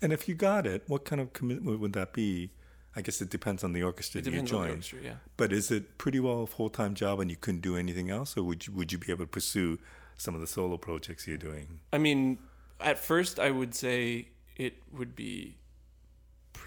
And 0.00 0.12
if 0.12 0.28
you 0.28 0.34
got 0.34 0.66
it, 0.66 0.84
what 0.86 1.04
kind 1.04 1.20
of 1.20 1.32
commitment 1.32 1.80
would 1.80 1.92
that 1.94 2.12
be? 2.12 2.52
I 2.96 3.00
guess 3.00 3.20
it 3.20 3.30
depends 3.30 3.62
on 3.62 3.72
the 3.72 3.82
orchestra 3.82 4.20
that 4.20 4.28
you 4.28 4.32
depends 4.32 4.52
on 4.52 4.60
the 4.60 4.66
join. 4.66 4.70
orchestra, 4.76 4.98
yeah. 5.02 5.14
But 5.36 5.52
is 5.52 5.70
it 5.70 5.98
pretty 5.98 6.20
well 6.20 6.42
a 6.42 6.46
full 6.46 6.70
time 6.70 6.94
job 6.94 7.20
and 7.20 7.30
you 7.30 7.36
couldn't 7.36 7.60
do 7.60 7.76
anything 7.76 8.10
else, 8.10 8.36
or 8.36 8.42
would 8.42 8.66
you 8.66 8.72
would 8.72 8.92
you 8.92 8.98
be 8.98 9.12
able 9.12 9.24
to 9.24 9.30
pursue 9.30 9.78
some 10.16 10.34
of 10.34 10.40
the 10.40 10.46
solo 10.46 10.76
projects 10.76 11.26
you're 11.26 11.36
doing? 11.38 11.80
I 11.92 11.98
mean, 11.98 12.38
at 12.80 12.98
first, 12.98 13.38
I 13.38 13.50
would 13.50 13.74
say 13.74 14.28
it 14.56 14.74
would 14.92 15.14
be 15.14 15.56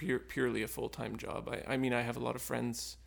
pure, 0.01 0.19
purely 0.19 0.63
a 0.63 0.67
full 0.67 0.89
time 0.89 1.15
job. 1.15 1.47
I, 1.47 1.73
I 1.73 1.77
mean, 1.77 1.93
I 1.93 2.01
have 2.01 2.17
a 2.17 2.19
lot 2.19 2.35
of 2.35 2.41
friends 2.41 2.97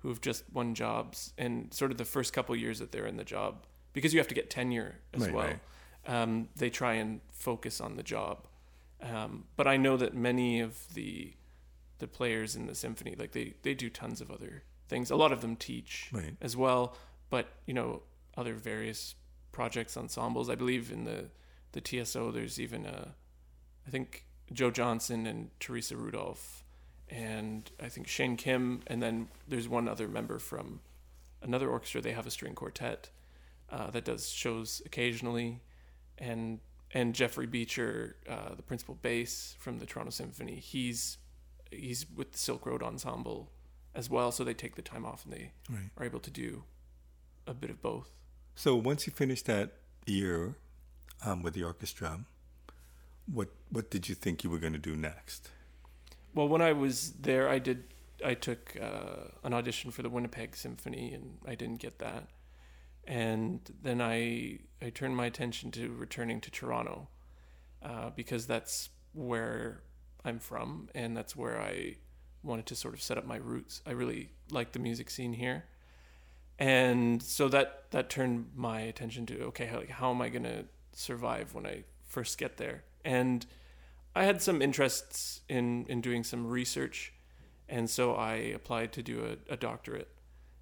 who 0.00 0.08
have 0.08 0.20
just 0.20 0.44
won 0.52 0.74
jobs, 0.74 1.32
and 1.38 1.72
sort 1.72 1.90
of 1.92 1.96
the 1.96 2.04
first 2.04 2.32
couple 2.32 2.54
years 2.56 2.78
that 2.80 2.90
they're 2.92 3.06
in 3.06 3.16
the 3.16 3.24
job, 3.24 3.64
because 3.92 4.12
you 4.12 4.20
have 4.20 4.28
to 4.28 4.34
get 4.34 4.50
tenure 4.50 4.96
as 5.14 5.22
Right, 5.22 5.32
well, 5.34 5.46
right. 5.46 5.60
Um, 6.06 6.48
they 6.56 6.68
try 6.70 6.94
and 6.94 7.20
focus 7.32 7.80
on 7.80 7.96
the 7.96 8.02
job. 8.02 8.46
Um, 9.00 9.44
but 9.56 9.66
I 9.66 9.76
know 9.78 9.96
that 9.96 10.14
many 10.14 10.60
of 10.60 10.92
the 10.94 11.34
the 11.98 12.08
players 12.08 12.56
in 12.56 12.66
the 12.66 12.74
symphony, 12.74 13.14
like 13.16 13.32
they 13.32 13.54
they 13.62 13.74
do 13.74 13.88
tons 13.88 14.20
of 14.20 14.30
other 14.30 14.64
things. 14.88 15.10
A 15.10 15.16
lot 15.16 15.32
of 15.32 15.40
them 15.40 15.56
teach 15.56 16.08
Right. 16.12 16.36
as 16.42 16.56
well, 16.56 16.96
but 17.30 17.46
you 17.66 17.72
know 17.74 18.02
other 18.36 18.54
various 18.54 19.14
projects, 19.52 19.96
ensembles. 19.96 20.50
I 20.50 20.56
believe 20.56 20.90
in 20.90 21.04
the 21.04 21.30
the 21.72 21.80
TSO. 21.80 22.30
There's 22.32 22.58
even 22.60 22.84
a, 22.84 23.14
I 23.86 23.90
think 23.90 24.26
Joe 24.52 24.70
Johnson 24.70 25.26
and 25.26 25.50
Teresa 25.60 25.96
Rudolph, 25.96 26.64
and 27.08 27.70
I 27.82 27.88
think 27.88 28.06
Shane 28.06 28.36
Kim, 28.36 28.82
and 28.86 29.02
then 29.02 29.28
there's 29.48 29.68
one 29.68 29.88
other 29.88 30.08
member 30.08 30.38
from 30.38 30.80
another 31.42 31.68
orchestra. 31.68 32.00
They 32.00 32.12
have 32.12 32.26
a 32.26 32.30
string 32.30 32.54
quartet 32.54 33.10
uh, 33.70 33.90
that 33.90 34.04
does 34.04 34.28
shows 34.28 34.82
occasionally, 34.86 35.60
and 36.18 36.60
and 36.92 37.14
Jeffrey 37.14 37.46
Beecher, 37.46 38.16
uh, 38.28 38.54
the 38.54 38.62
principal 38.62 38.94
bass 38.94 39.56
from 39.58 39.78
the 39.78 39.86
Toronto 39.86 40.10
Symphony. 40.10 40.56
He's 40.56 41.18
he's 41.70 42.06
with 42.14 42.32
the 42.32 42.38
Silk 42.38 42.66
Road 42.66 42.82
Ensemble 42.82 43.50
as 43.94 44.08
well. 44.08 44.30
So 44.30 44.44
they 44.44 44.54
take 44.54 44.76
the 44.76 44.82
time 44.82 45.04
off 45.04 45.24
and 45.24 45.32
they 45.32 45.52
Right. 45.68 45.90
are 45.96 46.04
able 46.04 46.20
to 46.20 46.30
do 46.30 46.64
a 47.46 47.54
bit 47.54 47.70
of 47.70 47.82
both. 47.82 48.10
So 48.54 48.76
once 48.76 49.06
you 49.08 49.12
finish 49.12 49.42
that 49.42 49.72
year 50.06 50.56
um, 51.24 51.42
with 51.42 51.54
the 51.54 51.64
orchestra, 51.64 52.20
what 53.26 53.48
what 53.70 53.90
did 53.90 54.08
you 54.08 54.14
think 54.14 54.44
you 54.44 54.50
were 54.50 54.58
going 54.58 54.72
to 54.72 54.78
do 54.78 54.96
next? 54.96 55.50
Well, 56.34 56.48
when 56.48 56.62
I 56.62 56.72
was 56.72 57.12
there, 57.12 57.48
I 57.48 57.58
did. 57.58 57.84
I 58.24 58.34
took 58.34 58.76
uh, 58.80 59.28
an 59.42 59.52
audition 59.52 59.90
for 59.90 60.02
the 60.02 60.08
Winnipeg 60.08 60.56
Symphony, 60.56 61.12
and 61.12 61.38
I 61.46 61.54
didn't 61.54 61.80
get 61.80 61.98
that. 61.98 62.28
And 63.06 63.60
then 63.82 64.00
I 64.00 64.60
I 64.82 64.90
turned 64.90 65.16
my 65.16 65.26
attention 65.26 65.70
to 65.72 65.92
returning 65.92 66.40
to 66.42 66.50
Toronto 66.50 67.08
uh, 67.82 68.10
because 68.10 68.46
that's 68.46 68.90
where 69.12 69.82
I'm 70.24 70.38
from, 70.38 70.88
and 70.94 71.16
that's 71.16 71.36
where 71.36 71.60
I 71.60 71.96
wanted 72.42 72.66
to 72.66 72.74
sort 72.74 72.94
of 72.94 73.02
set 73.02 73.16
up 73.18 73.26
my 73.26 73.36
roots. 73.36 73.80
I 73.86 73.92
really 73.92 74.30
like 74.50 74.72
the 74.72 74.78
music 74.78 75.10
scene 75.10 75.34
here, 75.34 75.64
and 76.58 77.22
so 77.22 77.48
that 77.48 77.90
that 77.90 78.10
turned 78.10 78.50
my 78.54 78.80
attention 78.80 79.26
to 79.26 79.40
okay, 79.44 79.66
how, 79.66 79.78
like 79.78 79.90
how 79.90 80.10
am 80.10 80.20
I 80.20 80.28
gonna 80.30 80.64
survive 80.92 81.54
when 81.54 81.66
I 81.66 81.84
first 82.06 82.38
get 82.38 82.56
there? 82.56 82.84
And 83.04 83.44
I 84.14 84.24
had 84.24 84.40
some 84.40 84.62
interests 84.62 85.40
in 85.48 85.86
in 85.86 86.00
doing 86.00 86.24
some 86.24 86.46
research, 86.46 87.12
and 87.68 87.88
so 87.90 88.14
I 88.14 88.34
applied 88.34 88.92
to 88.92 89.02
do 89.02 89.24
a, 89.24 89.52
a 89.52 89.56
doctorate 89.56 90.08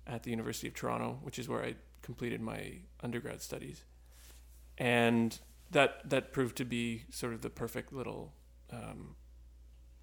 at 0.07 0.22
the 0.22 0.31
University 0.31 0.68
of 0.68 0.74
Toronto, 0.74 1.18
which 1.22 1.38
is 1.38 1.48
where 1.48 1.62
I 1.62 1.74
completed 2.02 2.40
my 2.40 2.78
undergrad 3.02 3.42
studies, 3.42 3.85
and 4.78 5.38
that 5.70 6.09
that 6.09 6.33
proved 6.33 6.57
to 6.57 6.64
be 6.64 7.05
sort 7.11 7.33
of 7.33 7.42
the 7.42 7.50
perfect 7.50 7.92
little 7.92 8.33
um, 8.72 9.16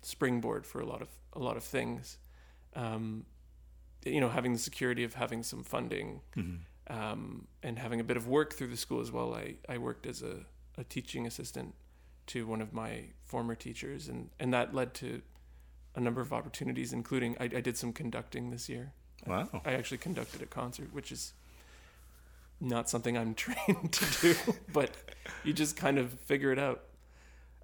springboard 0.02 0.66
for 0.66 0.80
a 0.80 0.86
lot 0.86 1.02
of 1.02 1.10
a 1.34 1.40
lot 1.40 1.58
of 1.58 1.64
things. 1.64 2.18
Um, 2.76 3.26
you 4.06 4.22
know, 4.22 4.30
having 4.30 4.54
the 4.54 4.60
security 4.60 5.04
of 5.04 5.16
having 5.16 5.44
some 5.44 5.64
funding 5.64 6.22
um, 6.88 7.48
and 7.64 7.78
having 7.78 8.00
a 8.00 8.04
bit 8.04 8.18
of 8.18 8.28
work 8.28 8.54
through 8.54 8.68
the 8.68 8.78
school 8.78 9.02
as 9.02 9.12
well. 9.12 9.34
I, 9.34 9.56
I 9.68 9.78
worked 9.78 10.06
as 10.06 10.22
a, 10.22 10.46
a 10.78 10.84
teaching 10.84 11.28
assistant 11.28 11.76
to 12.30 12.46
one 12.48 12.62
of 12.62 12.74
my 12.74 13.04
former 13.26 13.56
teachers, 13.56 14.08
and, 14.08 14.30
and 14.40 14.54
that 14.54 14.74
led 14.74 14.94
to 14.96 15.22
a 15.96 16.00
number 16.00 16.22
of 16.22 16.32
opportunities, 16.32 16.94
including 16.94 17.36
I, 17.40 17.46
I 17.46 17.62
did 17.62 17.78
some 17.78 17.92
conducting 17.94 18.52
this 18.52 18.70
year. 18.70 18.94
Wow. 19.28 19.50
I 19.66 19.74
actually 19.74 19.98
conducted 19.98 20.42
a 20.42 20.46
concert, 20.46 20.94
which 20.94 21.12
is 21.12 21.34
not 22.62 22.90
something 22.90 23.18
I'm 23.18 23.34
trained 23.46 23.92
to 23.94 24.22
do, 24.22 24.36
but 24.74 24.92
you 25.44 25.54
just 25.54 25.76
kind 25.76 25.98
of 25.98 26.12
figure 26.22 26.52
it 26.52 26.60
out. 26.60 26.84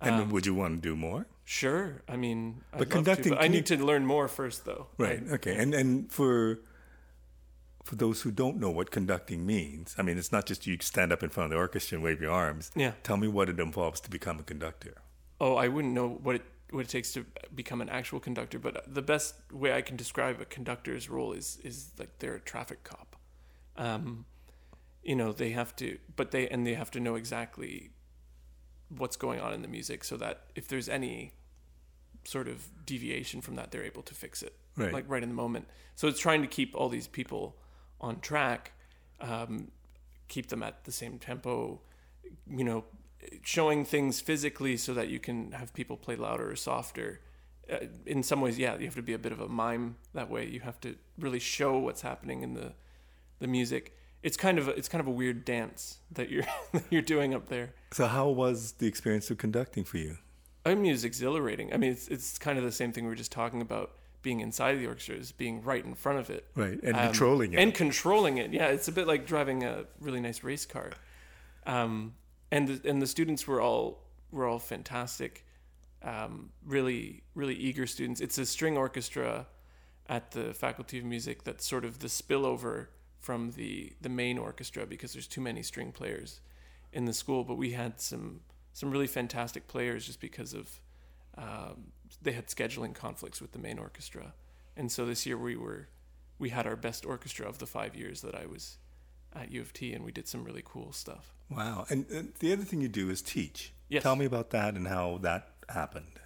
And 0.01 0.15
Um, 0.15 0.29
would 0.31 0.45
you 0.45 0.53
want 0.53 0.81
to 0.81 0.89
do 0.89 0.95
more? 0.95 1.25
Sure, 1.45 2.01
I 2.07 2.17
mean, 2.17 2.61
I'd 2.73 2.79
But 2.79 2.79
love 2.79 2.89
to, 2.89 2.93
conducting- 2.95 3.33
but 3.33 3.41
I 3.41 3.47
need 3.47 3.65
to 3.67 3.77
learn 3.77 4.05
more 4.05 4.27
first, 4.27 4.65
though. 4.65 4.87
Right. 4.97 5.21
I- 5.29 5.33
Okay. 5.35 5.55
And 5.61 5.73
and 5.73 6.11
for 6.11 6.59
for 7.85 7.95
those 7.95 8.23
who 8.23 8.31
don't 8.31 8.57
know 8.59 8.71
what 8.71 8.89
conducting 8.89 9.45
means, 9.45 9.95
I 9.97 10.01
mean, 10.01 10.17
it's 10.17 10.31
not 10.31 10.47
just 10.47 10.65
you 10.65 10.75
stand 10.81 11.13
up 11.13 11.21
in 11.21 11.29
front 11.29 11.45
of 11.45 11.51
the 11.51 11.57
orchestra 11.57 11.95
and 11.97 12.03
wave 12.03 12.19
your 12.19 12.31
arms. 12.31 12.71
Yeah. 12.75 12.93
Tell 13.03 13.15
me 13.15 13.27
what 13.27 13.47
it 13.47 13.59
involves 13.59 14.01
to 14.01 14.09
become 14.09 14.39
a 14.39 14.43
conductor. 14.43 14.95
Oh, 15.39 15.55
I 15.55 15.67
wouldn't 15.67 15.93
know 15.93 16.09
what 16.09 16.35
it 16.37 16.41
what 16.71 16.83
it 16.85 16.89
takes 16.89 17.13
to 17.13 17.23
become 17.53 17.79
an 17.81 17.89
actual 17.89 18.19
conductor, 18.19 18.57
but 18.57 18.91
the 18.91 19.03
best 19.03 19.35
way 19.51 19.71
I 19.71 19.81
can 19.81 19.95
describe 19.95 20.41
a 20.41 20.45
conductor's 20.45 21.09
role 21.11 21.31
is 21.33 21.59
is 21.63 21.91
like 21.99 22.09
they're 22.19 22.35
a 22.35 22.39
traffic 22.39 22.83
cop. 22.83 23.15
Um, 23.77 24.25
you 25.03 25.15
know, 25.15 25.31
they 25.31 25.51
have 25.51 25.75
to, 25.75 25.99
but 26.15 26.31
they 26.31 26.49
and 26.49 26.65
they 26.65 26.73
have 26.73 26.89
to 26.91 26.99
know 26.99 27.13
exactly 27.15 27.91
what's 28.89 29.15
going 29.15 29.39
on 29.39 29.53
in 29.53 29.61
the 29.61 29.67
music, 29.67 30.03
so 30.03 30.17
that 30.17 30.41
if 30.55 30.67
there's 30.67 30.89
any 30.89 31.33
sort 32.23 32.47
of 32.47 32.69
deviation 32.85 33.41
from 33.41 33.55
that, 33.55 33.69
they're 33.71 33.83
able 33.83 34.01
to 34.01 34.15
fix 34.15 34.41
it, 34.41 34.55
Right. 34.75 34.91
like 34.91 35.05
right 35.07 35.21
in 35.21 35.29
the 35.29 35.35
moment. 35.35 35.67
So 35.95 36.07
it's 36.07 36.19
trying 36.19 36.41
to 36.41 36.47
keep 36.47 36.73
all 36.75 36.89
these 36.89 37.07
people 37.07 37.55
on 38.01 38.19
track, 38.19 38.73
um, 39.21 39.71
keep 40.27 40.47
them 40.47 40.63
at 40.63 40.83
the 40.83 40.91
same 40.91 41.19
tempo, 41.19 41.79
you 42.49 42.63
know, 42.63 42.85
showing 43.41 43.85
things 43.85 44.21
physically 44.21 44.77
so 44.77 44.93
that 44.93 45.09
you 45.09 45.19
can 45.19 45.51
have 45.51 45.73
people 45.73 45.97
play 45.97 46.15
louder 46.15 46.49
or 46.49 46.55
softer. 46.55 47.21
Uh, 47.71 47.77
in 48.05 48.21
some 48.21 48.41
ways, 48.41 48.59
yeah, 48.59 48.77
you 48.77 48.85
have 48.85 48.95
to 48.95 49.01
be 49.01 49.13
a 49.13 49.19
bit 49.19 49.31
of 49.31 49.39
a 49.39 49.47
mime 49.47 49.95
that 50.13 50.29
way. 50.29 50.47
You 50.47 50.59
have 50.61 50.79
to 50.81 50.95
really 51.17 51.39
show 51.39 51.77
what's 51.79 52.01
happening 52.01 52.41
in 52.41 52.53
the 52.53 52.73
the 53.39 53.47
music. 53.47 53.93
it's 54.23 54.37
kind 54.37 54.57
of 54.57 54.67
a, 54.69 54.71
it's 54.71 54.87
kind 54.87 55.01
of 55.01 55.07
a 55.07 55.11
weird 55.11 55.43
dance 55.43 55.97
that 56.11 56.29
you're 56.29 56.45
that 56.73 56.83
you're 56.89 57.01
doing 57.01 57.33
up 57.33 57.49
there. 57.49 57.73
So 57.91 58.07
how 58.07 58.29
was 58.29 58.73
the 58.73 58.87
experience 58.87 59.29
of 59.31 59.37
conducting 59.37 59.83
for 59.83 59.97
you? 59.97 60.17
I 60.65 60.73
mean, 60.73 60.93
it's 60.93 61.03
exhilarating. 61.03 61.73
I 61.73 61.77
mean, 61.77 61.91
it's 61.91 62.07
it's 62.07 62.37
kind 62.37 62.57
of 62.57 62.63
the 62.63 62.71
same 62.71 62.91
thing 62.91 63.03
we 63.05 63.09
were 63.09 63.15
just 63.15 63.31
talking 63.31 63.61
about 63.61 63.91
being 64.25 64.39
inside 64.39 64.73
the 64.79 64.87
orchestra 64.87 65.15
is 65.15 65.31
being 65.31 65.61
right 65.61 65.85
in 65.85 65.93
front 65.93 66.17
of 66.17 66.31
it. 66.31 66.47
Right, 66.55 66.79
and 66.81 66.95
Um, 66.97 67.05
controlling 67.05 67.53
it. 67.53 67.59
And 67.59 67.73
controlling 67.75 68.37
it. 68.39 68.51
Yeah, 68.51 68.69
it's 68.69 68.87
a 68.87 68.91
bit 68.91 69.05
like 69.05 69.27
driving 69.27 69.63
a 69.63 69.85
really 70.01 70.19
nice 70.19 70.43
race 70.43 70.65
car. 70.65 70.93
Um, 71.67 72.15
and 72.51 72.67
the, 72.67 72.89
and 72.89 72.99
the 73.01 73.07
students 73.07 73.47
were 73.47 73.61
all 73.61 74.01
were 74.31 74.47
all 74.47 74.59
fantastic. 74.59 75.45
Um, 76.01 76.49
really 76.65 77.21
really 77.35 77.55
eager 77.55 77.85
students. 77.87 78.19
It's 78.19 78.37
a 78.39 78.45
string 78.45 78.77
orchestra 78.77 79.45
at 80.07 80.31
the 80.31 80.53
Faculty 80.53 80.97
of 80.97 81.05
Music 81.05 81.43
that's 81.43 81.65
sort 81.65 81.85
of 81.85 81.99
the 81.99 82.07
spillover 82.07 82.87
from 83.19 83.51
the 83.51 83.93
the 84.01 84.09
main 84.09 84.37
orchestra 84.39 84.85
because 84.87 85.13
there's 85.13 85.27
too 85.27 85.41
many 85.41 85.61
string 85.61 85.91
players 85.91 86.41
in 86.91 87.05
the 87.05 87.13
school, 87.13 87.43
but 87.43 87.57
we 87.57 87.73
had 87.73 88.01
some 88.01 88.41
some 88.73 88.89
really 88.89 89.07
fantastic 89.07 89.67
players 89.67 90.07
just 90.07 90.19
because 90.19 90.53
of 90.55 90.79
um, 91.37 91.91
they 92.21 92.31
had 92.31 92.47
scheduling 92.47 92.93
conflicts 92.93 93.41
with 93.41 93.51
the 93.51 93.59
main 93.59 93.79
orchestra, 93.79 94.33
and 94.75 94.91
so 94.91 95.05
this 95.05 95.25
year 95.25 95.37
we 95.37 95.55
were 95.55 95.89
we 96.39 96.49
had 96.49 96.67
our 96.67 96.75
best 96.75 97.05
orchestra 97.05 97.47
of 97.47 97.59
the 97.59 97.65
five 97.65 97.95
years 97.95 98.21
that 98.21 98.35
I 98.35 98.45
was 98.45 98.77
at 99.33 99.51
U 99.51 99.61
of 99.61 99.73
T, 99.73 99.93
and 99.93 100.03
we 100.03 100.11
did 100.11 100.27
some 100.27 100.43
really 100.43 100.63
cool 100.65 100.91
stuff. 100.91 101.33
Wow. 101.49 101.85
And, 101.89 102.05
and 102.09 102.33
the 102.39 102.53
other 102.53 102.63
thing 102.63 102.81
you 102.81 102.87
do 102.87 103.09
is 103.09 103.21
teach. 103.21 103.73
Yes. 103.89 104.03
Tell 104.03 104.15
me 104.15 104.25
about 104.25 104.49
that 104.51 104.75
and 104.75 104.87
how 104.87 105.19
that 105.21 105.49
happened. 105.69 106.19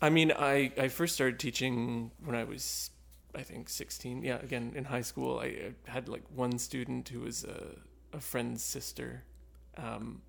I 0.00 0.10
mean, 0.10 0.32
I, 0.32 0.72
I 0.78 0.88
first 0.88 1.14
started 1.14 1.38
teaching 1.38 2.10
when 2.24 2.34
I 2.34 2.44
was, 2.44 2.90
I 3.34 3.42
think, 3.42 3.68
16. 3.68 4.22
Yeah, 4.22 4.38
again, 4.42 4.72
in 4.74 4.84
high 4.84 5.02
school, 5.02 5.38
I, 5.38 5.46
I 5.46 5.90
had 5.90 6.08
like 6.08 6.22
one 6.34 6.58
student 6.58 7.08
who 7.08 7.20
was 7.20 7.44
a, 7.44 8.16
a 8.16 8.20
friend's 8.20 8.62
sister. 8.62 9.24
Um, 9.76 10.22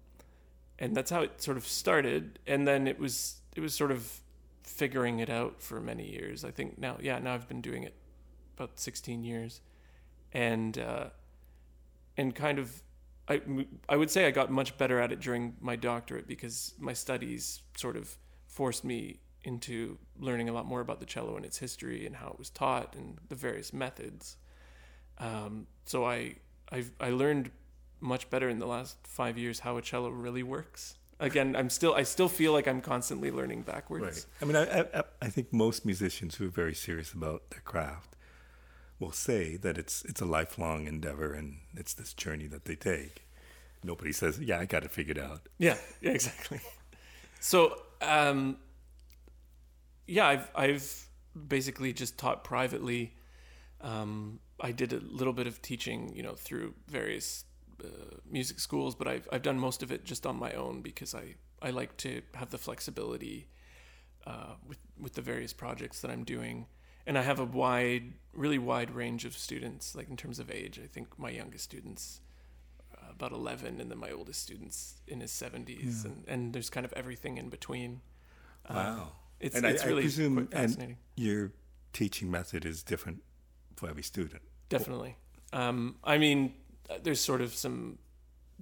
and 0.78 0.96
that's 0.96 1.10
how 1.10 1.22
it 1.22 1.42
sort 1.42 1.58
of 1.58 1.66
started. 1.66 2.40
And 2.46 2.68
then 2.68 2.88
it 2.88 3.00
was, 3.00 3.42
it 3.56 3.62
was 3.62 3.74
sort 3.74 3.92
of 3.92 4.22
figuring 4.64 5.20
it 5.20 5.30
out 5.30 5.62
for 5.62 5.80
many 5.80 6.10
years. 6.10 6.44
I 6.44 6.52
think 6.52 6.78
now, 6.78 6.98
yeah, 7.02 7.20
now 7.20 7.34
I've 7.34 7.48
been 7.48 7.62
doing 7.62 7.84
it 7.84 7.94
about 8.56 8.80
16 8.80 9.24
years. 9.24 9.62
And, 10.32 10.78
uh, 10.78 11.06
and 12.18 12.34
kind 12.34 12.60
of, 12.60 12.82
I, 13.28 13.42
I 13.88 13.98
would 13.98 14.12
say 14.12 14.26
I 14.26 14.32
got 14.32 14.52
much 14.52 14.78
better 14.78 15.00
at 15.00 15.12
it 15.12 15.20
during 15.20 15.56
my 15.62 15.76
doctorate 15.76 16.28
because 16.28 16.74
my 16.80 16.94
studies 16.94 17.62
sort 17.78 17.96
of 17.96 18.18
forced 18.48 18.84
me 18.84 19.20
into 19.44 19.98
learning 20.20 20.50
a 20.50 20.54
lot 20.54 20.66
more 20.66 20.82
about 20.82 21.00
the 21.00 21.06
cello 21.06 21.36
and 21.36 21.46
its 21.46 21.58
history 21.58 22.06
and 22.06 22.16
how 22.16 22.30
it 22.30 22.40
was 22.40 22.50
taught 22.50 22.96
and 22.96 23.18
the 23.30 23.36
various 23.36 23.74
methods. 23.74 24.38
Um, 25.20 25.68
so 25.86 26.06
I 26.06 26.36
I've, 26.72 26.92
I 27.00 27.10
learned 27.12 27.52
much 28.00 28.30
better 28.30 28.50
in 28.50 28.60
the 28.60 28.66
last 28.66 28.98
five 29.04 29.38
years 29.38 29.60
how 29.60 29.78
a 29.78 29.82
cello 29.82 30.10
really 30.10 30.44
works. 30.44 30.98
Again, 31.24 31.56
I'm 31.56 31.70
still 31.70 31.94
I 31.94 32.04
still 32.04 32.28
feel 32.28 32.52
like 32.52 32.68
I'm 32.68 32.82
constantly 32.82 33.32
learning 33.32 33.62
backwards. 33.62 34.04
Right. 34.04 34.26
I 34.42 34.46
mean, 34.46 34.56
I, 34.58 34.82
I, 34.82 35.04
I 35.22 35.30
think 35.30 35.54
most 35.54 35.86
musicians 35.86 36.36
who 36.36 36.48
are 36.48 36.52
very 36.52 36.76
serious 36.76 37.14
about 37.14 37.50
their 37.50 37.62
craft 37.62 38.18
will 39.00 39.14
say 39.14 39.56
that 39.58 39.78
it's 39.78 40.04
it's 40.04 40.20
a 40.20 40.26
lifelong 40.26 40.86
endeavor 40.86 41.34
and 41.34 41.60
it's 41.76 41.94
this 41.94 42.14
journey 42.14 42.48
that 42.48 42.66
they 42.66 42.76
take. 42.76 43.26
Nobody 43.86 44.12
says, 44.12 44.38
"Yeah, 44.40 44.60
I 44.60 44.66
got 44.66 44.84
it 44.84 44.92
figured 44.92 45.18
out." 45.18 45.48
Yeah, 45.58 45.78
yeah, 46.02 46.12
exactly. 46.12 46.60
So, 47.40 47.78
um, 48.02 48.58
yeah, 50.08 50.28
I've 50.28 50.52
I've 50.56 51.06
basically 51.48 51.94
just 51.94 52.18
taught 52.18 52.44
privately. 52.44 53.14
Um, 53.82 54.40
I 54.60 54.72
did 54.72 54.94
a 54.94 55.00
little 55.00 55.34
bit 55.34 55.48
of 55.48 55.62
teaching, 55.62 56.14
you 56.16 56.24
know, 56.24 56.34
through 56.34 56.74
various 56.88 57.44
uh, 57.84 58.18
music 58.30 58.60
schools, 58.60 58.96
but 58.96 59.08
I've 59.08 59.28
I've 59.32 59.42
done 59.44 59.60
most 59.60 59.84
of 59.84 59.92
it 59.92 60.04
just 60.06 60.26
on 60.26 60.38
my 60.38 60.52
own 60.54 60.82
because 60.82 61.14
I 61.16 61.36
I 61.62 61.70
like 61.72 61.96
to 61.98 62.22
have 62.36 62.50
the 62.50 62.58
flexibility 62.58 63.48
uh, 64.28 64.56
with 64.68 64.80
with 65.00 65.14
the 65.14 65.22
various 65.22 65.54
projects 65.54 66.02
that 66.02 66.12
I'm 66.12 66.24
doing, 66.24 66.68
and 67.08 67.18
I 67.18 67.22
have 67.24 67.40
a 67.40 67.46
wide, 67.46 68.14
really 68.34 68.58
wide 68.60 68.92
range 68.92 69.26
of 69.26 69.38
students. 69.38 69.96
Like 69.96 70.10
in 70.10 70.18
terms 70.18 70.40
of 70.40 70.50
age, 70.52 70.80
I 70.84 70.88
think 70.88 71.18
my 71.18 71.30
youngest 71.30 71.64
students 71.66 72.22
uh, 72.96 73.12
about 73.12 73.32
11 73.32 73.80
and 73.82 73.90
then 73.92 73.98
my 73.98 74.12
oldest 74.12 74.42
students 74.42 75.02
in 75.08 75.20
his 75.22 75.32
70s 75.32 76.06
and, 76.06 76.24
and 76.28 76.54
there's 76.54 76.70
kind 76.70 76.86
of 76.86 76.94
everything 76.94 77.38
in 77.38 77.50
between 77.50 78.02
Uh, 78.70 78.74
Wow. 78.74 79.12
it's, 79.40 79.56
and 79.56 79.66
it's 79.66 79.84
I, 79.84 79.88
really 79.88 80.04
I 80.04 80.06
presume 80.06 80.36
quite 80.36 80.52
fascinating 80.52 80.98
and 81.18 81.26
your 81.26 81.52
teaching 81.92 82.32
method 82.32 82.66
is 82.66 82.84
different 82.84 83.22
for 83.76 83.90
every 83.90 84.04
student. 84.04 84.42
definitely 84.70 85.16
um, 85.52 85.96
i 86.04 86.18
mean 86.18 86.54
there's 87.02 87.20
sort 87.20 87.42
of 87.42 87.54
some 87.54 87.98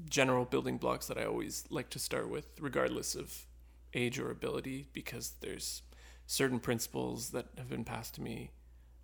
general 0.09 0.45
building 0.45 0.77
blocks 0.77 1.07
that 1.07 1.17
i 1.17 1.25
always 1.25 1.65
like 1.69 1.89
to 1.89 1.99
start 1.99 2.29
with 2.29 2.45
regardless 2.59 3.15
of 3.15 3.45
age 3.93 4.19
or 4.19 4.31
ability 4.31 4.87
because 4.93 5.33
there's 5.41 5.83
certain 6.25 6.59
principles 6.59 7.31
that 7.31 7.47
have 7.57 7.69
been 7.69 7.83
passed 7.83 8.15
to 8.15 8.21
me 8.21 8.51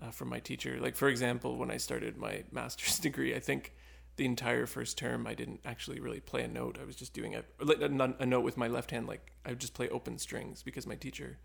uh, 0.02 0.12
from 0.12 0.30
my 0.30 0.40
teacher. 0.40 0.78
Like 0.80 0.96
for 0.96 1.08
example 1.08 1.58
when 1.58 1.72
i 1.72 1.78
started 1.78 2.18
my 2.18 2.44
master's 2.52 3.00
degree 3.00 3.36
i 3.36 3.40
think 3.40 3.74
the 4.16 4.26
entire 4.26 4.66
first 4.66 4.98
term 4.98 5.28
i 5.28 5.34
didn't 5.34 5.60
actually 5.66 6.00
really 6.00 6.20
play 6.20 6.44
a 6.44 6.48
note. 6.48 6.78
I 6.82 6.86
was 6.86 6.96
just 6.96 7.14
doing 7.14 7.36
a, 7.36 7.44
a, 7.60 8.16
a 8.20 8.26
note 8.26 8.44
with 8.44 8.58
my 8.58 8.68
left 8.68 8.92
hand 8.92 9.08
like 9.08 9.32
i 9.46 9.50
would 9.50 9.60
just 9.60 9.74
play 9.74 9.90
open 9.90 10.18
strings 10.18 10.64
because 10.64 10.88
my 10.88 10.96
teacher 10.96 11.38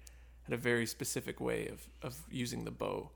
had 0.45 0.55
a 0.55 0.57
very 0.57 0.87
specific 0.87 1.41
way 1.41 1.69
of, 1.69 1.89
of 2.03 2.17
using 2.31 2.65
the 2.65 2.71
bow. 2.71 3.11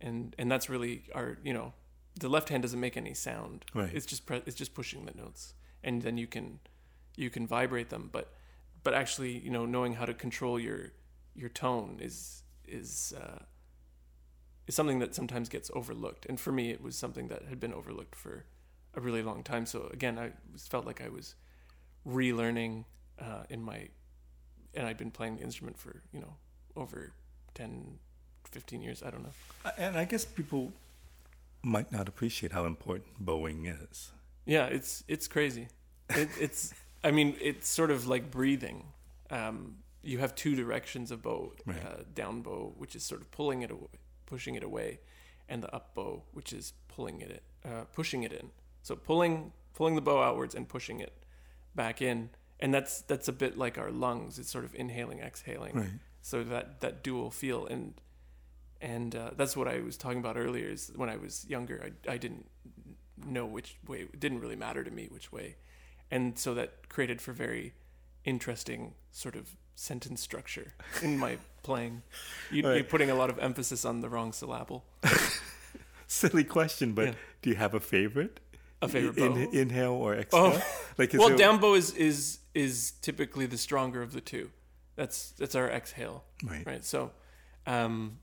And 0.00 0.34
and 0.38 0.50
that's 0.50 0.70
really 0.70 1.04
our 1.14 1.38
you 1.44 1.52
know 1.52 1.74
the 2.18 2.28
left 2.28 2.48
hand 2.48 2.62
doesn't 2.62 2.80
make 2.80 2.96
any 2.96 3.14
sound. 3.14 3.64
Right. 3.74 3.90
it's 3.92 4.06
just 4.06 4.26
pre- 4.26 4.42
it's 4.46 4.56
just 4.56 4.74
pushing 4.74 5.06
the 5.06 5.14
notes. 5.14 5.54
And 5.82 6.02
then 6.02 6.18
you 6.18 6.26
can 6.26 6.60
you 7.16 7.30
can 7.30 7.46
vibrate 7.46 7.90
them. 7.90 8.08
But 8.12 8.34
but 8.82 8.94
actually 8.94 9.38
you 9.38 9.50
know 9.50 9.66
knowing 9.66 9.94
how 9.94 10.04
to 10.04 10.14
control 10.14 10.58
your 10.58 10.92
your 11.34 11.48
tone 11.48 11.98
is 12.00 12.42
is 12.66 13.14
uh, 13.20 13.42
is 14.66 14.74
something 14.74 14.98
that 14.98 15.14
sometimes 15.14 15.48
gets 15.48 15.70
overlooked. 15.74 16.26
And 16.26 16.38
for 16.38 16.52
me 16.52 16.70
it 16.70 16.82
was 16.82 16.96
something 16.96 17.28
that 17.28 17.44
had 17.48 17.60
been 17.60 17.74
overlooked 17.74 18.14
for 18.14 18.44
a 18.94 19.00
really 19.00 19.22
long 19.22 19.42
time. 19.42 19.66
So 19.66 19.88
again 19.92 20.18
I 20.18 20.32
felt 20.58 20.86
like 20.86 21.00
I 21.00 21.08
was 21.08 21.34
relearning 22.06 22.84
uh, 23.20 23.44
in 23.48 23.62
my 23.62 23.88
and 24.74 24.86
I'd 24.86 24.96
been 24.96 25.10
playing 25.10 25.36
the 25.36 25.42
instrument 25.42 25.78
for 25.78 26.02
you 26.12 26.20
know 26.20 26.34
over 26.76 27.12
10 27.54 27.98
15 28.50 28.82
years. 28.82 29.02
I 29.02 29.10
don't 29.10 29.22
know. 29.22 29.70
And 29.78 29.96
I 29.96 30.04
guess 30.04 30.24
people 30.24 30.72
might 31.62 31.92
not 31.92 32.08
appreciate 32.08 32.52
how 32.52 32.64
important 32.64 33.18
bowing 33.18 33.66
is. 33.66 34.12
Yeah, 34.46 34.66
it's 34.66 35.04
it's 35.08 35.28
crazy. 35.28 35.68
It, 36.10 36.28
it's 36.40 36.72
I 37.04 37.10
mean 37.10 37.36
it's 37.40 37.68
sort 37.68 37.90
of 37.90 38.06
like 38.06 38.30
breathing. 38.30 38.86
Um, 39.30 39.76
you 40.02 40.18
have 40.18 40.34
two 40.34 40.56
directions 40.56 41.10
of 41.10 41.22
bow: 41.22 41.52
Right. 41.66 41.76
uh, 41.84 42.02
down 42.14 42.42
bow, 42.42 42.74
which 42.78 42.96
is 42.96 43.02
sort 43.04 43.20
of 43.20 43.30
pulling 43.30 43.62
it 43.62 43.70
away, 43.70 43.88
pushing 44.26 44.54
it 44.54 44.64
away, 44.64 45.00
and 45.48 45.62
the 45.62 45.74
up 45.74 45.94
bow, 45.94 46.22
which 46.32 46.52
is 46.52 46.72
pulling 46.88 47.20
it 47.20 47.42
uh, 47.64 47.84
pushing 47.92 48.22
it 48.22 48.32
in. 48.32 48.50
So 48.82 48.96
pulling 48.96 49.52
pulling 49.74 49.94
the 49.94 50.00
bow 50.00 50.22
outwards 50.22 50.54
and 50.54 50.68
pushing 50.68 51.00
it 51.00 51.12
back 51.74 52.00
in, 52.02 52.30
and 52.58 52.72
that's 52.74 53.02
that's 53.02 53.28
a 53.28 53.32
bit 53.32 53.56
like 53.58 53.78
our 53.78 53.90
lungs. 53.90 54.38
It's 54.38 54.50
sort 54.50 54.64
of 54.64 54.74
inhaling, 54.74 55.20
exhaling. 55.20 55.74
Right. 55.74 55.90
So 56.22 56.42
that 56.44 56.80
that 56.80 57.02
dual 57.04 57.30
feel 57.30 57.66
and 57.66 57.94
and 58.80 59.14
uh, 59.14 59.30
that's 59.36 59.56
what 59.56 59.68
I 59.68 59.80
was 59.80 59.96
talking 59.96 60.18
about 60.18 60.36
earlier. 60.36 60.68
Is 60.68 60.90
when 60.96 61.08
I 61.08 61.16
was 61.16 61.44
younger, 61.48 61.82
I 62.06 62.12
I 62.14 62.16
didn't 62.18 62.46
know 63.26 63.46
which 63.46 63.76
way. 63.86 64.00
It 64.02 64.20
didn't 64.20 64.40
really 64.40 64.56
matter 64.56 64.82
to 64.84 64.90
me 64.90 65.08
which 65.10 65.30
way, 65.32 65.56
and 66.10 66.38
so 66.38 66.54
that 66.54 66.88
created 66.88 67.20
for 67.20 67.32
very 67.32 67.74
interesting 68.24 68.94
sort 69.10 69.36
of 69.36 69.56
sentence 69.74 70.20
structure 70.20 70.74
in 71.02 71.18
my 71.18 71.38
playing. 71.62 72.02
You, 72.50 72.62
You're 72.62 72.72
Right. 72.72 72.88
putting 72.88 73.10
a 73.10 73.14
lot 73.14 73.30
of 73.30 73.38
emphasis 73.38 73.84
on 73.84 74.00
the 74.00 74.08
wrong 74.08 74.32
syllable. 74.32 74.84
Silly 76.06 76.44
question, 76.44 76.92
but 76.92 77.06
Yeah. 77.08 77.14
do 77.42 77.50
you 77.50 77.56
have 77.56 77.74
a 77.74 77.80
favorite? 77.80 78.40
A 78.82 78.88
favorite 78.88 79.18
In- 79.18 79.54
inhale 79.54 79.92
or 79.92 80.14
exhale? 80.16 80.54
Oh. 80.54 80.62
like 80.98 81.12
well, 81.12 81.28
there- 81.28 81.36
down 81.38 81.58
bow 81.60 81.74
is 81.74 81.94
is 81.94 82.38
is 82.54 82.92
typically 83.02 83.46
the 83.46 83.58
stronger 83.58 84.02
of 84.02 84.12
the 84.12 84.20
two. 84.20 84.50
That's 84.96 85.30
that's 85.32 85.54
our 85.54 85.68
exhale. 85.70 86.24
Right. 86.42 86.66
right? 86.66 86.84
So, 86.84 87.12
um, 87.66 88.18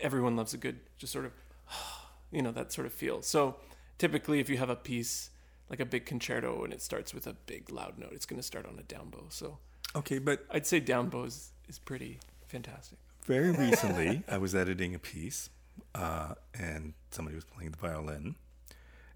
everyone 0.00 0.36
loves 0.36 0.54
a 0.54 0.58
good, 0.58 0.80
just 0.98 1.12
sort 1.12 1.24
of, 1.26 1.32
you 2.30 2.42
know, 2.42 2.52
that 2.52 2.72
sort 2.72 2.86
of 2.86 2.92
feel. 2.92 3.22
So, 3.22 3.56
typically, 3.98 4.40
if 4.40 4.48
you 4.48 4.58
have 4.58 4.70
a 4.70 4.76
piece 4.76 5.30
like 5.70 5.80
a 5.80 5.86
big 5.86 6.04
concerto 6.06 6.64
and 6.64 6.72
it 6.72 6.82
starts 6.82 7.14
with 7.14 7.26
a 7.26 7.32
big 7.32 7.70
loud 7.70 7.98
note, 7.98 8.10
it's 8.12 8.26
going 8.26 8.38
to 8.40 8.46
start 8.46 8.66
on 8.66 8.78
a 8.78 8.82
down 8.82 9.08
bow. 9.10 9.26
So, 9.30 9.58
Okay, 9.94 10.18
but 10.18 10.44
I'd 10.50 10.66
say 10.66 10.80
down 10.80 11.08
bow 11.08 11.24
is, 11.24 11.52
is 11.68 11.78
pretty 11.78 12.18
fantastic. 12.46 12.98
very 13.26 13.50
recently 13.50 14.22
I 14.28 14.38
was 14.38 14.54
editing 14.54 14.94
a 14.94 14.98
piece, 14.98 15.50
uh, 15.94 16.34
and 16.54 16.94
somebody 17.10 17.34
was 17.34 17.44
playing 17.44 17.70
the 17.72 17.76
violin, 17.78 18.36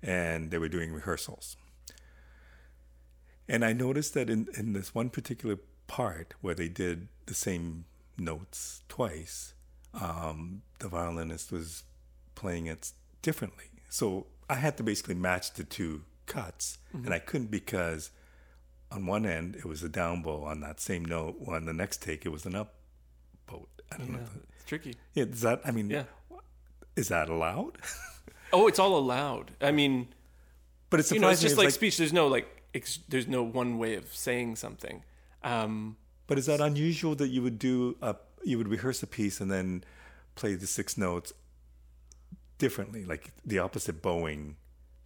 and 0.02 0.50
they 0.50 0.58
were 0.58 0.68
doing 0.68 0.92
rehearsals. 0.92 1.56
And 3.48 3.64
I 3.64 3.72
noticed 3.72 4.14
that 4.14 4.28
in, 4.28 4.48
in 4.56 4.72
this 4.72 4.94
one 4.94 5.08
particular 5.10 5.58
part 5.86 6.34
where 6.40 6.54
they 6.54 6.68
did 6.68 7.08
the 7.26 7.34
same 7.34 7.84
notes 8.18 8.82
twice, 8.88 9.54
um, 10.00 10.62
the 10.78 10.88
violinist 10.88 11.52
was 11.52 11.84
playing 12.34 12.66
it 12.66 12.92
differently. 13.22 13.64
So 13.88 14.26
I 14.48 14.56
had 14.56 14.76
to 14.76 14.82
basically 14.82 15.14
match 15.14 15.52
the 15.54 15.64
two 15.64 16.02
cuts, 16.26 16.78
Mm-hmm. 16.94 17.04
and 17.06 17.14
I 17.14 17.18
couldn't 17.18 17.50
because 17.50 18.10
on 18.90 19.06
one 19.06 19.26
end 19.26 19.56
it 19.56 19.64
was 19.64 19.82
a 19.82 19.88
down 19.88 20.22
bow 20.22 20.44
on 20.44 20.60
that 20.60 20.80
same 20.80 21.04
note. 21.04 21.36
On 21.46 21.64
the 21.66 21.72
next 21.72 22.02
take, 22.02 22.24
it 22.24 22.30
was 22.30 22.46
an 22.46 22.54
up 22.54 22.74
bow. 23.46 23.66
I 23.92 23.96
don't 23.98 24.06
Yeah, 24.08 24.12
know. 24.16 24.22
If 24.22 24.32
that, 24.32 24.42
it's 24.56 24.64
tricky. 24.64 24.94
yeah, 25.14 25.24
is 25.24 25.40
that? 25.42 25.60
I 25.64 25.70
mean, 25.72 25.90
Yeah. 25.90 26.04
is 26.96 27.08
that 27.08 27.28
allowed? 27.28 27.78
Oh, 28.52 28.68
it's 28.68 28.78
all 28.78 28.96
allowed. 28.96 29.50
I 29.60 29.72
mean, 29.72 30.06
but 30.88 31.00
it's 31.00 31.10
you 31.10 31.18
know, 31.18 31.28
it's 31.30 31.40
just 31.40 31.54
it's 31.54 31.58
like, 31.58 31.70
speech. 31.72 31.96
There's 31.98 32.12
no 32.12 32.28
like, 32.28 32.46
ex- 32.74 33.00
there's 33.08 33.26
no 33.26 33.42
one 33.42 33.76
way 33.76 33.96
of 33.96 34.14
saying 34.14 34.54
something. 34.54 35.02
Um, 35.42 35.96
But 36.28 36.38
is 36.38 36.46
that 36.46 36.60
unusual 36.60 37.16
that 37.16 37.26
you 37.28 37.42
would 37.42 37.58
do 37.58 37.96
a 38.00 38.14
you 38.46 38.58
would 38.58 38.68
rehearse 38.68 39.02
a 39.02 39.06
piece 39.06 39.40
and 39.40 39.50
then 39.50 39.84
play 40.34 40.54
the 40.54 40.66
six 40.66 40.96
notes 40.96 41.32
differently, 42.58 43.04
like 43.04 43.32
the 43.44 43.58
opposite 43.58 44.02
bowing? 44.02 44.56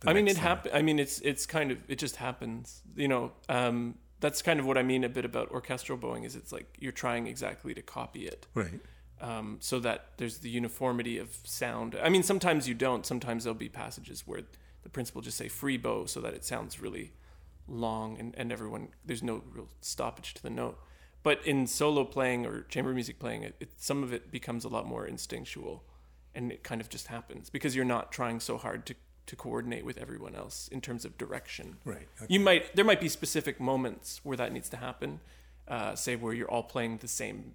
the 0.01 0.11
I 0.11 0.13
mean, 0.13 0.29
it 0.29 0.37
happen. 0.37 0.71
I 0.75 0.83
mean, 0.83 0.99
it's 0.99 1.21
it's 1.21 1.47
kind 1.47 1.71
of 1.71 1.79
it 1.89 1.99
just 1.99 2.17
happens. 2.17 2.83
You 2.97 3.09
know, 3.09 3.33
um, 3.49 3.97
that's 4.21 4.43
kind 4.43 4.61
of 4.61 4.67
what 4.67 4.79
I 4.79 4.83
mean 4.83 5.05
a 5.05 5.09
bit 5.09 5.25
about 5.25 5.51
orchestral 5.51 5.99
bowing. 5.99 6.25
Is 6.25 6.37
it's 6.37 6.53
like 6.53 6.77
you're 6.79 6.93
trying 6.93 7.27
exactly 7.27 7.75
to 7.75 7.83
copy 7.83 8.27
it, 8.27 8.47
Right. 8.55 8.81
um, 9.21 9.57
so 9.61 9.81
that 9.81 10.13
there's 10.19 10.39
the 10.39 10.51
uniformity 10.51 11.19
of 11.19 11.37
sound. 11.45 11.97
I 12.03 12.09
mean, 12.09 12.23
sometimes 12.23 12.69
you 12.69 12.75
don't. 12.75 13.05
Sometimes 13.07 13.45
there'll 13.45 13.59
be 13.59 13.69
passages 13.69 14.27
where 14.27 14.43
the 14.83 14.89
principal 14.89 15.21
just 15.23 15.37
say 15.37 15.49
free 15.49 15.77
bow, 15.77 16.07
so 16.07 16.21
that 16.21 16.35
it 16.35 16.45
sounds 16.45 16.81
really 16.81 17.13
long 17.69 18.19
and, 18.19 18.35
and 18.37 18.51
everyone 18.51 18.89
there's 19.05 19.23
no 19.23 19.43
real 19.55 19.69
stoppage 19.81 20.35
to 20.35 20.43
the 20.43 20.51
note. 20.51 20.77
But 21.23 21.47
in 21.47 21.67
solo 21.67 22.05
playing 22.05 22.47
or 22.47 22.63
chamber 22.63 22.93
music 22.93 23.19
playing, 23.19 23.43
it, 23.43 23.55
it 23.61 23.71
some 23.77 24.03
of 24.03 24.13
it 24.13 24.31
becomes 24.31 24.65
a 24.65 24.69
lot 24.69 24.87
more 24.87 25.07
instinctual, 25.07 25.85
and 26.35 26.51
it 26.51 26.63
kind 26.63 26.81
of 26.81 26.89
just 26.89 27.09
happens 27.09 27.51
because 27.51 27.77
you're 27.77 27.85
not 27.85 28.11
trying 28.11 28.41
so 28.41 28.57
hard 28.57 28.87
to 28.87 28.95
to 29.27 29.37
coordinate 29.37 29.85
with 29.85 29.97
everyone 29.99 30.35
else 30.35 30.67
in 30.69 30.81
terms 30.81 31.05
of 31.05 31.17
direction. 31.17 31.77
Right. 31.85 32.09
Okay. 32.21 32.33
You 32.33 32.41
might 32.41 32.75
there 32.75 32.85
might 32.85 33.01
be 33.01 33.09
specific 33.09 33.61
moments 33.61 34.21
where 34.25 34.37
that 34.37 34.53
needs 34.53 34.69
to 34.71 34.77
happen, 34.79 35.21
uh, 35.69 35.95
say 35.95 36.17
where 36.17 36.33
you're 36.33 36.51
all 36.51 36.65
playing 36.65 36.99
the 36.99 37.09
same 37.09 37.55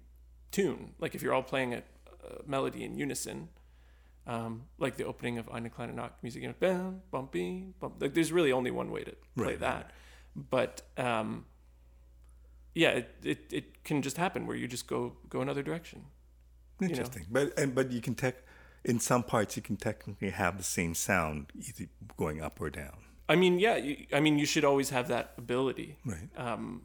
tune, 0.52 0.94
like 0.98 1.14
if 1.14 1.22
you're 1.22 1.34
all 1.34 1.42
playing 1.42 1.74
a, 1.74 1.78
a 1.78 2.48
melody 2.48 2.84
in 2.84 2.96
unison, 2.96 3.48
um, 4.26 4.62
like 4.78 4.96
the 4.96 5.04
opening 5.04 5.38
of 5.38 5.48
Eine 5.50 5.70
kleine 5.70 5.94
Nachtmusik, 5.94 6.40
you 6.40 6.48
know, 6.48 6.54
bam, 6.58 7.02
bumpy, 7.10 7.74
bump. 7.80 7.96
Like 8.00 8.14
there's 8.14 8.32
really 8.32 8.52
only 8.52 8.70
one 8.70 8.90
way 8.90 9.04
to 9.04 9.12
play 9.36 9.46
Right, 9.48 9.60
that, 9.60 9.90
but 10.34 10.82
um, 10.96 11.44
yeah, 12.76 12.90
it, 12.90 13.08
it 13.24 13.38
it 13.50 13.84
can 13.84 14.02
just 14.02 14.18
happen 14.18 14.46
where 14.46 14.56
you 14.56 14.68
just 14.68 14.86
go 14.86 15.14
go 15.30 15.40
another 15.40 15.62
direction. 15.62 16.04
know. 16.78 16.88
Interesting. 16.88 17.26
But 17.30 17.58
and 17.58 17.74
but 17.74 17.90
you 17.90 18.02
can 18.02 18.14
tech 18.14 18.36
in 18.84 19.00
some 19.00 19.22
parts 19.22 19.56
you 19.56 19.62
can 19.62 19.76
technically 19.76 20.30
have 20.30 20.58
the 20.58 20.64
same 20.64 20.94
sound 20.94 21.46
either 21.56 21.88
going 22.18 22.42
up 22.42 22.60
or 22.60 22.68
down. 22.68 22.98
I 23.28 23.34
mean, 23.34 23.58
yeah, 23.58 23.76
you, 23.76 24.06
I 24.12 24.20
mean, 24.20 24.38
you 24.38 24.46
should 24.46 24.64
always 24.64 24.90
have 24.90 25.08
that 25.08 25.32
ability. 25.38 25.96
Right. 26.04 26.28
um, 26.36 26.82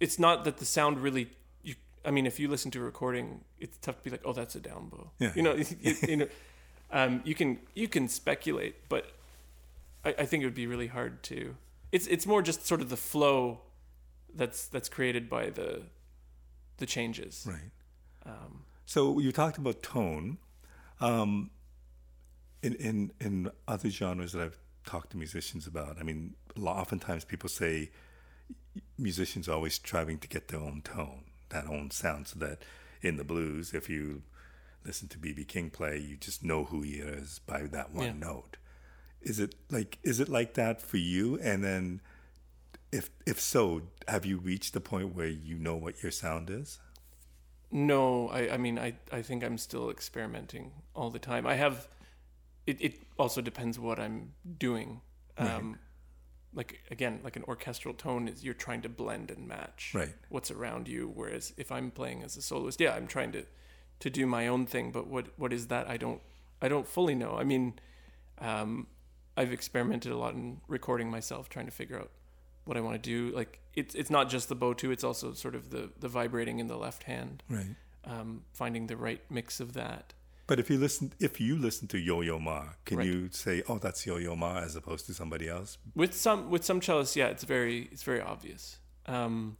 it's 0.00 0.18
not 0.18 0.44
that 0.44 0.56
the 0.56 0.64
sound 0.64 0.98
really. 0.98 1.28
You, 1.62 1.74
I 2.06 2.10
mean, 2.10 2.26
if 2.26 2.40
you 2.40 2.48
listen 2.48 2.70
to 2.72 2.80
a 2.80 2.84
recording, 2.84 3.42
it's 3.60 3.76
tough 3.76 3.98
to 3.98 4.02
be 4.02 4.10
like, 4.10 4.22
"Oh, 4.24 4.32
that's 4.32 4.54
a 4.54 4.60
down 4.60 4.88
bow." 4.88 5.10
Yeah. 5.18 5.32
You 5.36 5.42
know, 5.42 5.54
you, 5.80 5.94
you 6.08 6.16
know, 6.20 6.28
um, 6.90 7.20
you 7.24 7.34
can 7.34 7.58
you 7.74 7.86
can 7.86 8.08
speculate, 8.08 8.88
but 8.88 9.04
I, 10.06 10.14
I 10.20 10.24
think 10.24 10.42
it 10.42 10.46
would 10.46 10.54
be 10.54 10.66
really 10.66 10.86
hard 10.88 11.22
to. 11.24 11.56
It's 11.92 12.06
it's 12.06 12.24
more 12.24 12.40
just 12.40 12.66
sort 12.66 12.80
of 12.80 12.88
the 12.88 12.96
flow 12.96 13.60
that's 14.34 14.68
that's 14.68 14.88
created 14.88 15.28
by 15.28 15.50
the 15.50 15.82
the 16.78 16.86
changes. 16.86 17.46
Right. 17.48 17.70
Um, 18.26 18.64
So 18.86 19.18
you 19.18 19.32
talked 19.32 19.58
about 19.58 19.82
tone. 19.82 20.38
Um, 21.00 21.50
in 22.62 22.74
in 22.76 23.12
in 23.20 23.50
other 23.68 23.90
genres 23.90 24.32
that 24.32 24.42
I've 24.42 24.58
talked 24.86 25.10
to 25.10 25.16
musicians 25.16 25.66
about, 25.66 25.98
I 25.98 26.02
mean, 26.02 26.34
oftentimes 26.56 27.24
people 27.24 27.48
say 27.48 27.90
musicians 28.98 29.48
are 29.48 29.52
always 29.52 29.74
striving 29.74 30.18
to 30.18 30.28
get 30.28 30.48
their 30.48 30.60
own 30.60 30.82
tone, 30.82 31.24
that 31.50 31.66
own 31.66 31.90
sound, 31.90 32.28
so 32.28 32.38
that 32.40 32.62
in 33.02 33.16
the 33.16 33.24
blues, 33.24 33.74
if 33.74 33.88
you 33.88 34.22
listen 34.84 35.08
to 35.08 35.18
BB 35.18 35.48
King 35.48 35.70
play, 35.70 35.98
you 35.98 36.16
just 36.16 36.42
know 36.44 36.64
who 36.64 36.82
he 36.82 36.94
is 36.94 37.40
by 37.46 37.62
that 37.62 37.92
one 37.92 38.04
Yeah. 38.04 38.12
note. 38.12 38.56
Is 39.20 39.38
it 39.40 39.54
like 39.70 39.98
is 40.02 40.20
it 40.20 40.28
like 40.28 40.54
that 40.54 40.82
for 40.82 40.98
you? 40.98 41.38
And 41.40 41.64
then, 41.64 42.00
if 42.94 43.10
if 43.26 43.40
so, 43.40 43.82
have 44.08 44.24
you 44.24 44.36
reached 44.38 44.72
the 44.72 44.80
point 44.80 45.14
where 45.16 45.26
you 45.26 45.56
know 45.58 45.76
what 45.84 46.02
your 46.02 46.12
sound 46.12 46.50
is? 46.50 46.80
No, 47.70 48.28
I, 48.28 48.50
I 48.54 48.56
mean, 48.56 48.78
I, 48.78 48.94
I 49.10 49.20
think 49.22 49.42
I'm 49.42 49.58
still 49.58 49.90
experimenting 49.90 50.70
all 50.94 51.10
the 51.10 51.18
time. 51.18 51.44
I 51.44 51.54
have, 51.56 51.88
it, 52.66 52.76
it 52.80 52.94
also 53.18 53.40
depends 53.40 53.78
what 53.80 53.98
I'm 53.98 54.34
doing. 54.58 55.00
Um, 55.38 55.78
Like, 56.56 56.78
again, 56.92 57.18
like 57.24 57.34
an 57.34 57.42
orchestral 57.48 57.94
tone 57.94 58.28
is 58.28 58.44
you're 58.44 58.54
trying 58.66 58.82
to 58.82 58.88
blend 58.88 59.32
and 59.32 59.48
match 59.48 59.90
Right. 59.92 60.14
what's 60.28 60.52
around 60.52 60.86
you. 60.86 61.10
Whereas 61.12 61.52
if 61.56 61.72
I'm 61.72 61.90
playing 61.90 62.22
as 62.22 62.36
a 62.36 62.42
soloist, 62.42 62.80
yeah, 62.80 62.94
I'm 62.94 63.08
trying 63.08 63.32
to, 63.32 63.42
to 63.98 64.08
do 64.08 64.24
my 64.24 64.46
own 64.46 64.66
thing. 64.66 64.92
But 64.92 65.08
what, 65.08 65.26
what 65.36 65.52
is 65.52 65.66
that? 65.66 65.88
I 65.90 65.96
don't, 65.96 66.20
I 66.62 66.68
don't 66.68 66.86
fully 66.86 67.16
know. 67.16 67.32
I 67.36 67.42
mean, 67.42 67.74
um, 68.38 68.86
I've 69.36 69.52
experimented 69.52 70.12
a 70.12 70.16
lot 70.16 70.34
in 70.34 70.60
recording 70.68 71.10
myself, 71.10 71.48
trying 71.48 71.66
to 71.66 71.72
figure 71.72 71.98
out 71.98 72.10
what 72.64 72.76
I 72.76 72.80
want 72.80 73.02
to 73.02 73.10
do. 73.10 73.34
Like, 73.34 73.60
it's, 73.74 73.94
it's 73.94 74.10
not 74.10 74.28
just 74.28 74.48
the 74.48 74.54
bow 74.54 74.72
too. 74.74 74.90
It's 74.90 75.04
also 75.04 75.32
sort 75.34 75.54
of 75.54 75.70
the, 75.70 75.90
the 75.98 76.08
vibrating 76.08 76.58
in 76.60 76.66
the 76.68 76.76
left 76.76 77.04
hand 77.04 77.42
Right. 77.48 77.74
um, 78.04 78.42
finding 78.52 78.86
the 78.86 78.96
right 78.96 79.20
mix 79.30 79.60
of 79.60 79.72
that. 79.74 80.14
But 80.46 80.58
if 80.60 80.68
you 80.68 80.76
listen, 80.78 81.12
if 81.20 81.40
you 81.40 81.56
listen 81.56 81.88
to 81.88 81.98
Yo 81.98 82.20
Yo 82.20 82.38
Ma, 82.38 82.64
can 82.84 82.98
Right. 82.98 83.06
you 83.06 83.30
say, 83.30 83.62
"Oh, 83.66 83.78
that's 83.78 84.04
Yo 84.04 84.18
Yo 84.18 84.36
Ma," 84.36 84.58
as 84.58 84.76
opposed 84.76 85.06
to 85.06 85.14
somebody 85.14 85.48
else? 85.48 85.78
With 85.94 86.12
some 86.14 86.50
with 86.50 86.62
some 86.66 86.80
cellists, 86.82 87.16
yeah, 87.16 87.28
it's 87.28 87.44
very 87.44 87.88
it's 87.90 88.02
very 88.02 88.20
obvious. 88.20 88.76
Um, 89.06 89.56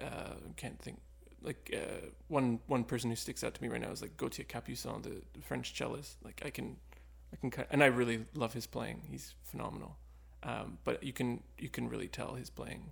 uh, 0.00 0.34
can't 0.56 0.80
think 0.80 1.00
like 1.42 1.70
uh, 1.76 2.06
one 2.28 2.60
one 2.66 2.82
person 2.82 3.10
who 3.10 3.16
sticks 3.16 3.44
out 3.44 3.54
to 3.56 3.62
me 3.62 3.68
right 3.68 3.80
now 3.80 3.90
is 3.90 4.00
like 4.00 4.16
Gautier 4.16 4.46
Capuçon, 4.46 5.02
the, 5.02 5.20
the 5.34 5.42
French 5.42 5.74
cellist. 5.78 6.16
Like 6.24 6.40
I 6.46 6.50
can 6.50 6.76
I 7.32 7.36
can 7.36 7.66
and 7.70 7.82
I 7.82 7.86
really 7.86 8.24
love 8.34 8.54
his 8.54 8.66
playing. 8.66 9.02
He's 9.10 9.34
phenomenal. 9.44 9.98
Um, 10.42 10.78
but 10.84 11.02
you 11.02 11.12
can 11.12 11.42
you 11.58 11.68
can 11.68 11.88
really 11.88 12.08
tell 12.08 12.34
his 12.34 12.50
playing 12.50 12.90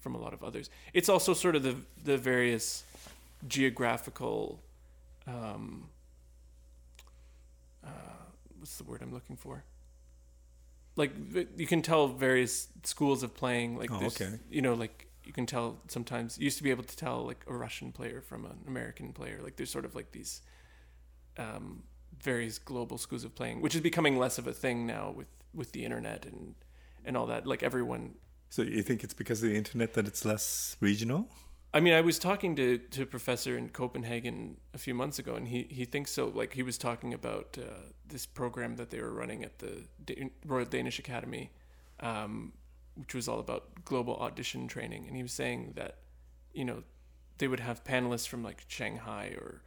from 0.00 0.14
a 0.14 0.18
lot 0.18 0.32
of 0.32 0.44
others. 0.44 0.70
It's 0.92 1.08
also 1.08 1.34
sort 1.34 1.56
of 1.56 1.62
the 1.62 1.76
the 2.02 2.16
various 2.16 2.84
geographical 3.48 4.60
um, 5.26 5.88
uh, 7.84 7.88
what's 8.58 8.76
the 8.76 8.84
word 8.84 9.02
I'm 9.02 9.12
looking 9.12 9.36
for? 9.36 9.64
Like 10.96 11.12
you 11.56 11.66
can 11.66 11.82
tell 11.82 12.08
various 12.08 12.68
schools 12.84 13.22
of 13.22 13.34
playing. 13.34 13.76
Like 13.76 13.90
Oh, 13.90 13.98
there's, 13.98 14.20
okay. 14.20 14.38
you 14.50 14.62
know, 14.62 14.74
like 14.74 15.08
you 15.24 15.32
can 15.32 15.46
tell 15.46 15.78
sometimes. 15.88 16.38
You 16.38 16.44
used 16.44 16.58
to 16.58 16.62
be 16.62 16.70
able 16.70 16.84
to 16.84 16.96
tell 16.96 17.24
like 17.24 17.44
a 17.48 17.54
Russian 17.54 17.90
player 17.92 18.20
from 18.20 18.44
an 18.44 18.58
American 18.66 19.12
player. 19.12 19.40
Like 19.42 19.56
there's 19.56 19.70
sort 19.70 19.84
of 19.84 19.94
like 19.94 20.12
these 20.12 20.42
um, 21.36 21.82
various 22.22 22.58
global 22.58 22.98
schools 22.98 23.24
of 23.24 23.34
playing, 23.34 23.60
which 23.60 23.74
is 23.74 23.80
becoming 23.80 24.18
less 24.18 24.38
of 24.38 24.46
a 24.46 24.52
thing 24.52 24.86
now 24.86 25.10
with 25.10 25.26
with 25.52 25.72
the 25.72 25.84
internet 25.84 26.26
and 26.26 26.54
and 27.04 27.16
all 27.16 27.26
that. 27.26 27.46
Like 27.46 27.62
everyone 27.62 28.14
So 28.54 28.62
you 28.62 28.82
think 28.82 29.02
it's 29.02 29.14
because 29.14 29.42
of 29.42 29.48
the 29.50 29.56
internet 29.56 29.94
that 29.94 30.06
it's 30.06 30.24
less 30.24 30.76
regional? 30.80 31.28
I 31.72 31.80
mean, 31.80 31.92
I 31.92 32.02
was 32.02 32.20
talking 32.20 32.54
to, 32.54 32.78
to 32.78 33.02
a 33.02 33.06
professor 33.06 33.58
in 33.58 33.70
Copenhagen 33.70 34.58
a 34.74 34.78
few 34.78 34.94
months 34.94 35.18
ago, 35.18 35.34
and 35.34 35.48
he, 35.48 35.66
he 35.68 35.84
thinks 35.84 36.12
so. 36.12 36.28
Like, 36.28 36.52
he 36.52 36.62
was 36.62 36.78
talking 36.78 37.12
about 37.12 37.58
uh, 37.60 37.90
this 38.06 38.26
program 38.26 38.76
that 38.76 38.90
they 38.90 39.00
were 39.00 39.12
running 39.12 39.42
at 39.42 39.58
the 39.58 39.82
Da- 40.04 40.30
Royal 40.46 40.66
Danish 40.66 41.00
Academy, 41.00 41.50
um, 41.98 42.52
which 42.94 43.12
was 43.12 43.26
all 43.26 43.40
about 43.40 43.84
global 43.84 44.14
audition 44.18 44.68
training. 44.68 45.08
And 45.08 45.16
he 45.16 45.22
was 45.22 45.32
saying 45.32 45.72
that, 45.74 45.98
you 46.52 46.64
know, 46.64 46.84
they 47.38 47.48
would 47.48 47.58
have 47.58 47.82
panelists 47.82 48.28
from 48.28 48.44
like 48.44 48.64
Shanghai 48.68 49.34
or 49.36 49.62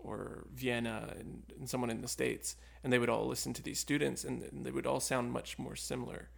or 0.00 0.48
Vienna 0.52 1.14
and, 1.16 1.44
and 1.56 1.70
someone 1.70 1.90
in 1.90 2.00
the 2.00 2.08
States, 2.08 2.56
and 2.82 2.92
they 2.92 2.98
would 2.98 3.08
all 3.08 3.28
listen 3.28 3.52
to 3.52 3.62
these 3.62 3.78
students, 3.78 4.24
and, 4.24 4.42
and 4.42 4.66
they 4.66 4.72
would 4.72 4.84
all 4.84 4.98
sound 4.98 5.30
much 5.30 5.60
more 5.60 5.76
similar 5.76 6.28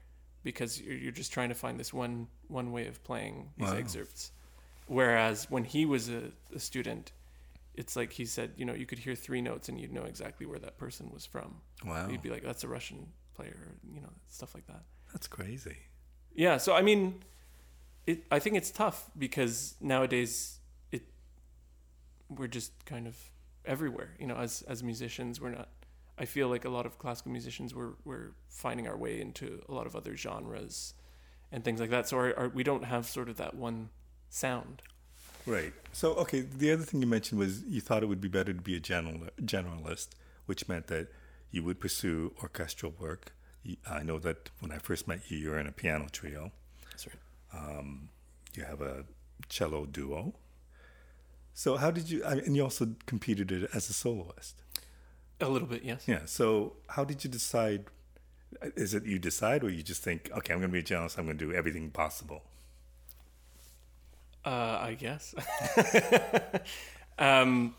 because 0.45 0.81
you're, 0.81 0.95
you're 0.97 1.13
just 1.13 1.33
trying 1.33 1.49
to 1.49 1.55
find 1.55 1.81
this 1.81 1.93
one 1.93 2.29
one 2.49 2.71
way 2.71 2.87
of 2.87 3.03
playing 3.03 3.51
these 3.59 3.71
Wow. 3.71 3.77
excerpts. 3.77 4.31
Whereas 4.87 5.51
when 5.51 5.65
he 5.65 5.85
was 5.87 6.09
a, 6.11 6.31
a 6.55 6.59
student, 6.61 7.13
it's 7.75 7.97
like 7.97 8.13
he 8.13 8.25
said, 8.27 8.53
you 8.57 8.65
know, 8.67 8.75
you 8.75 8.87
could 8.87 8.99
hear 9.01 9.15
three 9.17 9.41
notes 9.41 9.69
and 9.69 9.81
you'd 9.81 9.93
know 9.93 10.05
exactly 10.05 10.47
where 10.47 10.59
that 10.61 10.77
person 10.79 11.11
was 11.13 11.25
from. 11.27 11.57
Wow, 11.85 12.09
You'd 12.09 12.23
be 12.23 12.29
like, 12.31 12.45
that's 12.45 12.63
a 12.65 12.69
Russian 12.69 13.09
player, 13.35 13.57
you 13.93 14.01
know, 14.01 14.11
stuff 14.29 14.55
like 14.55 14.67
that. 14.69 14.83
that's 15.13 15.27
crazy. 15.27 15.79
Yeah. 16.35 16.59
So 16.59 16.75
I 16.75 16.83
mean, 16.83 17.23
it. 18.07 18.25
I 18.31 18.39
think 18.39 18.57
it's 18.57 18.71
tough 18.71 19.11
because 19.17 19.75
nowadays 19.81 20.59
it 20.93 21.03
we're 22.29 22.47
just 22.49 22.73
kind 22.85 23.07
of 23.07 23.17
everywhere. 23.65 24.11
You 24.21 24.27
know, 24.27 24.37
as 24.37 24.63
as 24.69 24.83
musicians, 24.83 25.41
we're 25.41 25.51
not. 25.51 25.69
I 26.19 26.25
feel 26.25 26.49
like 26.49 26.65
a 26.65 26.69
lot 26.69 26.87
of 26.87 26.99
classical 26.99 27.33
musicians 27.33 27.75
we're 27.75 27.95
we're 28.05 28.33
finding 28.49 28.87
our 28.87 28.97
way 28.97 29.21
into 29.21 29.63
a 29.69 29.73
lot 29.73 29.87
of 29.87 29.97
other 29.97 30.17
genres 30.17 30.95
and 31.51 31.65
things 31.65 31.81
like 31.81 31.91
that. 31.91 32.09
So 32.09 32.17
our, 32.19 32.39
our, 32.39 32.49
we 32.49 32.63
don't 32.63 32.85
have 32.85 33.07
sort 33.07 33.29
of 33.29 33.37
that 33.37 33.55
one 33.55 33.91
sound. 34.29 34.83
Right. 35.47 35.73
So 35.93 36.15
okay, 36.15 36.41
the 36.41 36.73
other 36.73 36.85
thing 36.85 37.01
you 37.01 37.07
mentioned 37.07 37.39
was 37.39 37.63
you 37.65 37.81
thought 37.81 38.03
it 38.03 38.07
would 38.07 38.21
be 38.21 38.29
better 38.29 38.53
to 38.53 38.61
be 38.61 38.77
a 38.77 38.81
general 38.81 39.29
generalist, 39.43 40.09
which 40.47 40.69
meant 40.69 40.87
that 40.89 41.09
you 41.51 41.63
would 41.63 41.81
pursue 41.81 42.33
orchestral 42.43 42.93
work, 42.99 43.33
I 43.91 44.03
know 44.03 44.19
that 44.19 44.51
when 44.61 44.71
I 44.73 44.79
first 44.79 45.09
met 45.09 45.21
you, 45.29 45.39
you 45.39 45.51
were 45.51 45.59
in 45.59 45.67
a 45.67 45.73
piano 45.73 46.07
trio. 46.11 46.53
That's 46.91 47.07
right. 47.07 47.17
Um, 47.53 48.09
you 48.55 48.65
have 48.65 48.81
a 48.81 49.05
cello 49.49 49.87
duo. 49.87 50.35
So 51.55 51.77
how 51.77 51.91
did 51.91 52.11
you? 52.11 52.25
I, 52.25 52.35
and 52.35 52.57
you 52.57 52.63
also 52.63 52.95
competed 53.07 53.69
as 53.73 53.89
a 53.89 53.93
soloist. 53.93 54.63
A 55.41 55.49
little 55.49 55.69
bit, 55.69 55.83
yes. 55.85 56.05
Yeah. 56.07 56.21
So 56.27 56.75
how 56.89 57.05
did 57.05 57.25
you 57.25 57.31
decide? 57.31 57.85
Is 58.77 58.95
it 58.95 59.05
you 59.05 59.19
decide, 59.19 59.65
or 59.65 59.71
you 59.71 59.83
just 59.83 60.03
think, 60.03 60.31
okay, 60.37 60.53
I'm 60.53 60.61
going 60.61 60.71
to 60.71 60.73
be 60.73 60.79
a 60.79 60.83
cellist. 60.83 61.19
I'm 61.19 61.25
going 61.25 61.37
to 61.39 61.45
do 61.45 61.53
everything 61.53 61.91
possible. 61.91 62.43
Uh, 64.45 64.79
I 64.81 64.95
guess. 64.95 65.35
um, 67.19 67.75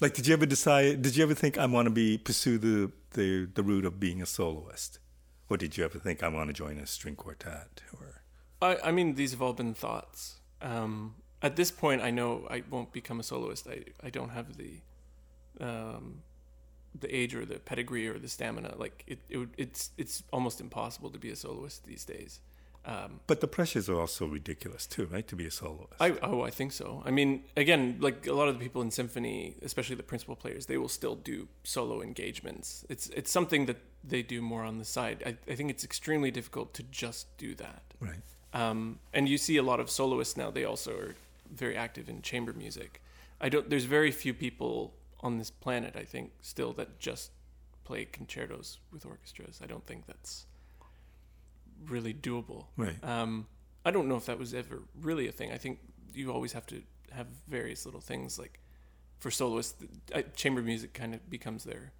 Like, 0.00 0.14
did 0.14 0.26
you 0.26 0.34
ever 0.34 0.46
decide? 0.46 1.00
Did 1.02 1.16
you 1.16 1.22
ever 1.22 1.34
think 1.34 1.58
I 1.58 1.66
want 1.66 1.86
to 1.86 1.90
be 1.90 2.18
pursue 2.18 2.58
the 2.58 2.90
the 3.12 3.46
the 3.54 3.62
route 3.62 3.84
of 3.84 4.00
being 4.00 4.20
a 4.20 4.26
soloist, 4.26 4.98
or 5.48 5.56
did 5.56 5.76
you 5.76 5.84
ever 5.84 5.98
think 5.98 6.22
I 6.22 6.28
want 6.28 6.48
to 6.48 6.52
join 6.52 6.78
a 6.78 6.86
string 6.86 7.14
quartet? 7.16 7.82
Or 7.98 8.22
I, 8.60 8.88
I 8.88 8.92
mean, 8.92 9.14
these 9.14 9.30
have 9.30 9.40
all 9.42 9.52
been 9.52 9.74
thoughts. 9.74 10.40
Um, 10.60 11.14
at 11.40 11.56
this 11.56 11.70
point, 11.70 12.02
I 12.02 12.10
know 12.10 12.46
I 12.50 12.62
won't 12.68 12.92
become 12.92 13.20
a 13.20 13.22
soloist. 13.22 13.66
I, 13.68 13.84
I 14.02 14.10
don't 14.10 14.30
have 14.30 14.56
the, 14.56 14.80
um, 15.60 16.22
the 16.98 17.14
age 17.14 17.34
or 17.34 17.44
the 17.44 17.58
pedigree 17.58 18.06
or 18.06 18.18
the 18.18 18.28
stamina. 18.28 18.74
Like 18.76 19.04
it, 19.06 19.18
it 19.28 19.48
it's 19.56 19.90
it's 19.96 20.22
almost 20.32 20.60
impossible 20.60 21.10
to 21.10 21.18
be 21.18 21.30
a 21.30 21.36
soloist 21.36 21.84
these 21.84 22.04
days. 22.04 22.40
Um, 22.84 23.20
but 23.28 23.40
the 23.40 23.46
pressures 23.46 23.88
are 23.88 24.00
also 24.00 24.26
ridiculous 24.26 24.88
too, 24.88 25.06
right? 25.06 25.26
To 25.28 25.36
be 25.36 25.46
a 25.46 25.50
soloist. 25.50 25.94
I 26.00 26.16
oh 26.22 26.42
I 26.42 26.50
think 26.50 26.72
so. 26.72 27.02
I 27.06 27.10
mean, 27.12 27.44
again, 27.56 27.98
like 28.00 28.26
a 28.26 28.32
lot 28.32 28.48
of 28.48 28.58
the 28.58 28.64
people 28.64 28.82
in 28.82 28.90
symphony, 28.90 29.54
especially 29.62 29.94
the 29.96 30.02
principal 30.02 30.34
players, 30.34 30.66
they 30.66 30.76
will 30.76 30.88
still 30.88 31.14
do 31.14 31.48
solo 31.62 32.02
engagements. 32.02 32.84
It's 32.88 33.08
it's 33.10 33.30
something 33.30 33.66
that 33.66 33.78
they 34.02 34.22
do 34.22 34.42
more 34.42 34.64
on 34.64 34.78
the 34.78 34.84
side. 34.84 35.22
I, 35.24 35.36
I 35.50 35.54
think 35.54 35.70
it's 35.70 35.84
extremely 35.84 36.32
difficult 36.32 36.74
to 36.74 36.82
just 36.82 37.36
do 37.38 37.54
that. 37.54 37.82
right. 38.00 38.16
Um, 38.54 38.98
and 39.14 39.28
you 39.28 39.38
see 39.38 39.56
a 39.56 39.62
lot 39.62 39.80
of 39.80 39.88
soloists 39.88 40.36
now. 40.36 40.50
They 40.50 40.64
also 40.64 40.90
are 40.98 41.14
very 41.54 41.76
active 41.76 42.08
in 42.08 42.20
chamber 42.20 42.52
music. 42.52 43.00
I 43.40 43.48
don't. 43.48 43.70
There's 43.70 43.84
very 43.84 44.10
few 44.10 44.34
people 44.34 44.94
on 45.22 45.38
this 45.38 45.50
planet, 45.50 45.94
I 45.96 46.04
think, 46.04 46.32
still 46.40 46.72
that 46.74 46.98
just 46.98 47.30
play 47.84 48.04
concertos 48.04 48.78
with 48.92 49.06
orchestras. 49.06 49.60
I 49.62 49.66
don't 49.66 49.86
think 49.86 50.06
that's 50.06 50.46
really 51.86 52.14
doable. 52.14 52.66
Right. 52.76 53.02
Um, 53.02 53.46
I 53.84 53.90
don't 53.90 54.08
know 54.08 54.16
if 54.16 54.26
that 54.26 54.38
was 54.38 54.54
ever 54.54 54.82
really 55.00 55.28
a 55.28 55.32
thing. 55.32 55.52
I 55.52 55.58
think 55.58 55.78
you 56.14 56.32
always 56.32 56.52
have 56.52 56.66
to 56.66 56.82
have 57.10 57.26
various 57.48 57.84
little 57.84 58.00
things 58.00 58.38
like 58.38 58.60
for 59.18 59.30
soloists, 59.30 59.84
I, 60.14 60.22
chamber 60.22 60.62
music 60.62 60.94
kind 60.94 61.14
of 61.14 61.28
becomes 61.30 61.64
their 61.64 61.92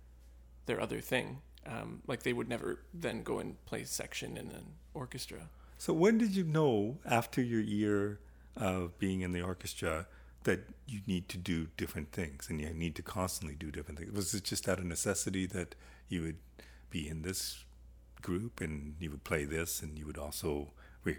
their 0.66 0.80
other 0.80 1.00
thing. 1.00 1.38
Um, 1.66 2.02
like 2.08 2.24
they 2.24 2.32
would 2.32 2.48
never 2.48 2.80
then 2.92 3.22
go 3.22 3.38
and 3.38 3.64
play 3.66 3.84
section 3.84 4.36
in 4.36 4.50
an 4.50 4.74
orchestra. 4.94 5.48
So 5.78 5.92
when 5.92 6.18
did 6.18 6.34
you 6.34 6.42
know 6.44 6.98
after 7.04 7.40
your 7.40 7.60
year 7.60 8.20
of 8.56 8.98
being 8.98 9.20
in 9.20 9.32
the 9.32 9.42
orchestra 9.42 10.06
that 10.44 10.60
you 10.86 11.00
need 11.06 11.28
to 11.28 11.38
do 11.38 11.68
different 11.76 12.12
things 12.12 12.48
and 12.48 12.60
you 12.60 12.70
need 12.70 12.94
to 12.96 13.02
constantly 13.02 13.54
do 13.54 13.70
different 13.70 13.98
things? 13.98 14.12
Was 14.12 14.34
it 14.34 14.44
just 14.44 14.68
out 14.68 14.78
of 14.78 14.84
necessity 14.84 15.46
that 15.46 15.74
you 16.08 16.22
would 16.22 16.38
be 16.90 17.08
in 17.08 17.22
this 17.22 17.64
group 18.20 18.60
and 18.60 18.94
you 19.00 19.10
would 19.10 19.24
play 19.24 19.44
this 19.44 19.82
and 19.82 19.98
you 19.98 20.06
would 20.06 20.18
also 20.18 20.68
re- 21.04 21.18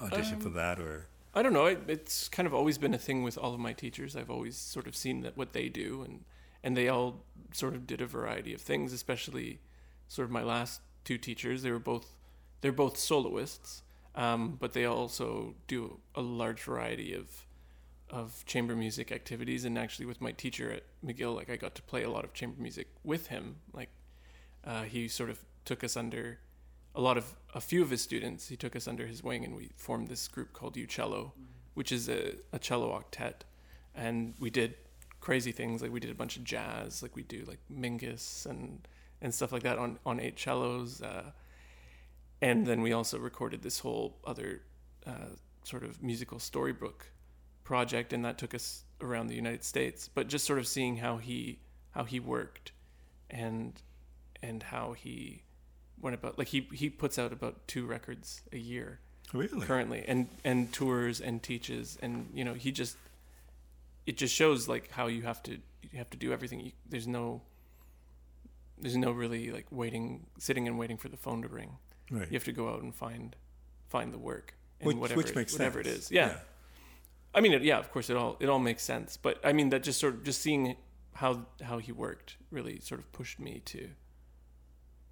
audition 0.00 0.38
for 0.38 0.50
that 0.50 0.78
or 0.78 1.06
I 1.34 1.42
don't 1.42 1.52
know. 1.52 1.66
It, 1.66 1.82
it's 1.88 2.28
kind 2.28 2.46
of 2.46 2.54
always 2.54 2.78
been 2.78 2.94
a 2.94 2.98
thing 2.98 3.22
with 3.22 3.38
all 3.38 3.54
of 3.54 3.60
my 3.60 3.72
teachers. 3.72 4.16
I've 4.16 4.30
always 4.30 4.56
sort 4.56 4.86
of 4.86 4.96
seen 4.96 5.20
that 5.20 5.36
what 5.36 5.52
they 5.52 5.68
do, 5.68 6.02
and 6.02 6.24
and 6.64 6.76
they 6.76 6.88
all 6.88 7.22
sort 7.52 7.74
of 7.74 7.86
did 7.86 8.00
a 8.00 8.06
variety 8.06 8.54
of 8.54 8.60
things. 8.60 8.92
Especially, 8.92 9.60
sort 10.08 10.24
of 10.24 10.32
my 10.32 10.42
last 10.42 10.80
two 11.04 11.18
teachers. 11.18 11.62
They 11.62 11.70
were 11.70 11.78
both 11.78 12.16
they're 12.60 12.72
both 12.72 12.96
soloists, 12.96 13.82
um, 14.14 14.56
but 14.58 14.72
they 14.72 14.84
also 14.84 15.54
do 15.66 16.00
a 16.14 16.22
large 16.22 16.62
variety 16.62 17.12
of 17.12 17.46
of 18.10 18.44
chamber 18.46 18.74
music 18.74 19.12
activities. 19.12 19.64
And 19.64 19.78
actually, 19.78 20.06
with 20.06 20.20
my 20.20 20.32
teacher 20.32 20.70
at 20.70 20.84
McGill, 21.04 21.34
like 21.34 21.50
I 21.50 21.56
got 21.56 21.74
to 21.76 21.82
play 21.82 22.02
a 22.02 22.10
lot 22.10 22.24
of 22.24 22.32
chamber 22.32 22.60
music 22.60 22.88
with 23.04 23.28
him. 23.28 23.56
Like 23.72 23.90
uh, 24.64 24.82
he 24.84 25.08
sort 25.08 25.30
of 25.30 25.44
took 25.64 25.84
us 25.84 25.96
under 25.96 26.38
a 26.94 27.00
lot 27.00 27.16
of 27.16 27.36
a 27.54 27.60
few 27.60 27.82
of 27.82 27.90
his 27.90 28.02
students. 28.02 28.48
He 28.48 28.56
took 28.56 28.74
us 28.74 28.88
under 28.88 29.06
his 29.06 29.22
wing, 29.22 29.44
and 29.44 29.54
we 29.56 29.70
formed 29.76 30.08
this 30.08 30.28
group 30.28 30.52
called 30.52 30.74
Uccello, 30.74 31.32
which 31.74 31.92
is 31.92 32.08
a, 32.08 32.34
a 32.52 32.58
cello 32.58 32.90
octet, 32.90 33.42
and 33.94 34.34
we 34.40 34.50
did 34.50 34.74
crazy 35.20 35.52
things 35.52 35.82
like 35.82 35.92
we 35.92 36.00
did 36.00 36.10
a 36.10 36.14
bunch 36.14 36.36
of 36.36 36.44
jazz, 36.44 37.02
like 37.02 37.14
we 37.14 37.22
do 37.22 37.44
like 37.46 37.60
Mingus 37.72 38.46
and 38.46 38.86
and 39.20 39.34
stuff 39.34 39.52
like 39.52 39.62
that 39.62 39.78
on 39.78 39.98
on 40.06 40.20
eight 40.20 40.38
cellos, 40.38 41.02
uh, 41.02 41.30
and 42.40 42.66
then 42.66 42.82
we 42.82 42.92
also 42.92 43.18
recorded 43.18 43.62
this 43.62 43.80
whole 43.80 44.18
other 44.26 44.62
uh, 45.06 45.34
sort 45.64 45.84
of 45.84 46.02
musical 46.02 46.38
storybook 46.38 47.12
project, 47.68 48.14
and 48.14 48.24
that 48.24 48.38
took 48.38 48.54
us 48.54 48.84
around 49.02 49.26
the 49.26 49.34
United 49.34 49.62
States. 49.62 50.08
But 50.08 50.26
just 50.26 50.46
sort 50.46 50.58
of 50.58 50.66
seeing 50.66 50.96
how 50.96 51.18
he 51.18 51.58
how 51.90 52.04
he 52.04 52.18
worked, 52.18 52.72
and 53.28 53.74
and 54.42 54.62
how 54.62 54.94
he 54.94 55.42
went 56.00 56.14
about 56.14 56.38
like 56.38 56.48
he 56.48 56.66
he 56.72 56.88
puts 56.88 57.18
out 57.18 57.30
about 57.30 57.68
two 57.68 57.84
records 57.84 58.40
a 58.52 58.56
year 58.56 59.00
really? 59.34 59.66
currently 59.66 60.04
and 60.08 60.28
and 60.44 60.72
tours 60.72 61.20
and 61.20 61.42
teaches 61.42 61.98
and 62.00 62.30
you 62.32 62.44
know 62.44 62.54
he 62.54 62.70
just 62.70 62.96
it 64.06 64.16
just 64.16 64.32
shows 64.34 64.68
like 64.68 64.90
how 64.92 65.08
you 65.08 65.22
have 65.22 65.42
to 65.42 65.58
you 65.82 65.98
have 65.98 66.08
to 66.10 66.16
do 66.16 66.32
everything. 66.32 66.60
You, 66.60 66.72
there's 66.88 67.06
no 67.06 67.42
there's 68.80 68.96
no 68.96 69.10
really 69.10 69.50
like 69.50 69.66
waiting 69.70 70.26
sitting 70.38 70.66
and 70.68 70.78
waiting 70.78 70.96
for 70.96 71.08
the 71.10 71.16
phone 71.18 71.42
to 71.42 71.48
ring. 71.48 71.76
Right. 72.10 72.26
you 72.30 72.36
have 72.36 72.44
to 72.44 72.52
go 72.52 72.70
out 72.70 72.80
and 72.82 72.94
find 72.94 73.36
find 73.90 74.14
the 74.14 74.18
work 74.18 74.54
and 74.80 74.86
which, 74.88 74.96
whatever 74.96 75.18
which 75.18 75.30
it- 75.30 75.36
makes 75.36 75.52
whatever 75.52 75.84
sense. 75.84 75.94
it 75.94 75.98
is 75.98 76.10
yeah. 76.10 76.36
I 77.34 77.40
mean, 77.40 77.52
it, 77.52 77.62
yeah, 77.62 77.78
of 77.78 77.90
course, 77.90 78.10
it 78.10 78.16
all 78.16 78.36
it 78.40 78.48
all 78.48 78.58
makes 78.58 78.82
sense. 78.82 79.16
But 79.16 79.40
I 79.44 79.52
mean, 79.52 79.70
that 79.70 79.82
just 79.82 80.00
sort 80.00 80.14
of 80.14 80.24
just 80.24 80.40
seeing 80.40 80.76
how 81.14 81.46
how 81.62 81.78
he 81.78 81.92
worked 81.92 82.36
really 82.50 82.80
sort 82.80 83.00
of 83.00 83.10
pushed 83.12 83.38
me 83.38 83.60
to 83.66 83.90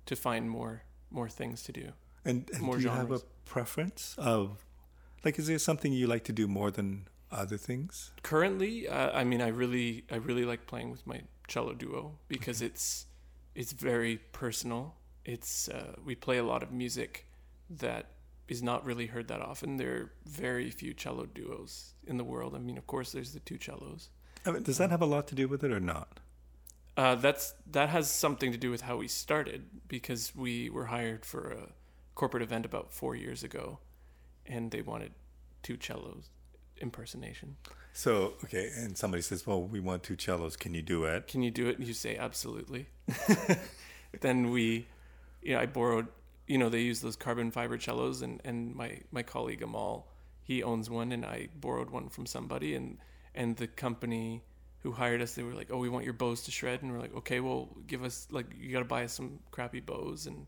to 0.07 0.17
find 0.17 0.49
more 0.51 0.83
more 1.11 1.29
things 1.29 1.63
to 1.63 1.73
do. 1.73 1.93
and, 2.25 2.51
and 2.53 2.63
more 2.63 2.77
do 2.77 2.83
you 2.83 2.89
have 2.89 3.13
a 3.13 3.21
preference 3.45 4.15
of 4.19 4.65
like 5.25 5.39
is 5.39 5.47
there 5.47 5.59
something 5.59 5.93
you 5.93 6.07
like 6.07 6.25
to 6.25 6.33
do 6.33 6.49
more 6.49 6.71
than 6.71 7.07
other 7.31 7.57
things 7.57 8.13
Currently, 8.23 8.89
uh, 8.89 9.11
I 9.13 9.25
mean, 9.25 9.41
I 9.41 9.49
really 9.49 10.05
I 10.11 10.17
really 10.17 10.45
like 10.45 10.67
playing 10.67 10.91
with 10.91 11.07
my 11.07 11.23
cello 11.49 11.75
duo 11.75 12.19
because 12.29 12.63
it's 12.63 13.07
it's 13.55 13.73
very 13.73 14.19
personal. 14.33 14.95
It's 15.25 15.69
uh, 15.69 15.95
we 16.05 16.15
play 16.15 16.39
a 16.39 16.45
lot 16.45 16.63
of 16.63 16.71
music 16.71 17.27
that 17.69 18.07
is 18.49 18.63
not 18.63 18.85
really 18.85 19.07
heard 19.07 19.29
that 19.29 19.41
often. 19.41 19.77
There 19.77 19.95
are 19.97 20.11
very 20.25 20.71
few 20.71 20.95
cello 20.95 21.27
duos 21.27 21.95
in 22.07 22.17
the 22.17 22.25
world. 22.25 22.55
I 22.55 22.59
mean, 22.59 22.79
of 22.79 22.87
course, 22.87 23.13
there's 23.13 23.33
the 23.33 23.41
two 23.41 23.59
cellos. 23.59 24.11
I 24.45 24.53
mean, 24.53 24.63
does 24.63 24.79
that 24.79 24.91
have 24.91 25.03
a 25.03 25.07
lot 25.07 25.27
to 25.29 25.35
do 25.35 25.49
with 25.49 25.65
it 25.65 25.73
or 25.73 25.81
not 25.81 26.21
Uh, 26.97 27.15
that's 27.17 27.55
that 27.71 27.89
has 27.91 28.11
something 28.11 28.53
to 28.53 28.59
do 28.59 28.71
with 28.71 28.83
how 28.83 28.97
we 28.97 29.09
started 29.09 29.61
because 29.89 30.33
we 30.37 30.71
were 30.71 30.87
hired 30.87 31.25
for 31.27 31.51
a 31.51 31.73
corporate 32.15 32.43
event 32.43 32.65
about 32.65 32.93
four 32.93 33.15
years 33.17 33.43
ago, 33.45 33.79
and 34.47 34.71
they 34.71 34.83
wanted 34.83 35.13
two 35.63 35.77
cellos 35.81 36.31
impersonation. 36.81 37.57
so 37.93 38.35
okay 38.45 38.71
and 38.83 38.97
somebody 38.99 39.23
says 39.23 39.47
well 39.47 39.63
we 39.63 39.81
want 39.81 40.03
two 40.03 40.17
cellos 40.25 40.57
can 40.57 40.75
you 40.75 40.83
do 40.83 41.05
it 41.05 41.27
Can 41.27 41.43
you 41.43 41.51
do 41.51 41.69
it? 41.71 41.79
And 41.79 41.87
you 41.89 41.95
say 41.95 42.17
absolutely. 42.17 42.87
then 44.21 44.51
we, 44.51 44.87
you 45.43 45.55
know, 45.55 45.61
I 45.61 45.67
borrowed. 45.67 46.09
You 46.47 46.59
know, 46.59 46.69
they 46.69 46.81
use 46.83 47.01
those 47.01 47.17
carbon 47.17 47.51
fiber 47.51 47.79
cellos, 47.79 48.23
and 48.23 48.41
and 48.45 48.75
my 48.75 49.01
my 49.11 49.23
colleague 49.23 49.63
Amahl, 49.63 50.07
he 50.43 50.63
owns 50.63 50.89
one, 50.89 51.11
and 51.13 51.25
I 51.25 51.49
borrowed 51.61 51.91
one 51.91 52.09
from 52.09 52.27
somebody, 52.27 52.75
and 52.75 52.99
and 53.35 53.57
the 53.57 53.67
company 53.67 54.43
who 54.83 54.93
hired 54.93 55.21
us, 55.21 55.35
they 55.35 55.43
were 55.43 55.53
like, 55.55 55.69
oh, 55.73 55.79
we 55.79 55.89
want 55.89 56.05
your 56.05 56.15
bows 56.15 56.43
to 56.45 56.51
shred, 56.53 56.83
and 56.83 56.93
we're 56.93 57.01
like, 57.01 57.15
okay, 57.17 57.41
well, 57.41 57.69
give 57.89 58.05
us 58.05 58.29
like 58.31 58.47
you 58.61 58.71
got 58.73 58.79
to 58.79 58.85
buy 58.85 59.03
us 59.05 59.13
some 59.13 59.41
crappy 59.51 59.81
bows, 59.81 60.27
and 60.27 60.47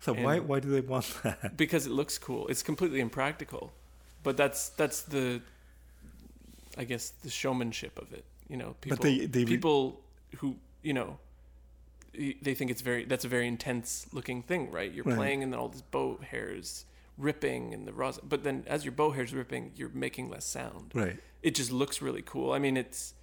so 0.00 0.12
why 0.12 0.36
and- 0.36 0.48
why 0.48 0.58
do 0.60 0.68
they 0.68 0.80
want 0.80 1.06
that 1.22 1.56
because 1.64 1.86
it 1.86 1.92
looks 1.92 2.18
cool. 2.18 2.48
It's 2.48 2.62
completely 2.64 3.00
impractical, 3.00 3.72
but 4.24 4.36
that's 4.36 4.70
that's 4.70 5.02
the, 5.02 5.40
I 6.76 6.84
guess 6.84 7.10
the 7.22 7.30
showmanship 7.30 7.98
of 7.98 8.12
it. 8.12 8.24
You 8.48 8.56
know, 8.56 8.74
people 8.80 8.96
But 8.96 9.02
they- 9.02 9.26
they 9.26 9.44
re- 9.44 9.50
people 9.50 10.00
who 10.38 10.56
you 10.82 10.92
know, 10.92 11.18
they 12.42 12.54
think 12.54 12.70
it's 12.70 12.80
very 12.82 13.04
that's 13.04 13.24
a 13.24 13.28
very 13.28 13.46
intense 13.46 14.06
looking 14.12 14.42
thing, 14.42 14.70
right? 14.70 14.92
You're 14.92 15.04
Right. 15.04 15.16
playing 15.16 15.42
and 15.42 15.52
then 15.52 15.60
all 15.60 15.68
these 15.68 15.82
bow 15.82 16.18
hairs 16.18 16.84
ripping 17.18 17.72
and 17.74 17.86
the 17.86 17.92
rosin, 17.92 18.24
but 18.28 18.42
then 18.44 18.64
as 18.66 18.84
your 18.84 18.92
bow 18.92 19.10
hairs 19.12 19.32
ripping, 19.32 19.72
you're 19.76 19.88
making 19.90 20.28
less 20.30 20.44
sound. 20.44 20.92
right 20.94 21.18
It 21.42 21.54
just 21.54 21.70
looks 21.72 22.02
really 22.02 22.22
cool. 22.22 22.52
I 22.52 22.58
mean, 22.58 22.76
it's 22.76 23.14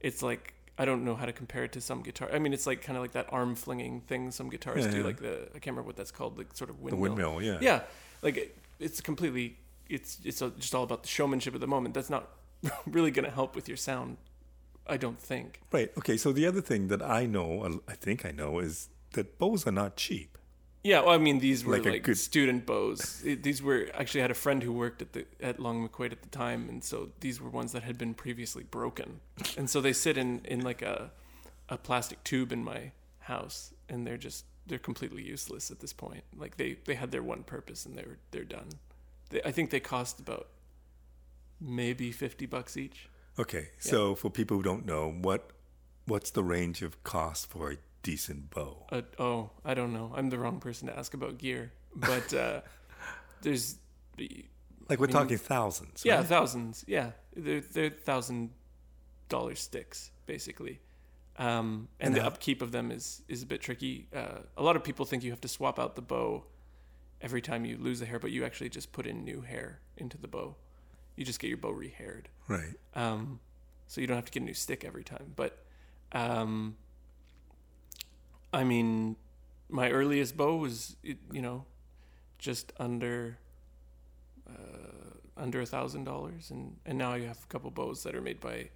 it's 0.00 0.22
like. 0.22 0.54
I 0.80 0.84
don't 0.84 1.04
know 1.04 1.16
how 1.16 1.26
to 1.26 1.32
compare 1.32 1.64
it 1.64 1.72
to 1.72 1.80
some 1.80 2.02
guitar. 2.04 2.28
I 2.32 2.38
mean, 2.38 2.52
it's 2.52 2.64
like 2.64 2.82
kind 2.82 2.96
of 2.96 3.02
like 3.02 3.10
that 3.10 3.26
arm 3.32 3.56
flinging 3.56 4.00
thing 4.02 4.30
some 4.30 4.48
guitars 4.48 4.84
Yeah, 4.84 4.90
do, 4.92 4.98
yeah. 4.98 5.04
like 5.04 5.16
the 5.18 5.48
I 5.48 5.58
can't 5.58 5.66
remember 5.74 5.88
what 5.88 5.96
that's 5.96 6.12
called, 6.12 6.38
like 6.38 6.54
sort 6.56 6.70
of 6.70 6.78
windmill. 6.80 7.16
the 7.16 7.20
windmill 7.24 7.42
yeah 7.42 7.58
yeah 7.60 7.80
like 8.22 8.36
it, 8.36 8.56
it's 8.78 9.00
completely 9.00 9.56
it's 9.88 10.20
it's 10.24 10.38
just 10.38 10.76
all 10.76 10.84
about 10.84 11.02
the 11.02 11.08
showmanship 11.08 11.52
of 11.56 11.60
the 11.60 11.66
moment 11.66 11.94
that's 11.96 12.10
not 12.10 12.28
really 12.86 13.10
going 13.10 13.24
to 13.24 13.30
help 13.32 13.56
with 13.56 13.66
your 13.66 13.76
sound 13.76 14.18
i 14.88 14.96
don't 14.96 15.20
think 15.20 15.60
right 15.72 15.90
okay 15.98 16.16
so 16.16 16.32
the 16.32 16.46
other 16.46 16.60
thing 16.60 16.88
that 16.88 17.02
i 17.02 17.26
know 17.26 17.80
i 17.88 17.94
think 17.94 18.24
i 18.24 18.30
know 18.30 18.58
is 18.58 18.88
that 19.12 19.38
bows 19.38 19.66
are 19.66 19.72
not 19.82 19.96
cheap 19.96 20.30
Yeah, 20.84 21.00
well, 21.04 21.14
I 21.18 21.18
mean, 21.18 21.38
these 21.40 21.64
were 21.66 21.76
Like 21.76 21.86
like, 21.92 22.02
good- 22.08 22.16
student 22.30 22.64
bows. 22.64 23.00
It- 23.30 23.42
these 23.42 23.60
were 23.66 23.80
actually 24.00 24.20
I 24.22 24.24
had 24.28 24.30
a 24.38 24.42
friend 24.44 24.62
who 24.62 24.72
worked 24.84 25.00
at 25.02 25.10
the 25.12 25.22
at 25.48 25.58
Long 25.64 25.76
McQuade 25.82 26.12
at 26.16 26.22
the 26.22 26.32
time, 26.44 26.60
and 26.70 26.80
so 26.90 26.96
these 27.24 27.36
were 27.42 27.50
ones 27.60 27.70
that 27.72 27.82
had 27.82 27.96
been 27.98 28.14
previously 28.14 28.64
broken, 28.78 29.08
and 29.58 29.66
so 29.72 29.80
they 29.86 29.92
sit 30.04 30.16
in 30.16 30.30
in 30.54 30.60
like 30.70 30.80
a 30.94 31.10
a 31.68 31.76
plastic 31.88 32.18
tube 32.30 32.50
in 32.56 32.62
my 32.72 32.80
house, 33.32 33.74
and 33.90 34.06
they're 34.06 34.22
just 34.28 34.44
they're 34.68 34.84
completely 34.90 35.22
useless 35.34 35.70
at 35.74 35.78
this 35.80 35.92
point. 36.04 36.22
Like 36.42 36.54
they 36.60 36.70
they 36.88 36.94
had 37.02 37.10
their 37.10 37.24
one 37.34 37.42
purpose, 37.42 37.80
and 37.86 37.94
they're 37.98 38.16
they're 38.30 38.50
done. 38.58 38.68
They, 39.30 39.40
I 39.50 39.52
think 39.52 39.70
they 39.70 39.80
cost 39.80 40.20
about 40.20 40.46
maybe 41.60 42.12
fifty 42.12 42.46
bucks 42.46 42.76
each. 42.76 43.08
Okay, 43.38 43.68
so 43.78 44.14
for 44.14 44.30
people 44.30 44.56
who 44.56 44.62
don't 44.62 44.84
know, 44.84 45.10
what 45.10 45.50
what's 46.06 46.30
the 46.30 46.42
range 46.42 46.82
of 46.82 47.02
cost 47.04 47.48
for 47.48 47.70
a 47.72 47.76
decent 48.02 48.50
bow? 48.50 48.86
Uh, 48.90 49.02
oh, 49.18 49.50
I 49.64 49.74
don't 49.74 49.92
know. 49.92 50.12
I'm 50.14 50.30
the 50.30 50.38
wrong 50.38 50.58
person 50.58 50.88
to 50.88 50.98
ask 50.98 51.14
about 51.14 51.38
gear, 51.38 51.72
but 51.94 52.32
uh, 52.34 52.60
there's 53.42 53.76
Like 54.88 54.98
we're 54.98 55.06
mean, 55.06 55.12
talking 55.12 55.38
thousands. 55.38 56.02
Yeah, 56.04 56.16
right? 56.16 56.26
thousands. 56.26 56.84
Yeah, 56.88 57.12
they're 57.36 57.60
they're 57.60 57.90
thousand 57.90 58.50
dollar 59.28 59.54
sticks 59.54 60.10
basically, 60.26 60.80
um, 61.36 61.88
and, 62.00 62.08
And 62.08 62.16
the 62.16 62.22
how- 62.22 62.28
upkeep 62.28 62.60
of 62.62 62.72
them 62.72 62.90
is 62.90 63.22
is 63.28 63.42
a 63.42 63.46
bit 63.46 63.60
tricky. 63.60 64.08
Uh, 64.12 64.40
a 64.56 64.62
lot 64.62 64.74
of 64.76 64.82
people 64.82 65.04
think 65.04 65.22
you 65.22 65.30
have 65.30 65.40
to 65.42 65.48
swap 65.48 65.78
out 65.78 65.94
the 65.94 66.02
bow 66.02 66.44
every 67.20 67.40
time 67.42 67.64
you 67.64 67.76
lose 67.76 68.00
the 68.00 68.06
hair, 68.06 68.18
but 68.18 68.30
you 68.30 68.44
actually 68.44 68.68
just 68.70 68.90
put 68.92 69.06
in 69.06 69.24
new 69.24 69.42
hair 69.42 69.80
into 69.96 70.18
the 70.18 70.28
bow. 70.28 70.56
You 71.18 71.24
just 71.24 71.40
get 71.40 71.48
your 71.48 71.56
bow 71.58 71.72
rehaired, 71.72 72.26
Right. 72.46 72.74
um, 72.94 73.40
so 73.88 74.00
you 74.00 74.06
don't 74.06 74.16
have 74.16 74.24
to 74.26 74.30
get 74.30 74.42
a 74.42 74.46
new 74.46 74.54
stick 74.54 74.84
every 74.84 75.02
time. 75.02 75.32
But 75.34 75.64
um, 76.12 76.76
I 78.52 78.62
mean, 78.64 79.16
my 79.68 79.90
earliest 79.90 80.36
bow 80.36 80.56
was 80.56 80.96
you 81.02 81.42
know 81.42 81.64
just 82.38 82.72
under 82.78 83.38
uh, 84.48 84.52
under 85.36 85.60
a 85.60 85.66
thousand 85.66 86.04
dollars, 86.04 86.50
and 86.50 86.76
and 86.86 86.96
now 86.98 87.12
I 87.12 87.20
have 87.22 87.38
a 87.42 87.46
couple 87.48 87.70
bows 87.70 88.02
that 88.04 88.14
are 88.14 88.20
made 88.22 88.40
by 88.40 88.70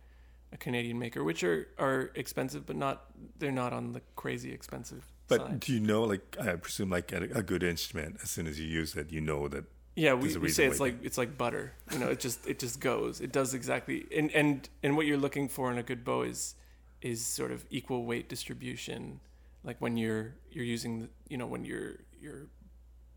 a 0.52 0.56
Canadian 0.56 0.98
maker, 0.98 1.22
which 1.24 1.44
are 1.44 1.68
are 1.78 2.10
expensive, 2.16 2.66
but 2.66 2.76
not 2.76 3.04
they're 3.38 3.52
not 3.52 3.72
on 3.72 3.92
the 3.92 4.02
crazy 4.16 4.52
expensive 4.52 5.04
But 5.28 5.40
side. 5.40 5.60
do 5.60 5.72
you 5.74 5.80
know, 5.80 6.02
like, 6.02 6.36
I 6.40 6.56
presume, 6.56 6.90
like, 6.90 7.12
a, 7.12 7.22
a 7.34 7.42
good 7.42 7.62
instrument, 7.62 8.16
as 8.22 8.30
soon 8.30 8.46
as 8.48 8.58
you 8.58 8.66
use 8.66 8.96
it, 8.96 9.12
you 9.12 9.20
know 9.20 9.48
that. 9.48 9.64
Yeah, 9.94 10.14
we, 10.14 10.34
we 10.38 10.48
say 10.48 10.64
it's 10.64 10.80
like 10.80 10.96
it's 11.04 11.18
like 11.18 11.36
butter. 11.36 11.72
You 11.92 11.98
know, 11.98 12.08
it 12.08 12.18
just 12.20 12.46
it 12.46 12.58
just 12.58 12.80
goes. 12.80 13.20
It 13.20 13.30
does 13.32 13.52
exactly. 13.54 14.06
And 14.16 14.30
and 14.32 14.68
and 14.82 14.96
what 14.96 15.06
you're 15.06 15.18
looking 15.18 15.48
for 15.48 15.70
in 15.70 15.78
a 15.78 15.82
good 15.82 16.02
bow 16.04 16.22
is 16.22 16.54
is 17.02 17.24
sort 17.26 17.50
of 17.52 17.64
equal 17.70 18.04
weight 18.06 18.28
distribution. 18.28 19.20
Like 19.64 19.76
when 19.80 19.96
you're 19.96 20.34
you're 20.50 20.64
using 20.64 21.00
the, 21.00 21.08
you 21.28 21.36
know 21.36 21.46
when 21.46 21.64
you're 21.64 21.96
you're 22.20 22.46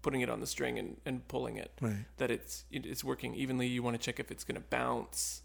putting 0.01 0.21
it 0.21 0.29
on 0.29 0.39
the 0.39 0.45
string 0.47 0.77
and, 0.77 0.97
and 1.05 1.27
pulling 1.27 1.57
it 1.57 1.71
Right. 1.81 2.05
that 2.17 2.29
it's 2.29 2.65
it, 2.71 2.85
it's 2.85 3.03
working 3.03 3.33
evenly. 3.35 3.67
You 3.67 3.81
want 3.81 3.95
to 3.99 4.03
check 4.05 4.19
if 4.19 4.29
it's 4.29 4.43
going 4.43 4.55
to 4.61 4.67
bounce. 4.69 5.41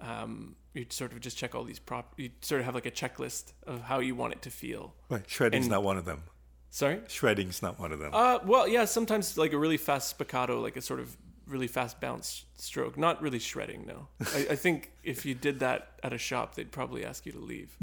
Um, 0.00 0.54
you 0.74 0.86
sort 0.90 1.12
of 1.12 1.18
just 1.20 1.36
check 1.36 1.54
all 1.56 1.64
these 1.64 1.80
prop. 1.80 2.14
You 2.16 2.30
sort 2.40 2.60
of 2.60 2.66
have 2.66 2.74
like 2.74 2.86
a 2.86 2.90
checklist 2.90 3.52
of 3.66 3.82
how 3.82 3.98
you 3.98 4.14
want 4.14 4.32
it 4.32 4.42
to 4.42 4.50
feel. 4.50 4.94
Right. 5.08 5.28
Shredding's 5.28 5.66
And- 5.66 5.72
not 5.72 5.82
one 5.82 5.98
of 5.98 6.04
them. 6.04 6.22
Sorry. 6.70 7.00
Shredding's 7.08 7.62
not 7.62 7.78
one 7.78 7.92
of 7.92 7.98
them. 7.98 8.10
Uh, 8.12 8.38
well, 8.44 8.68
yeah, 8.68 8.84
sometimes 8.84 9.38
like 9.38 9.52
a 9.52 9.58
really 9.58 9.76
fast 9.78 10.16
spiccato, 10.16 10.62
like 10.62 10.76
a 10.76 10.82
sort 10.82 11.00
of 11.00 11.16
really 11.46 11.66
fast 11.66 12.00
bounce 12.00 12.44
stroke. 12.56 12.98
Not 12.98 13.22
really 13.22 13.38
shredding, 13.38 13.86
no. 13.86 14.08
I, 14.34 14.48
I 14.50 14.56
think 14.56 14.92
if 15.02 15.24
you 15.24 15.34
did 15.34 15.60
that 15.60 15.92
at 16.02 16.12
a 16.12 16.18
shop, 16.18 16.54
they'd 16.54 16.70
probably 16.70 17.04
ask 17.04 17.24
you 17.26 17.32
to 17.32 17.38
leave. 17.38 17.74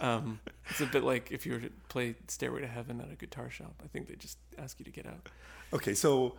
Um, 0.00 0.40
it's 0.68 0.80
a 0.80 0.86
bit 0.86 1.04
like 1.04 1.30
if 1.30 1.46
you 1.46 1.52
were 1.52 1.60
to 1.60 1.70
play 1.88 2.16
Stairway 2.28 2.60
to 2.60 2.66
Heaven 2.66 3.00
at 3.00 3.10
a 3.10 3.14
guitar 3.16 3.48
shop. 3.48 3.80
I 3.82 3.86
think 3.88 4.08
they 4.08 4.14
just 4.16 4.38
ask 4.58 4.78
you 4.78 4.84
to 4.84 4.90
get 4.90 5.06
out. 5.06 5.28
Okay, 5.72 5.94
so 5.94 6.36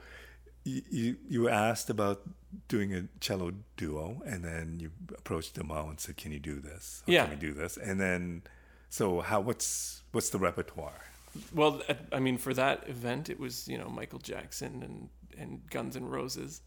you, 0.63 0.81
you 0.91 1.15
you 1.27 1.41
were 1.43 1.49
asked 1.49 1.89
about 1.89 2.21
doing 2.67 2.93
a 2.93 3.05
cello 3.19 3.53
duo, 3.75 4.21
and 4.25 4.43
then 4.43 4.77
you 4.79 4.91
approached 5.17 5.57
Amahl 5.57 5.89
and 5.89 5.99
said, 5.99 6.17
"Can 6.17 6.31
you 6.31 6.39
do 6.39 6.59
this? 6.59 7.01
Or 7.07 7.13
Yeah. 7.13 7.23
Can 7.23 7.31
we 7.31 7.35
do 7.47 7.53
this?" 7.53 7.77
And 7.77 7.99
then, 7.99 8.43
so 8.89 9.21
how? 9.21 9.39
What's 9.41 10.03
what's 10.11 10.29
the 10.29 10.38
repertoire? 10.39 11.05
Well, 11.53 11.81
I 12.11 12.19
mean, 12.19 12.38
for 12.38 12.53
that 12.53 12.88
event, 12.88 13.29
it 13.29 13.39
was 13.39 13.67
you 13.67 13.77
know 13.77 13.89
Michael 13.89 14.19
Jackson 14.19 14.83
and 14.83 15.09
and 15.38 15.69
Guns 15.69 15.95
N' 15.95 16.05
Roses, 16.05 16.61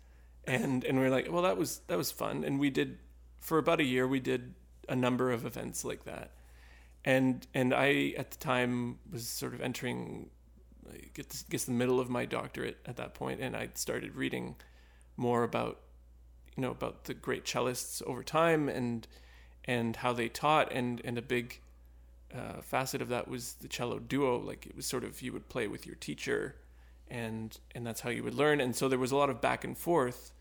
and 0.45 0.85
and 0.85 0.99
we 0.99 1.07
are 1.07 1.11
like, 1.11 1.31
well, 1.31 1.43
that 1.43 1.57
was 1.57 1.81
that 1.89 1.99
was 1.99 2.11
fun, 2.11 2.45
and 2.45 2.59
we 2.59 2.71
did 2.71 2.99
for 3.41 3.59
about 3.59 3.81
a 3.81 3.85
year. 3.85 4.07
We 4.07 4.21
did 4.21 4.55
a 4.89 4.97
number 4.97 5.31
of 5.31 5.47
events 5.47 5.85
like 5.85 6.05
that, 6.05 6.33
and 7.05 7.47
and 7.55 7.75
I 7.75 8.15
at 8.17 8.31
the 8.31 8.39
time 8.39 8.99
was 9.11 9.27
sort 9.27 9.55
of 9.55 9.61
entering, 9.61 10.31
guess, 11.15 11.45
guess 11.49 11.65
the 11.65 11.73
middle 11.73 12.01
of 12.01 12.09
my 12.09 12.25
doctorate 12.25 12.79
at 12.87 12.97
that 12.97 13.15
point, 13.15 13.41
and 13.41 13.57
I 13.57 13.71
started 13.75 14.15
reading 14.17 14.57
more 15.17 15.43
about 15.43 15.81
you 16.57 16.63
know 16.63 16.71
about 16.71 17.05
the 17.05 17.15
great 17.15 17.45
cellists 17.45 18.03
over 18.07 18.23
time 18.23 18.69
and 18.69 19.07
and 19.65 19.97
how 19.97 20.13
they 20.13 20.29
taught. 20.29 20.73
And 20.73 21.01
and 21.05 21.19
a 21.19 21.23
big 21.23 21.61
uh, 22.35 22.61
facet 22.61 23.03
of 23.03 23.09
that 23.09 23.29
was 23.29 23.55
the 23.55 23.69
cello 23.69 23.99
duo. 23.99 24.39
Like 24.39 24.67
it 24.67 24.77
was 24.77 24.87
sort 24.87 25.05
of 25.05 25.21
you 25.23 25.33
would 25.33 25.49
play 25.49 25.69
with 25.69 25.87
your 25.87 25.97
teacher, 25.97 26.57
and 27.09 27.57
and 27.75 27.87
that's 27.87 28.01
how 28.01 28.11
you 28.11 28.23
would 28.25 28.35
learn. 28.35 28.61
And 28.61 28.75
so 28.75 28.89
there 28.89 28.99
was 28.99 29.13
a 29.13 29.17
lot 29.17 29.31
of 29.31 29.41
back 29.41 29.65
and 29.65 29.77
forth 29.77 30.33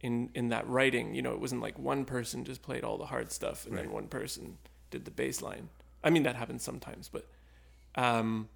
in 0.00 0.30
in 0.34 0.48
that 0.48 0.68
writing. 0.68 1.14
You 1.14 1.22
know, 1.22 1.32
it 1.32 1.40
wasn't 1.40 1.62
like 1.62 1.78
one 1.78 2.04
person 2.04 2.44
just 2.44 2.62
played 2.62 2.84
all 2.84 2.98
the 2.98 3.06
hard 3.06 3.32
stuff 3.32 3.66
and 3.66 3.76
then 3.76 3.90
one 3.90 4.08
person 4.08 4.58
did 4.90 5.04
the 5.04 5.10
bass 5.10 5.42
line. 5.42 5.68
I 6.02 6.10
mean, 6.10 6.22
that 6.24 6.36
happens 6.36 6.62
sometimes, 6.62 7.08
but 7.08 7.26
um, 7.96 8.48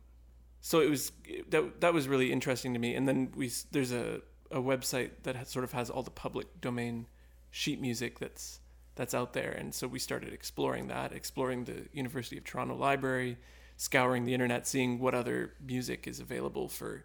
so 0.61 0.81
it 0.81 0.91
was 0.91 1.13
that 1.49 1.81
that 1.81 1.95
was 1.95 2.09
really 2.09 2.33
interesting 2.33 2.73
to 2.75 2.79
me. 2.79 2.95
And 2.95 3.09
then 3.09 3.33
we 3.35 3.51
there's 3.73 3.93
a 3.93 4.21
a 4.51 4.61
website 4.61 5.11
that 5.23 5.37
has, 5.37 5.49
sort 5.49 5.65
of 5.65 5.73
has 5.73 5.91
all 5.91 6.03
the 6.03 6.11
public 6.11 6.61
domain 6.61 7.07
sheet 7.51 7.81
music 7.81 8.19
that's 8.19 8.60
that's 8.95 9.15
out 9.15 9.33
there, 9.33 9.53
and 9.53 9.75
so 9.75 9.87
we 9.87 9.99
started 9.99 10.33
exploring 10.33 10.89
that, 10.89 11.13
exploring 11.13 11.65
the 11.65 11.87
University 11.93 12.37
of 12.37 12.45
Toronto 12.45 12.77
library, 12.77 13.39
scouring 13.77 14.25
the 14.25 14.35
internet, 14.35 14.67
seeing 14.67 14.99
what 14.99 15.15
other 15.15 15.55
music 15.65 16.07
is 16.07 16.21
available 16.21 16.69
for 16.69 17.05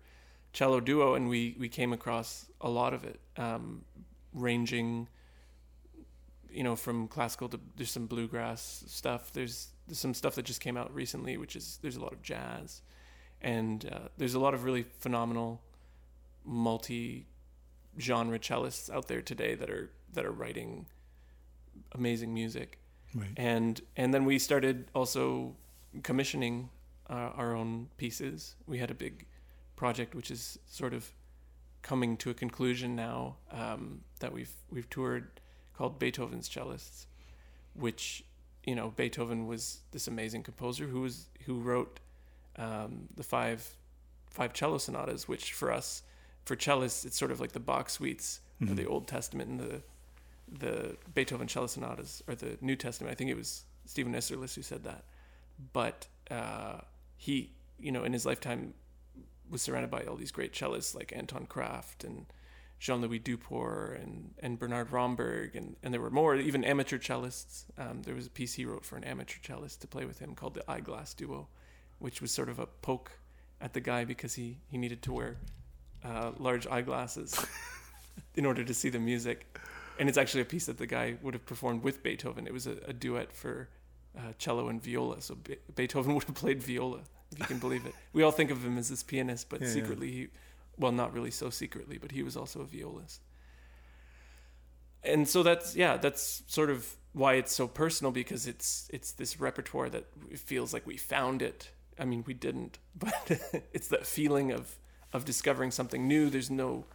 cello 0.51 0.79
duo, 0.79 1.15
and 1.15 1.29
we 1.29 1.55
we 1.59 1.69
came 1.69 1.93
across 1.93 2.47
a 2.61 2.69
lot 2.69 2.93
of 2.93 3.03
it, 3.03 3.19
um, 3.37 3.83
ranging. 4.33 5.07
You 6.49 6.63
know, 6.63 6.75
from 6.77 7.09
classical 7.09 7.49
to 7.49 7.59
there's 7.75 7.91
some 7.91 8.07
bluegrass 8.07 8.85
stuff. 8.87 9.33
There's, 9.33 9.73
there's 9.87 9.99
some 9.99 10.13
stuff 10.13 10.35
that 10.35 10.45
just 10.45 10.61
came 10.61 10.77
out 10.77 10.93
recently, 10.95 11.35
which 11.35 11.55
is 11.57 11.79
there's 11.81 11.97
a 11.97 12.01
lot 12.01 12.13
of 12.13 12.21
jazz, 12.21 12.81
and 13.41 13.89
uh, 13.93 14.07
there's 14.17 14.35
a 14.35 14.39
lot 14.39 14.53
of 14.53 14.63
really 14.63 14.83
phenomenal 14.83 15.61
multi-genre 16.45 18.39
cellists 18.39 18.89
out 18.89 19.07
there 19.07 19.21
today 19.21 19.53
that 19.55 19.69
are 19.69 19.91
that 20.13 20.25
are 20.25 20.31
writing 20.31 20.85
amazing 21.93 22.33
music 22.33 22.79
Right. 23.13 23.29
and 23.37 23.79
and 23.95 24.13
then 24.13 24.25
we 24.25 24.39
started 24.39 24.89
also 24.93 25.55
commissioning 26.03 26.69
uh, 27.09 27.13
our 27.35 27.55
own 27.55 27.87
pieces 27.97 28.55
we 28.67 28.77
had 28.79 28.91
a 28.91 28.93
big 28.95 29.25
project 29.75 30.13
which 30.15 30.29
is 30.31 30.59
sort 30.67 30.93
of 30.93 31.11
coming 31.81 32.17
to 32.17 32.29
a 32.29 32.33
conclusion 32.33 32.95
now 32.95 33.37
um, 33.51 34.01
that 34.19 34.33
we've 34.33 34.51
we've 34.69 34.89
toured 34.89 35.27
called 35.77 35.97
Beethoven's 35.99 36.49
cellists 36.49 37.05
which 37.73 38.23
you 38.65 38.75
know 38.75 38.89
Beethoven 38.95 39.47
was 39.47 39.79
this 39.91 40.07
amazing 40.07 40.43
composer 40.43 40.85
who 40.87 41.01
was 41.01 41.27
who 41.45 41.59
wrote 41.59 41.99
um, 42.57 43.07
the 43.15 43.23
five 43.23 43.65
five 44.29 44.51
cello 44.53 44.77
sonatas 44.77 45.27
which 45.27 45.53
for 45.53 45.71
us 45.71 46.03
for 46.43 46.55
cellists 46.55 47.05
it's 47.05 47.17
sort 47.17 47.31
of 47.31 47.39
like 47.39 47.51
the 47.53 47.59
Bach 47.59 47.89
suites 47.89 48.41
Mm-hmm. 48.61 48.71
or 48.71 48.75
the 48.75 48.85
Old 48.85 49.05
Testament 49.05 49.49
and 49.49 49.59
the 49.59 49.81
the 50.51 50.97
Beethoven 51.13 51.47
cello 51.47 51.67
sonatas 51.67 52.23
or 52.27 52.35
the 52.35 52.57
New 52.61 52.75
Testament. 52.75 53.11
I 53.11 53.15
think 53.15 53.29
it 53.29 53.37
was 53.37 53.63
Steven 53.85 54.13
Isserlis 54.13 54.55
who 54.55 54.61
said 54.61 54.83
that. 54.83 55.05
But 55.73 56.07
uh, 56.29 56.81
he, 57.17 57.51
you 57.79 57.91
know, 57.91 58.03
in 58.03 58.13
his 58.13 58.25
lifetime 58.25 58.73
was 59.49 59.61
surrounded 59.61 59.91
by 59.91 60.03
all 60.03 60.15
these 60.15 60.31
great 60.31 60.53
cellists 60.53 60.95
like 60.95 61.13
Anton 61.15 61.45
Kraft 61.45 62.03
and 62.03 62.25
Jean-Louis 62.79 63.19
Duport 63.19 64.01
and, 64.01 64.33
and 64.39 64.59
Bernard 64.59 64.91
Romberg 64.91 65.55
and, 65.55 65.75
and 65.81 65.93
there 65.93 66.01
were 66.01 66.09
more, 66.09 66.35
even 66.35 66.63
amateur 66.63 66.97
cellists. 66.97 67.65
Um, 67.77 68.01
there 68.03 68.15
was 68.15 68.27
a 68.27 68.31
piece 68.31 68.53
he 68.53 68.65
wrote 68.65 68.85
for 68.85 68.97
an 68.97 69.03
amateur 69.03 69.39
cellist 69.41 69.81
to 69.81 69.87
play 69.87 70.05
with 70.05 70.19
him 70.19 70.35
called 70.35 70.55
the 70.55 70.69
Eyeglass 70.69 71.13
Duo, 71.13 71.47
which 71.99 72.21
was 72.21 72.31
sort 72.31 72.49
of 72.49 72.59
a 72.59 72.65
poke 72.65 73.19
at 73.61 73.73
the 73.73 73.79
guy 73.79 74.03
because 74.03 74.35
he, 74.35 74.57
he 74.69 74.77
needed 74.77 75.01
to 75.03 75.13
wear 75.13 75.37
uh, 76.03 76.31
large 76.37 76.67
eyeglasses 76.67 77.45
in 78.35 78.45
order 78.45 78.63
to 78.63 78.73
see 78.73 78.89
the 78.89 78.99
music. 78.99 79.59
And 79.99 80.09
it's 80.09 80.17
actually 80.17 80.41
a 80.41 80.45
piece 80.45 80.65
that 80.65 80.77
the 80.77 80.87
guy 80.87 81.15
would 81.21 81.33
have 81.33 81.45
performed 81.45 81.83
with 81.83 82.03
Beethoven. 82.03 82.47
It 82.47 82.53
was 82.53 82.67
a, 82.67 82.77
a 82.87 82.93
duet 82.93 83.31
for 83.31 83.69
uh, 84.17 84.33
cello 84.37 84.67
and 84.67 84.81
viola. 84.83 85.21
So 85.21 85.35
Be- 85.35 85.57
Beethoven 85.75 86.13
would 86.15 86.25
have 86.25 86.35
played 86.35 86.61
viola, 86.61 86.99
if 87.31 87.39
you 87.39 87.45
can 87.45 87.59
believe 87.59 87.85
it. 87.85 87.93
We 88.13 88.23
all 88.23 88.31
think 88.31 88.51
of 88.51 88.63
him 88.65 88.77
as 88.77 88.89
this 88.89 89.03
pianist, 89.03 89.49
but 89.49 89.61
Yeah, 89.61 89.67
yeah. 89.67 89.73
secretly, 89.73 90.11
he, 90.11 90.27
well, 90.77 90.91
not 90.91 91.13
really 91.13 91.31
so 91.31 91.49
secretly, 91.49 91.97
but 91.97 92.11
he 92.11 92.23
was 92.23 92.35
also 92.35 92.61
a 92.61 92.65
violist. 92.65 93.21
And 95.03 95.27
so 95.27 95.43
that's 95.43 95.75
yeah, 95.75 95.97
that's 95.97 96.43
sort 96.47 96.69
of 96.69 96.95
why 97.13 97.35
it's 97.35 97.53
so 97.53 97.67
personal 97.67 98.11
because 98.11 98.47
it's 98.47 98.89
it's 98.91 99.11
this 99.11 99.39
repertoire 99.39 99.89
that 99.89 100.05
it 100.31 100.39
feels 100.39 100.73
like 100.73 100.85
we 100.87 100.97
found 100.97 101.41
it. 101.41 101.69
I 101.99 102.05
mean, 102.05 102.23
we 102.25 102.33
didn't, 102.33 102.79
but 102.95 103.31
it's 103.71 103.87
that 103.89 104.05
feeling 104.07 104.51
of 104.51 104.75
of 105.13 105.23
discovering 105.23 105.71
something 105.71 106.07
new. 106.07 106.29
There's 106.29 106.49
no 106.49 106.85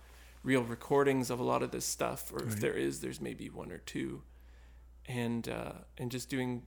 real 0.43 0.63
recordings 0.63 1.31
of 1.31 1.39
a 1.39 1.43
lot 1.43 1.63
of 1.63 1.71
this 1.71 1.85
stuff, 1.85 2.33
or 2.33 2.43
if 2.45 2.61
there 2.61 2.73
is, 2.73 3.01
there's 3.01 3.21
maybe 3.21 3.51
one 3.51 3.71
or 3.71 3.79
two, 3.79 4.23
and 5.07 5.49
uh, 5.49 5.73
and 5.99 6.11
just 6.11 6.29
doing 6.29 6.63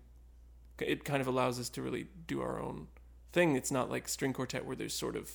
it 0.80 1.04
kind 1.04 1.22
of 1.22 1.28
allows 1.28 1.60
us 1.60 1.70
to 1.70 1.82
really 1.82 2.08
do 2.28 2.42
our 2.42 2.62
own 2.62 2.88
thing. 3.32 3.56
It's 3.56 3.72
not 3.72 3.90
like 3.90 4.08
string 4.08 4.34
quartet 4.34 4.66
where 4.66 4.76
there's 4.76 4.94
sort 4.94 5.16
of, 5.16 5.32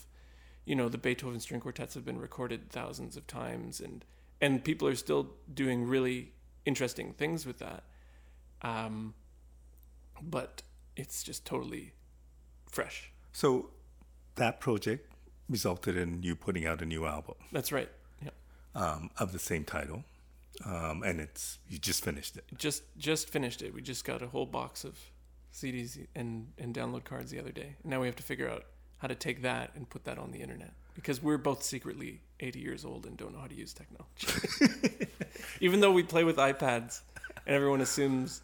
you 0.64 0.74
know, 0.74 0.88
the 0.88 0.98
Beethoven 0.98 1.40
string 1.40 1.60
quartets 1.60 1.94
have 1.94 2.04
been 2.04 2.18
recorded 2.18 2.70
thousands 2.70 3.16
of 3.16 3.26
times, 3.26 3.80
and 3.80 4.04
and 4.40 4.64
people 4.64 4.86
are 4.88 4.94
still 4.94 5.30
doing 5.52 5.86
really 5.86 6.32
interesting 6.64 7.12
things 7.12 7.46
with 7.46 7.58
that. 7.58 7.84
Um, 8.62 9.14
but 10.20 10.62
it's 10.96 11.22
just 11.22 11.44
totally 11.44 11.92
fresh. 12.70 13.12
So 13.32 13.70
that 14.34 14.60
project 14.60 15.12
resulted 15.48 15.96
in 15.96 16.22
you 16.22 16.36
putting 16.36 16.66
out 16.66 16.82
a 16.82 16.84
new 16.84 17.06
album 17.06 17.36
That's 17.52 17.72
right. 17.72 17.88
Um, 18.78 19.10
of 19.18 19.32
the 19.32 19.40
same 19.40 19.64
title, 19.64 20.04
um, 20.64 21.02
and 21.02 21.20
it's 21.20 21.58
you 21.68 21.78
just 21.78 22.04
finished 22.04 22.36
it. 22.36 22.44
Just 22.56 22.84
just 22.96 23.28
finished 23.28 23.60
it. 23.60 23.74
We 23.74 23.82
just 23.82 24.04
got 24.04 24.22
a 24.22 24.28
whole 24.28 24.46
box 24.46 24.84
of 24.84 24.96
CDs 25.52 26.06
and 26.14 26.52
and 26.58 26.72
download 26.72 27.02
cards 27.02 27.32
the 27.32 27.40
other 27.40 27.50
day. 27.50 27.74
Now 27.82 28.00
we 28.00 28.06
have 28.06 28.14
to 28.16 28.22
figure 28.22 28.48
out 28.48 28.66
how 28.98 29.08
to 29.08 29.16
take 29.16 29.42
that 29.42 29.72
and 29.74 29.88
put 29.90 30.04
that 30.04 30.16
on 30.16 30.30
the 30.30 30.38
internet 30.38 30.74
because 30.94 31.22
we're 31.22 31.38
both 31.38 31.62
secretly 31.62 32.20
80 32.40 32.58
years 32.58 32.84
old 32.84 33.06
and 33.06 33.16
don't 33.16 33.32
know 33.32 33.40
how 33.40 33.46
to 33.46 33.54
use 33.54 33.72
technology. 33.72 35.08
Even 35.60 35.80
though 35.80 35.92
we 35.92 36.02
play 36.02 36.24
with 36.24 36.36
iPads 36.36 37.02
and 37.46 37.54
everyone 37.54 37.80
assumes, 37.80 38.42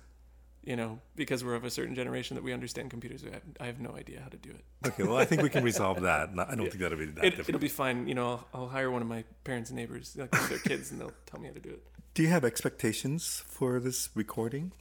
you 0.66 0.76
know, 0.76 0.98
because 1.16 1.44
we're 1.44 1.54
of 1.54 1.64
a 1.64 1.70
certain 1.70 1.94
generation 1.94 2.34
that 2.36 2.42
we 2.42 2.52
understand 2.52 2.90
computers, 2.90 3.24
I 3.24 3.34
have, 3.34 3.42
I 3.60 3.66
have 3.66 3.80
no 3.80 3.94
idea 3.96 4.20
how 4.20 4.28
to 4.28 4.36
do 4.36 4.50
it. 4.50 4.64
Okay, 4.86 5.02
well, 5.02 5.16
I 5.16 5.24
think 5.24 5.42
we 5.42 5.50
can 5.50 5.64
resolve 5.72 6.02
that. 6.02 6.30
I 6.30 6.54
don't 6.54 6.68
think 6.68 6.78
that'll 6.78 6.98
be 6.98 7.06
that 7.06 7.24
it 7.24 7.30
difficult. 7.30 7.48
it'll 7.48 7.60
be 7.60 7.68
fine. 7.68 8.08
You 8.08 8.14
know, 8.14 8.26
I'll, 8.26 8.48
I'll 8.54 8.68
hire 8.68 8.90
one 8.90 9.02
of 9.02 9.08
my 9.08 9.24
parents' 9.44 9.70
neighbors, 9.70 10.16
like 10.18 10.30
their 10.48 10.58
kids, 10.58 10.90
and 10.90 11.00
they'll 11.00 11.12
tell 11.26 11.40
me 11.40 11.48
how 11.48 11.54
to 11.54 11.60
do 11.60 11.70
it. 11.70 11.82
Do 12.14 12.22
you 12.22 12.28
have 12.28 12.44
expectations 12.44 13.42
for 13.46 13.80
this 13.80 14.08
recording? 14.14 14.72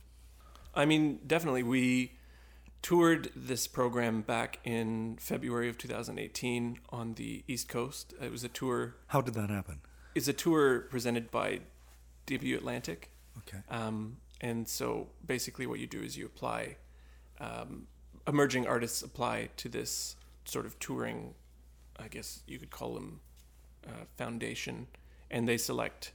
I 0.76 0.86
mean, 0.86 1.20
definitely. 1.26 1.64
We 1.64 2.14
toured 2.82 3.32
this 3.36 3.68
program 3.68 4.22
back 4.22 4.60
in 4.64 5.18
February 5.20 5.70
of 5.70 5.78
2018 5.78 6.80
on 6.90 7.14
the 7.16 7.44
East 7.48 7.68
Coast. 7.70 8.14
It 8.22 8.32
was 8.32 8.44
a 8.44 8.50
tour. 8.50 8.96
How 9.08 9.22
did 9.22 9.34
that 9.34 9.50
happen? 9.50 9.82
It's 10.16 10.28
a 10.28 10.34
tour 10.34 10.82
presented 10.82 11.32
by 11.32 11.62
Debut 12.26 12.56
Atlantic. 12.56 13.10
Okay. 13.40 13.64
Um, 13.70 14.18
and 14.44 14.68
so 14.68 15.08
basically, 15.26 15.66
what 15.66 15.80
you 15.80 15.88
do 15.88 16.02
is 16.02 16.18
you 16.18 16.26
apply, 16.26 16.76
um, 17.40 17.88
emerging 18.28 18.68
artists 18.68 19.02
apply 19.02 19.50
to 19.58 19.70
this 19.70 20.18
sort 20.44 20.66
of 20.66 20.78
touring, 20.80 21.34
I 21.98 22.10
guess 22.10 22.44
you 22.46 22.60
could 22.60 22.70
call 22.70 22.94
them, 22.94 23.22
uh, 23.88 24.04
foundation, 24.18 24.88
and 25.32 25.48
they 25.48 25.58
select, 25.58 26.12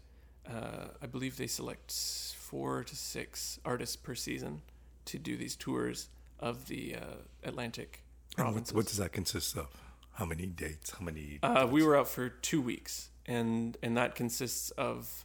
uh, 0.46 0.88
I 1.02 1.06
believe 1.06 1.38
they 1.38 1.46
select 1.46 1.90
four 2.36 2.84
to 2.84 2.94
six 2.94 3.58
artists 3.64 3.96
per 3.96 4.14
season 4.14 4.60
to 5.06 5.18
do 5.18 5.38
these 5.38 5.56
tours 5.56 6.10
of 6.38 6.68
the 6.68 6.96
uh, 6.96 7.22
Atlantic 7.42 8.02
And 8.36 8.54
what, 8.54 8.68
what 8.68 8.86
does 8.86 8.98
that 8.98 9.12
consist 9.12 9.56
of? 9.56 9.68
How 10.12 10.26
many 10.26 10.46
dates? 10.46 10.90
How 10.90 11.04
many? 11.04 11.38
Uh, 11.42 11.66
we 11.70 11.82
were 11.82 11.96
out 11.96 12.08
for 12.08 12.28
two 12.28 12.60
weeks, 12.60 13.10
and 13.26 13.76
and 13.82 13.96
that 13.96 14.14
consists 14.14 14.70
of 14.72 15.24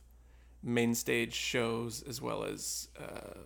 main 0.63 0.95
stage 0.95 1.33
shows 1.33 2.01
as 2.03 2.21
well 2.21 2.43
as 2.43 2.87
uh, 2.99 3.39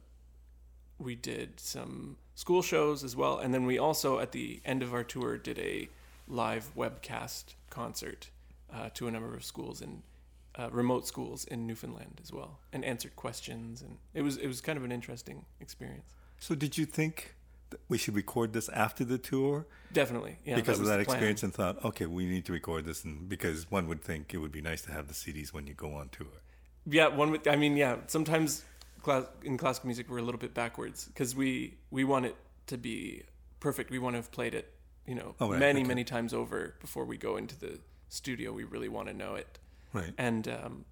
we 1.00 1.16
did 1.16 1.60
some 1.60 2.18
school 2.36 2.62
shows 2.62 3.04
as 3.04 3.16
well, 3.16 3.40
and 3.40 3.54
then 3.54 3.66
we 3.66 3.78
also 3.78 4.20
at 4.20 4.32
the 4.32 4.62
end 4.64 4.84
of 4.84 4.94
our 4.94 5.04
tour 5.04 5.38
did 5.38 5.58
a 5.60 5.90
live 6.28 6.70
webcast 6.76 7.56
concert 7.70 8.30
uh, 8.74 8.90
to 8.94 9.08
a 9.08 9.12
number 9.12 9.34
of 9.34 9.44
schools 9.44 9.82
in 9.82 10.04
uh, 10.56 10.70
remote 10.72 11.08
schools 11.08 11.46
in 11.46 11.68
Newfoundland 11.68 12.20
as 12.22 12.32
well, 12.32 12.60
and 12.74 12.84
answered 12.84 13.16
questions, 13.16 13.82
and 13.82 13.98
it 14.14 14.22
was 14.22 14.38
it 14.38 14.48
was 14.48 14.62
kind 14.62 14.78
of 14.78 14.84
an 14.84 14.92
interesting 14.92 15.46
experience. 15.60 16.14
So, 16.40 16.56
did 16.56 16.78
you 16.78 16.86
think 16.86 17.36
that 17.70 17.80
we 17.90 17.98
should 17.98 18.16
record 18.16 18.54
this 18.54 18.70
after 18.70 19.04
the 19.04 19.18
tour 19.18 19.66
Definitely, 19.92 20.38
yeah. 20.46 20.56
because 20.56 20.80
of 20.80 20.86
that 20.86 20.98
the 20.98 21.06
plan. 21.06 21.16
experience, 21.16 21.44
and 21.44 21.54
thought, 21.54 21.84
okay, 21.84 22.06
we 22.06 22.26
need 22.26 22.46
to 22.46 22.54
record 22.54 22.86
this, 22.86 23.04
and 23.04 23.30
because 23.30 23.70
one 23.70 23.88
would 23.88 24.02
think 24.02 24.34
it 24.34 24.38
would 24.38 24.52
be 24.52 24.62
nice 24.62 24.82
to 24.84 24.92
have 24.92 25.08
the 25.08 25.14
CDs 25.14 25.54
when 25.54 25.68
you 25.68 25.74
go 25.74 25.94
on 25.94 26.10
tour. 26.10 26.28
Yeah 26.90 27.08
one 27.08 27.32
would 27.32 27.48
i 27.48 27.56
mean 27.56 27.76
yeah 27.78 27.98
sometimes 28.08 28.64
class, 29.04 29.26
in 29.44 29.58
classical 29.58 29.88
music 29.88 30.10
we're 30.10 30.18
a 30.20 30.22
little 30.22 30.40
bit 30.40 30.54
backwards 30.54 31.06
because 31.06 31.36
we 31.36 31.78
we 31.92 32.04
want 32.04 32.26
it 32.26 32.36
to 32.68 32.78
be 32.78 33.24
perfect. 33.60 33.90
We 33.92 34.00
want 34.00 34.14
to 34.14 34.18
have 34.18 34.32
played 34.32 34.54
it 34.54 34.74
you 35.06 35.16
know 35.16 35.36
Oh, 35.40 35.50
right, 35.52 35.60
many 35.60 35.80
okay. 35.82 35.88
many 35.88 36.04
times 36.04 36.34
over 36.34 36.76
before 36.82 37.06
we 37.06 37.18
go 37.18 37.38
into 37.38 37.58
the 37.58 37.80
studio. 38.10 38.52
We 38.54 38.64
really 38.66 38.90
want 38.90 39.08
to 39.08 39.14
know 39.14 39.36
it. 39.36 39.60
Right. 39.94 40.14
and 40.18 40.48
um 40.48 40.86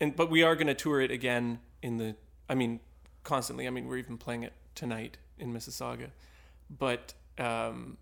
and 0.00 0.14
but 0.16 0.30
we 0.30 0.42
are 0.42 0.54
going 0.54 0.66
to 0.66 0.74
tour 0.74 1.00
it 1.00 1.10
again 1.10 1.60
in 1.82 1.96
the 1.98 2.16
i 2.48 2.54
mean 2.54 2.80
constantly. 3.24 3.66
I 3.66 3.70
mean 3.70 3.86
we're 3.88 3.98
even 3.98 4.18
playing 4.18 4.42
it 4.42 4.52
tonight 4.74 5.18
in 5.38 5.52
mississauga. 5.52 6.10
But 6.70 7.14
um 7.38 7.98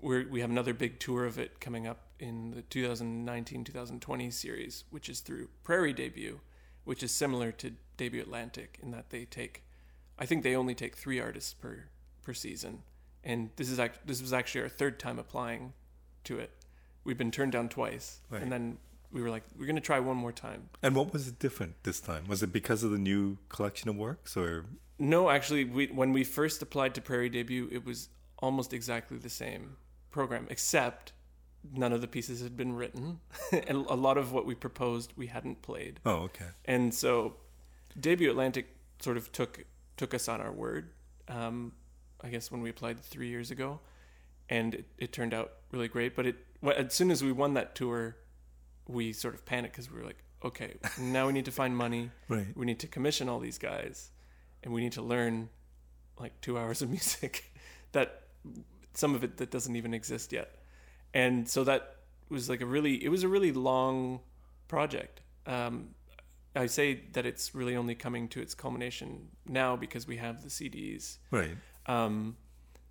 we're 0.00 0.28
we 0.28 0.40
have 0.40 0.50
another 0.50 0.74
big 0.74 0.98
tour 1.00 1.24
of 1.24 1.38
it 1.38 1.60
coming 1.60 1.86
up 1.86 1.98
in 2.18 2.50
the 2.52 2.62
2019-2020 2.62 4.32
series 4.32 4.84
which 4.90 5.08
is 5.08 5.20
through 5.20 5.48
prairie 5.62 5.92
debut 5.92 6.40
which 6.84 7.02
is 7.02 7.12
similar 7.12 7.52
to 7.52 7.72
debut 7.96 8.22
atlantic 8.22 8.78
in 8.82 8.90
that 8.90 9.10
they 9.10 9.24
take 9.24 9.64
i 10.18 10.24
think 10.26 10.42
they 10.42 10.56
only 10.56 10.74
take 10.74 10.96
three 10.96 11.20
artists 11.20 11.52
per 11.54 11.84
per 12.26 12.34
season. 12.34 12.82
And 13.24 13.50
this 13.56 13.70
is 13.70 13.78
act- 13.78 14.06
this 14.06 14.20
was 14.20 14.32
actually 14.32 14.62
our 14.62 14.68
third 14.68 14.98
time 14.98 15.18
applying 15.18 15.72
to 16.24 16.38
it. 16.38 16.50
We've 17.04 17.16
been 17.16 17.30
turned 17.30 17.52
down 17.52 17.68
twice. 17.68 18.20
Right. 18.28 18.42
and 18.42 18.52
then 18.52 18.78
we 19.12 19.22
were 19.22 19.30
like 19.30 19.44
we're 19.56 19.66
going 19.66 19.76
to 19.76 19.80
try 19.80 20.00
one 20.00 20.16
more 20.16 20.32
time. 20.32 20.68
And 20.82 20.94
what 20.94 21.12
was 21.12 21.28
it 21.28 21.38
different 21.38 21.84
this 21.84 22.00
time? 22.00 22.24
Was 22.26 22.42
it 22.42 22.52
because 22.52 22.82
of 22.82 22.90
the 22.90 22.98
new 22.98 23.38
collection 23.48 23.88
of 23.88 23.96
works, 23.96 24.36
or? 24.36 24.66
No 24.98 25.30
actually 25.30 25.64
we 25.64 25.86
when 25.86 26.12
we 26.12 26.24
first 26.24 26.60
applied 26.60 26.94
to 26.96 27.00
prairie 27.00 27.28
debut 27.28 27.68
it 27.70 27.84
was 27.86 28.08
almost 28.40 28.72
exactly 28.72 29.16
the 29.16 29.30
same 29.30 29.76
program 30.10 30.46
except 30.50 31.12
none 31.74 31.92
of 31.92 32.00
the 32.00 32.06
pieces 32.08 32.42
had 32.42 32.56
been 32.56 32.74
written. 32.74 33.20
And 33.52 33.86
a 33.88 33.94
lot 33.94 34.18
of 34.18 34.32
what 34.32 34.44
we 34.46 34.54
proposed 34.54 35.12
we 35.16 35.26
hadn't 35.28 35.62
played. 35.62 36.00
Oh, 36.04 36.24
okay, 36.28 36.46
and 36.64 36.92
so 36.92 37.36
debut 37.98 38.30
atlantic 38.30 38.66
sort 39.00 39.16
of 39.16 39.32
took 39.32 39.64
took 39.96 40.12
us 40.12 40.28
on 40.28 40.40
our 40.40 40.52
word 40.52 40.90
um, 41.28 41.72
i 42.22 42.28
guess 42.28 42.50
when 42.50 42.60
we 42.60 42.68
applied 42.70 43.00
three 43.00 43.28
years 43.28 43.50
ago. 43.50 43.80
And 44.48 44.74
it, 44.74 44.84
it 44.98 45.12
turned 45.12 45.34
out 45.34 45.52
really 45.72 45.88
great. 45.88 46.14
But 46.14 46.26
it 46.26 46.36
as 46.76 46.94
soon 46.94 47.10
as 47.10 47.22
we 47.22 47.32
won 47.32 47.54
that 47.54 47.74
tour 47.74 48.16
we 48.88 49.12
sort 49.12 49.34
of 49.34 49.44
panicked 49.44 49.74
because 49.74 49.90
we 49.90 49.98
were 49.98 50.04
like 50.04 50.22
okay 50.44 50.74
now 51.00 51.26
we 51.26 51.32
need 51.32 51.44
to 51.46 51.52
find 51.52 51.76
money. 51.76 52.10
Right. 52.28 52.46
we 52.56 52.66
need 52.66 52.78
to 52.80 52.86
commission 52.88 53.28
all 53.28 53.40
these 53.40 53.58
guys. 53.58 54.10
And 54.62 54.72
we 54.72 54.80
need 54.80 54.92
to 54.92 55.02
learn 55.02 55.48
like 56.18 56.40
two 56.40 56.58
hours 56.58 56.82
of 56.82 56.90
music 56.96 57.52
that 57.92 58.22
some 58.94 59.14
of 59.14 59.22
it 59.24 59.36
that 59.38 59.50
doesn't 59.50 59.76
even 59.76 59.92
exist 59.94 60.32
yet 60.32 60.56
and 61.20 61.48
so 61.48 61.64
that 61.64 61.82
was 62.28 62.48
like 62.52 62.60
a 62.66 62.66
really 62.66 62.94
it 63.06 63.10
was 63.16 63.22
a 63.24 63.28
really 63.36 63.52
long 63.52 64.20
project. 64.68 65.16
Um, 65.46 65.74
i 66.64 66.66
say 66.66 66.88
that 67.12 67.24
it's 67.30 67.54
really 67.54 67.76
only 67.76 67.94
coming 67.94 68.24
to 68.34 68.38
its 68.44 68.54
culmination 68.62 69.08
now 69.62 69.70
because 69.84 70.04
we 70.12 70.16
have 70.26 70.36
the 70.46 70.52
cds 70.58 71.18
Right. 71.38 71.54
um, 71.94 72.14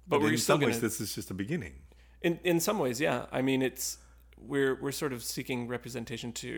but, 0.07 0.17
But, 0.17 0.21
we're 0.21 0.33
in 0.33 0.37
still 0.37 0.53
some 0.55 0.59
gonna, 0.61 0.71
ways, 0.73 0.81
this 0.87 1.01
is 1.01 1.09
just 1.17 1.27
the 1.33 1.33
beginning. 1.45 1.73
in 2.27 2.33
in 2.51 2.57
some 2.67 2.77
ways 2.85 2.97
yeah. 3.07 3.19
I 3.39 3.41
mean 3.49 3.61
it's 3.69 3.85
we're 4.51 4.75
we're 4.83 4.97
sort 5.03 5.13
of 5.17 5.19
seeking 5.35 5.59
representation 5.77 6.29
to 6.43 6.49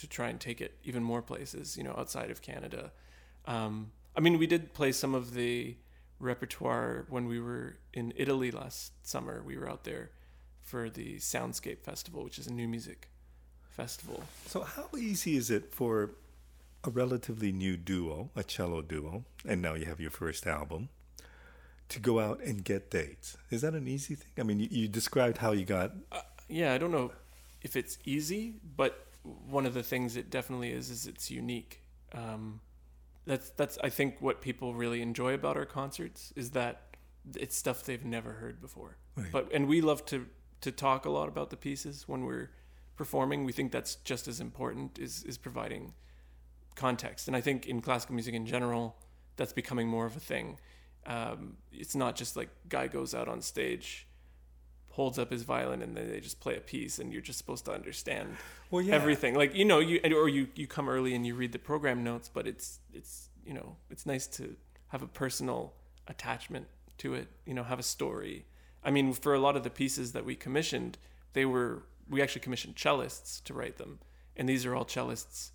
to 0.00 0.04
try 0.16 0.28
and 0.32 0.38
take 0.48 0.58
it 0.66 0.72
even 0.88 1.02
more 1.12 1.22
places 1.32 1.64
you 1.78 1.84
know 1.86 1.94
outside 2.00 2.30
of 2.34 2.38
canada. 2.50 2.82
Um 3.54 3.74
i 4.18 4.20
mean 4.24 4.34
we 4.44 4.48
did 4.54 4.62
play 4.78 4.92
some 5.02 5.14
of 5.20 5.24
the 5.40 5.52
repertoire 6.30 7.06
when 7.14 7.24
we 7.32 7.38
were 7.48 7.66
in 8.00 8.06
italy 8.24 8.50
last 8.62 8.92
summer. 9.14 9.36
We 9.50 9.54
were 9.58 9.68
out 9.74 9.84
there 9.90 10.04
for 10.70 10.82
the 10.98 11.08
soundscape 11.18 11.80
festival 11.90 12.20
which 12.26 12.38
is 12.42 12.46
a 12.46 12.52
new 12.60 12.68
music 12.76 13.00
festival 13.80 14.18
So, 14.46 14.58
how 14.76 14.88
easy 15.08 15.32
is 15.42 15.48
it 15.50 15.64
for 15.78 15.94
a 16.88 16.90
relatively 17.02 17.52
new 17.52 17.76
duo, 17.90 18.16
a 18.34 18.42
cello 18.54 18.80
duo, 18.82 19.24
and 19.50 19.60
now 19.66 19.74
you 19.80 19.86
have 19.92 20.00
your 20.00 20.10
first 20.22 20.46
album, 20.46 20.88
to 21.88 21.98
go 22.00 22.20
out 22.26 22.38
and 22.48 22.64
get 22.64 22.90
dates? 22.90 23.36
Is 23.50 23.60
that 23.64 23.74
an 23.74 23.86
easy 23.96 24.14
thing? 24.14 24.32
I 24.38 24.42
mean, 24.48 24.60
you, 24.60 24.68
you 24.70 24.88
described 24.88 25.38
how 25.44 25.52
you 25.52 25.64
got. 25.78 25.88
yeah 26.60 26.70
i 26.74 26.78
don't 26.78 26.90
know 26.98 27.08
if 27.62 27.72
it's 27.80 27.94
easy 28.14 28.42
but 28.76 28.92
one 29.58 29.66
of 29.70 29.74
the 29.74 29.82
things 29.92 30.16
it 30.16 30.26
definitely 30.38 30.70
is 30.80 30.86
is 30.90 31.06
it's 31.12 31.26
unique 31.30 31.72
um, 32.22 32.60
that's 33.30 33.50
that's 33.60 33.76
i 33.88 33.90
think 33.98 34.10
what 34.26 34.36
people 34.48 34.68
really 34.84 35.00
enjoy 35.10 35.32
about 35.40 35.56
our 35.60 35.66
concerts 35.80 36.32
is 36.42 36.46
that 36.58 36.74
it's 37.44 37.56
stuff 37.64 37.78
they've 37.86 38.04
never 38.18 38.32
heard 38.42 38.56
before 38.60 38.92
Right. 39.16 39.32
but 39.36 39.44
and 39.56 39.62
we 39.68 39.78
love 39.90 40.00
to 40.12 40.16
to 40.60 40.70
talk 40.72 41.04
a 41.06 41.10
lot 41.10 41.28
about 41.28 41.50
the 41.50 41.56
pieces 41.56 42.06
when 42.06 42.24
we're 42.24 42.50
performing. 42.96 43.44
We 43.44 43.52
think 43.52 43.72
that's 43.72 43.96
just 43.96 44.28
as 44.28 44.40
important 44.40 44.98
is 44.98 45.22
is 45.24 45.38
providing 45.38 45.94
context. 46.76 47.26
And 47.28 47.36
i 47.36 47.40
think 47.40 47.66
in 47.66 47.80
classical 47.80 48.14
music 48.14 48.34
in 48.34 48.46
general 48.46 48.96
that's 49.36 49.52
becoming 49.52 49.88
more 49.88 50.06
of 50.06 50.16
a 50.16 50.20
thing. 50.20 50.58
Um, 51.06 51.56
it's 51.72 51.94
not 51.94 52.14
just 52.14 52.36
like 52.36 52.48
guy 52.68 52.86
goes 52.88 53.14
out 53.14 53.28
on 53.28 53.40
stage 53.42 54.06
holds 54.90 55.18
up 55.18 55.30
his 55.30 55.44
violin 55.44 55.82
and 55.82 55.96
then 55.96 56.10
they 56.10 56.20
just 56.20 56.40
play 56.40 56.56
a 56.56 56.60
piece 56.60 56.98
and 56.98 57.12
you're 57.12 57.22
just 57.22 57.38
supposed 57.38 57.64
to 57.64 57.72
understand 57.72 58.36
Well, 58.70 58.82
yeah. 58.82 58.94
everything. 58.94 59.34
Like 59.34 59.54
you 59.54 59.64
know 59.64 59.78
you 59.78 60.00
or 60.14 60.28
you 60.28 60.48
you 60.54 60.66
come 60.66 60.88
early 60.88 61.14
and 61.14 61.24
you 61.26 61.34
read 61.34 61.52
the 61.52 61.58
program 61.58 62.02
notes 62.04 62.28
but 62.32 62.46
it's 62.46 62.80
it's 62.92 63.28
you 63.44 63.54
know 63.54 63.76
it's 63.88 64.04
nice 64.04 64.26
to 64.38 64.56
have 64.88 65.02
a 65.02 65.06
personal 65.06 65.72
attachment 66.08 66.66
to 66.98 67.14
it 67.14 67.28
you 67.46 67.54
know 67.54 67.62
have 67.62 67.78
a 67.78 67.84
story 67.84 68.44
i 68.84 68.90
mean 68.90 69.12
for 69.12 69.34
a 69.34 69.38
lot 69.38 69.56
of 69.56 69.64
the 69.64 69.70
pieces 69.70 70.12
that 70.12 70.24
we 70.24 70.34
commissioned 70.34 70.98
they 71.32 71.44
were 71.44 71.84
we 72.10 72.20
actually 72.20 72.40
commissioned 72.40 72.74
cellists 72.74 73.42
to 73.44 73.54
write 73.54 73.78
them. 73.78 74.00
And 74.36 74.48
these 74.48 74.66
are 74.66 74.74
all 74.74 74.84
cellists 74.84 75.52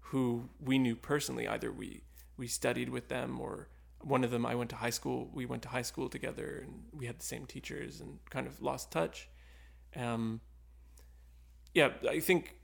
who 0.00 0.48
we 0.60 0.78
knew 0.78 0.94
personally. 0.94 1.48
Either 1.48 1.72
we 1.72 2.02
we 2.36 2.46
studied 2.46 2.88
with 2.88 3.08
them 3.08 3.40
or 3.40 3.68
one 4.00 4.22
of 4.22 4.30
them 4.30 4.46
I 4.46 4.54
went 4.54 4.70
to 4.70 4.76
high 4.76 4.90
school 4.90 5.30
we 5.32 5.46
went 5.46 5.62
to 5.62 5.68
high 5.68 5.82
school 5.82 6.08
together 6.08 6.62
and 6.64 6.84
we 6.92 7.06
had 7.06 7.18
the 7.18 7.24
same 7.24 7.44
teachers 7.44 8.00
and 8.00 8.18
kind 8.30 8.46
of 8.46 8.62
lost 8.62 8.92
touch. 8.92 9.28
Um 9.96 10.40
yeah 11.74 11.90
I 12.08 12.20
think 12.20 12.56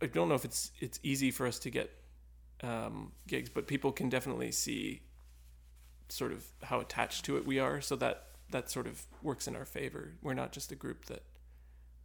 I 0.00 0.06
don't 0.06 0.28
know 0.28 0.34
if 0.34 0.44
it's 0.44 0.70
it's 0.80 0.98
easy 1.02 1.30
for 1.30 1.46
us 1.46 1.58
to 1.60 1.70
get 1.70 1.90
um 2.62 3.12
gigs 3.26 3.50
but 3.50 3.66
people 3.66 3.92
can 3.92 4.08
definitely 4.08 4.52
see 4.52 5.02
sort 6.08 6.32
of 6.32 6.46
how 6.62 6.80
attached 6.80 7.26
to 7.26 7.36
it 7.36 7.46
we 7.46 7.58
are. 7.58 7.82
So 7.82 7.94
that 7.96 8.27
that 8.50 8.70
sort 8.70 8.86
of 8.86 9.02
works 9.22 9.46
in 9.46 9.54
our 9.56 9.64
favor. 9.64 10.12
We're 10.22 10.34
not 10.34 10.52
just 10.52 10.72
a 10.72 10.74
group 10.74 11.04
that 11.06 11.22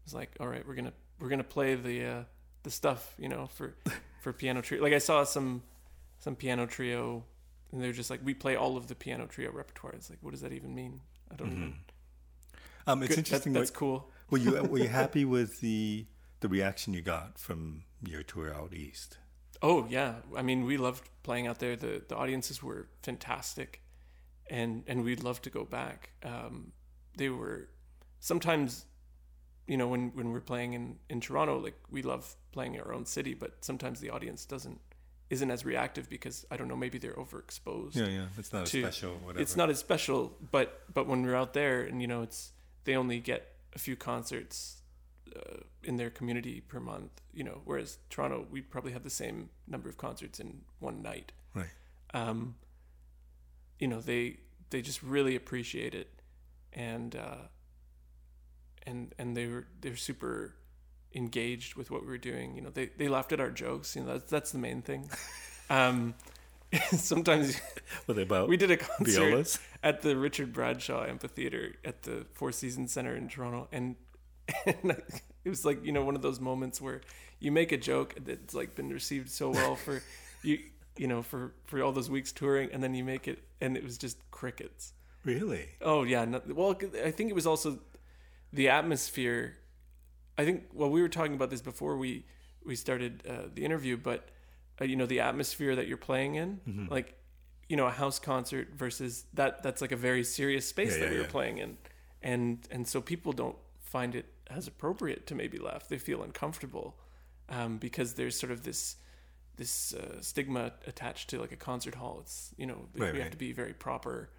is 0.06 0.14
like 0.14 0.32
all 0.40 0.48
right 0.48 0.68
we're 0.68 0.76
going 0.76 0.86
to 0.86 0.94
we're 1.20 1.30
to 1.30 1.44
play 1.44 1.76
the 1.76 2.06
uh 2.06 2.24
the 2.64 2.72
stuff 2.72 3.14
you 3.18 3.30
know 3.30 3.48
for 3.48 3.76
for 4.22 4.34
piano 4.34 4.62
trio. 4.62 4.82
Like 4.82 4.94
I 4.94 4.98
saw 5.00 5.24
some 5.24 5.64
some 6.20 6.36
piano 6.36 6.66
trio 6.66 7.24
and 7.72 7.82
they're 7.82 7.92
just 7.94 8.10
like 8.10 8.20
we 8.24 8.34
play 8.34 8.56
all 8.56 8.78
of 8.78 8.88
the 8.88 8.96
piano 8.96 9.26
trio 9.28 9.52
repertoire. 9.52 9.94
It's 9.94 10.10
like 10.10 10.20
what 10.22 10.32
does 10.32 10.42
that 10.42 10.52
even 10.54 10.74
mean? 10.76 11.02
I 11.32 11.36
don't 11.36 11.52
even 11.52 11.76
Um, 12.86 13.02
it's 13.04 13.10
Good, 13.10 13.18
that- 13.26 13.28
interesting. 13.28 13.54
that's 13.54 13.72
what- 13.72 13.78
cool. 13.80 14.12
were 14.30 14.38
you 14.38 14.52
were 14.64 14.80
you 14.80 14.88
happy 15.04 15.26
with 15.26 15.60
the 15.62 16.06
the 16.42 16.50
reaction 16.50 16.94
you 16.94 17.02
got 17.02 17.38
from 17.40 17.84
your 18.06 18.24
tour 18.24 18.54
out 18.54 18.74
east? 18.74 19.18
oh 19.62 19.88
yeah. 19.90 20.16
I 20.36 20.42
mean 20.42 20.66
we 20.66 20.76
loved 20.78 21.10
playing 21.24 21.48
out 21.48 21.60
there. 21.60 21.76
The 21.78 22.04
the 22.08 22.16
audiences 22.18 22.62
were 22.62 22.88
fantastic 23.02 23.80
and 24.58 24.84
and 24.90 24.98
we'd 25.04 25.24
love 25.30 25.40
to 25.42 25.50
go 25.50 25.64
back 25.80 25.98
um 26.32 26.72
they 27.18 27.30
were 27.40 27.60
sometimes 28.20 28.86
you 29.72 29.78
know 29.80 29.88
when 29.94 30.04
when 30.18 30.28
we're 30.34 30.48
playing 30.54 30.72
in 30.74 30.86
in 31.14 31.20
toronto 31.20 31.56
like 31.68 31.78
we 31.96 32.02
love 32.02 32.36
playing 32.56 32.74
in 32.76 32.82
our 32.82 32.94
own 32.98 33.06
city 33.06 33.34
but 33.44 33.52
sometimes 33.70 34.00
the 34.00 34.10
audience 34.16 34.42
doesn't 34.46 34.80
isn't 35.30 35.52
as 35.56 35.62
reactive 35.66 36.06
because 36.16 36.46
i 36.52 36.58
don't 36.58 36.68
know 36.72 36.76
maybe 36.86 36.98
they're 37.00 37.20
overexposed 37.26 37.96
Yeah, 37.96 38.08
yeah. 38.20 38.26
It's 38.38 38.54
not 38.54 38.66
to- 38.68 38.82
special 38.84 39.14
whatever. 39.26 39.42
it's 39.44 39.56
not 39.62 39.70
as 39.74 39.80
special 39.80 40.20
but 40.52 40.68
but 40.98 41.04
when 41.10 41.20
we're 41.26 41.36
out 41.44 41.54
there 41.54 41.78
and 41.88 41.96
you 42.04 42.08
know 42.12 42.22
it's 42.28 42.52
they 42.86 42.96
only 42.96 43.20
get 43.20 43.42
a 43.74 43.80
few 43.80 43.96
concerts 43.96 44.82
uh, 45.36 45.58
in 45.84 45.96
their 45.98 46.12
community 46.20 46.62
per 46.62 46.80
month 46.80 47.14
you 47.34 47.44
know 47.48 47.58
whereas 47.66 47.98
toronto 48.12 48.38
we 48.52 48.60
probably 48.62 48.92
have 48.98 49.04
the 49.04 49.10
same 49.24 49.50
number 49.68 49.90
of 49.90 49.98
concerts 49.98 50.40
in 50.40 50.62
one 50.80 51.02
night 51.02 51.32
right. 51.56 51.74
um 52.14 52.56
you 53.84 53.90
know 53.90 54.00
they 54.00 54.38
they 54.70 54.82
just 54.82 55.04
really 55.04 55.36
appreciate 55.36 55.94
it. 55.94 56.08
And 56.72 57.14
uh 57.18 57.48
and 58.88 59.14
and 59.20 59.36
they 59.36 59.48
were 59.48 59.68
they're 59.82 59.98
super 59.98 60.56
engaged 61.14 61.76
with 61.76 61.92
what 61.92 62.04
we 62.04 62.08
were 62.08 62.18
doing. 62.18 62.56
You 62.56 62.62
know 62.62 62.70
they 62.70 62.86
they 62.98 63.10
laughed 63.10 63.34
at 63.34 63.42
our 63.42 63.52
jokes. 63.52 63.94
You 63.94 64.04
know 64.04 64.14
that's 64.14 64.32
that's 64.32 64.52
the 64.54 64.58
main 64.58 64.82
thing. 64.82 65.10
Um 65.70 66.16
sometimes 66.94 67.60
they 68.08 68.22
about 68.22 68.48
we 68.48 68.56
did 68.56 68.72
a 68.72 68.78
concert 68.78 69.20
violas? 69.20 69.60
at 69.84 70.02
the 70.02 70.16
Richard 70.16 70.54
Bradshaw 70.54 71.06
Amphitheater 71.06 71.76
at 71.84 72.04
the 72.04 72.26
Four 72.32 72.54
Seasons 72.54 72.94
Center 72.94 73.14
in 73.18 73.28
Toronto, 73.28 73.68
and, 73.74 73.98
and 74.66 74.96
it 75.44 75.50
was 75.50 75.66
like 75.66 75.86
you 75.86 75.92
know 75.92 76.06
one 76.06 76.16
of 76.16 76.22
those 76.22 76.40
moments 76.40 76.80
where 76.80 77.02
you 77.42 77.52
make 77.52 77.74
a 77.74 77.78
joke 77.78 78.16
that's 78.26 78.54
like 78.54 78.76
been 78.76 78.90
received 78.90 79.30
so 79.30 79.50
well 79.50 79.76
for 79.76 80.02
you 80.42 80.60
you 80.98 81.08
know 81.08 81.22
for 81.22 81.54
for 81.66 81.82
all 81.82 81.92
those 81.92 82.10
weeks 82.10 82.32
touring, 82.32 82.70
and 82.72 82.82
then 82.84 82.94
you 82.94 83.04
make 83.04 83.28
it, 83.28 83.40
and 83.62 83.76
it 83.78 83.84
was 83.84 83.98
just 83.98 84.18
crickets. 84.32 84.94
Really? 85.24 85.70
Oh 85.82 86.04
yeah, 86.04 86.26
no, 86.26 86.42
well 86.48 86.76
I 87.04 87.12
think 87.12 87.30
it 87.30 87.36
was 87.36 87.48
also 87.48 87.80
the 88.52 88.70
atmosphere. 88.70 89.58
I 90.38 90.46
think 90.46 90.64
well 90.74 90.90
we 90.90 91.02
were 91.02 91.10
talking 91.10 91.34
about 91.36 91.50
this 91.50 91.62
before 91.62 91.98
we 91.98 92.26
we 92.66 92.76
started 92.76 93.24
uh, 93.30 93.48
the 93.54 93.64
interview, 93.66 93.98
but 93.98 94.30
uh, 94.82 94.86
you 94.86 94.96
know 94.96 95.06
the 95.06 95.20
atmosphere 95.22 95.76
that 95.76 95.88
you're 95.88 95.98
playing 95.98 96.36
in, 96.36 96.60
Mm-hmm. 96.68 96.88
like 96.92 97.16
you 97.70 97.78
know 97.78 97.88
a 97.88 97.92
house 97.92 98.20
concert 98.20 98.70
versus 98.76 99.26
that 99.34 99.64
that's 99.64 99.82
like 99.82 99.92
a 99.92 99.98
very 99.98 100.24
serious 100.24 100.68
space 100.68 100.94
Yeah, 100.94 101.00
that 101.00 101.06
yeah, 101.06 101.12
we 101.12 101.18
were 101.18 101.24
yeah. 101.24 101.30
playing 101.32 101.58
in, 101.60 101.78
and 102.22 102.68
and 102.72 102.88
so 102.88 103.02
people 103.02 103.32
don't 103.34 103.58
find 103.80 104.16
it 104.16 104.26
as 104.50 104.68
appropriate 104.68 105.26
to 105.28 105.36
maybe 105.36 105.58
laugh. 105.58 105.88
They 105.88 105.98
feel 105.98 106.22
uncomfortable 106.24 106.96
um, 107.50 107.78
because 107.78 108.16
there's 108.16 108.38
sort 108.38 108.52
of 108.52 108.64
this 108.64 108.98
this 109.58 109.94
uh, 109.94 110.22
stigma 110.22 110.74
attached 110.88 111.30
to 111.32 111.40
like 111.40 111.52
a 111.52 111.56
concert 111.58 111.96
hall. 111.96 112.20
It's 112.22 112.54
you 112.58 112.66
know 112.66 112.88
we 112.94 113.02
Right, 113.02 113.16
have 113.16 113.32
to 113.32 113.38
be 113.38 113.52
very 113.54 113.74
proper 113.74 114.30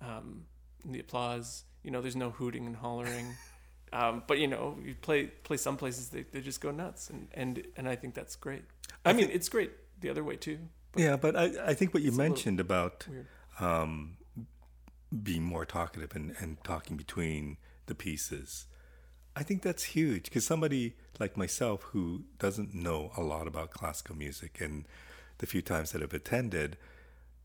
um, 0.00 0.44
the 0.84 1.00
applause. 1.00 1.64
You 1.82 1.90
know, 1.90 2.00
there's 2.00 2.16
no 2.16 2.30
hooting 2.30 2.66
and 2.66 2.76
hollering. 2.76 3.34
um, 3.92 4.22
but 4.26 4.38
you 4.38 4.46
know, 4.46 4.76
you 4.84 4.94
play 4.94 5.26
play 5.26 5.56
some 5.56 5.76
places 5.76 6.08
they, 6.08 6.22
they 6.22 6.40
just 6.40 6.60
go 6.60 6.70
nuts, 6.70 7.10
and 7.10 7.28
and 7.34 7.64
and 7.76 7.88
I 7.88 7.96
think 7.96 8.14
that's 8.14 8.36
great. 8.36 8.64
I, 9.04 9.12
mean, 9.12 9.30
it's 9.32 9.48
great 9.48 9.72
the 10.00 10.10
other 10.10 10.24
way 10.24 10.36
too. 10.36 10.58
But 10.92 11.02
Yeah, 11.02 11.16
but 11.16 11.36
I, 11.36 11.52
I 11.66 11.74
think 11.74 11.94
what 11.94 12.02
you 12.02 12.08
It's 12.08 12.16
a 12.16 12.20
little 12.20 12.34
mentioned 12.34 12.60
about 12.60 13.06
um, 13.60 14.16
being 15.22 15.42
more 15.42 15.64
talkative 15.64 16.14
and, 16.14 16.34
and 16.40 16.62
talking 16.64 16.96
between 16.96 17.56
the 17.86 17.94
pieces, 17.94 18.66
I 19.40 19.42
think 19.44 19.62
that's 19.62 19.84
huge 19.98 20.24
because 20.24 20.44
somebody 20.52 20.84
like 21.22 21.36
myself 21.36 21.78
who 21.92 22.24
doesn't 22.44 22.74
know 22.74 23.00
a 23.16 23.22
lot 23.22 23.46
about 23.46 23.70
classical 23.70 24.16
music 24.16 24.60
and 24.60 24.84
the 25.38 25.46
few 25.46 25.62
times 25.62 25.92
that 25.92 26.02
I've 26.02 26.12
attended, 26.22 26.76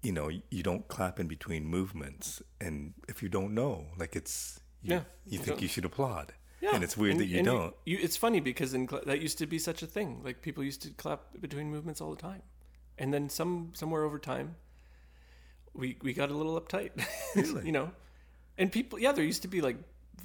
you 0.01 0.11
know, 0.17 0.27
you 0.49 0.63
don't 0.69 0.87
clap 0.87 1.19
in 1.19 1.27
between 1.27 1.65
movements. 1.65 2.41
And 2.59 2.93
if 3.07 3.21
you 3.23 3.29
don't 3.29 3.53
know, 3.53 3.73
like 4.01 4.15
it's, 4.15 4.59
you, 4.81 4.95
Yeah, 4.95 5.03
you 5.25 5.33
you 5.33 5.37
think 5.37 5.47
don't- 5.49 5.61
you 5.61 5.67
should 5.67 5.85
applaud. 5.85 6.33
Yeah, 6.61 6.73
And 6.75 6.83
it's 6.83 6.95
weird 6.95 7.17
that 7.17 7.25
you 7.25 7.43
don't. 7.43 7.73
You, 7.85 7.97
it's 8.01 8.17
funny 8.25 8.39
because 8.39 8.73
in 8.73 8.87
that 9.05 9.19
used 9.27 9.37
to 9.39 9.45
be 9.45 9.59
such 9.59 9.83
a 9.83 9.85
thing. 9.95 10.21
Like 10.23 10.41
people 10.41 10.63
used 10.63 10.81
to 10.83 10.89
clap 10.91 11.19
between 11.45 11.67
movements 11.69 11.99
all 12.01 12.11
the 12.15 12.21
time, 12.21 12.41
and 12.97 13.13
then 13.13 13.27
some 13.27 13.71
somewhere 13.73 14.03
over 14.07 14.17
time, 14.17 14.55
we 15.73 15.97
we 16.01 16.13
got 16.13 16.29
a 16.31 16.33
little 16.39 16.55
uptight. 16.61 16.91
Really? 17.35 17.65
you 17.65 17.73
know, 17.73 17.91
and 18.57 18.71
people 18.71 18.97
yeah, 18.97 19.11
there 19.11 19.25
used 19.25 19.41
to 19.41 19.49
be 19.49 19.59
like 19.59 19.75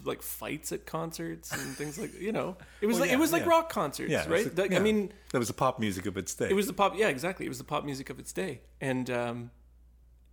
like 0.05 0.23
fights 0.23 0.71
at 0.73 0.87
concerts 0.87 1.53
and 1.53 1.61
things 1.77 1.99
like 1.99 2.19
you 2.21 2.33
know 2.33 2.57
it 2.81 2.87
was 2.87 2.95
Well, 2.95 3.01
like 3.03 3.11
yeah, 3.11 3.17
it 3.17 3.21
was 3.21 3.33
like 3.33 3.43
yeah. 3.43 3.49
rock 3.49 3.69
concerts 3.69 4.11
Yeah, 4.11 4.29
right 4.29 4.57
Like, 4.57 4.71
yeah. 4.71 4.79
I 4.79 4.81
mean 4.81 5.13
That 5.33 5.39
was 5.39 5.49
the 5.49 5.55
pop 5.55 5.79
music 5.81 6.07
of 6.07 6.17
its 6.17 6.35
day. 6.35 6.49
it 6.51 6.55
was 6.55 6.67
the 6.67 6.73
pop 6.73 6.97
yeah 6.97 7.09
exactly 7.09 7.47
it 7.47 7.49
was 7.49 7.59
the 7.59 7.65
pop 7.65 7.85
music 7.85 8.09
of 8.11 8.19
its 8.19 8.33
day 8.33 8.61
and 8.81 9.11
um, 9.11 9.51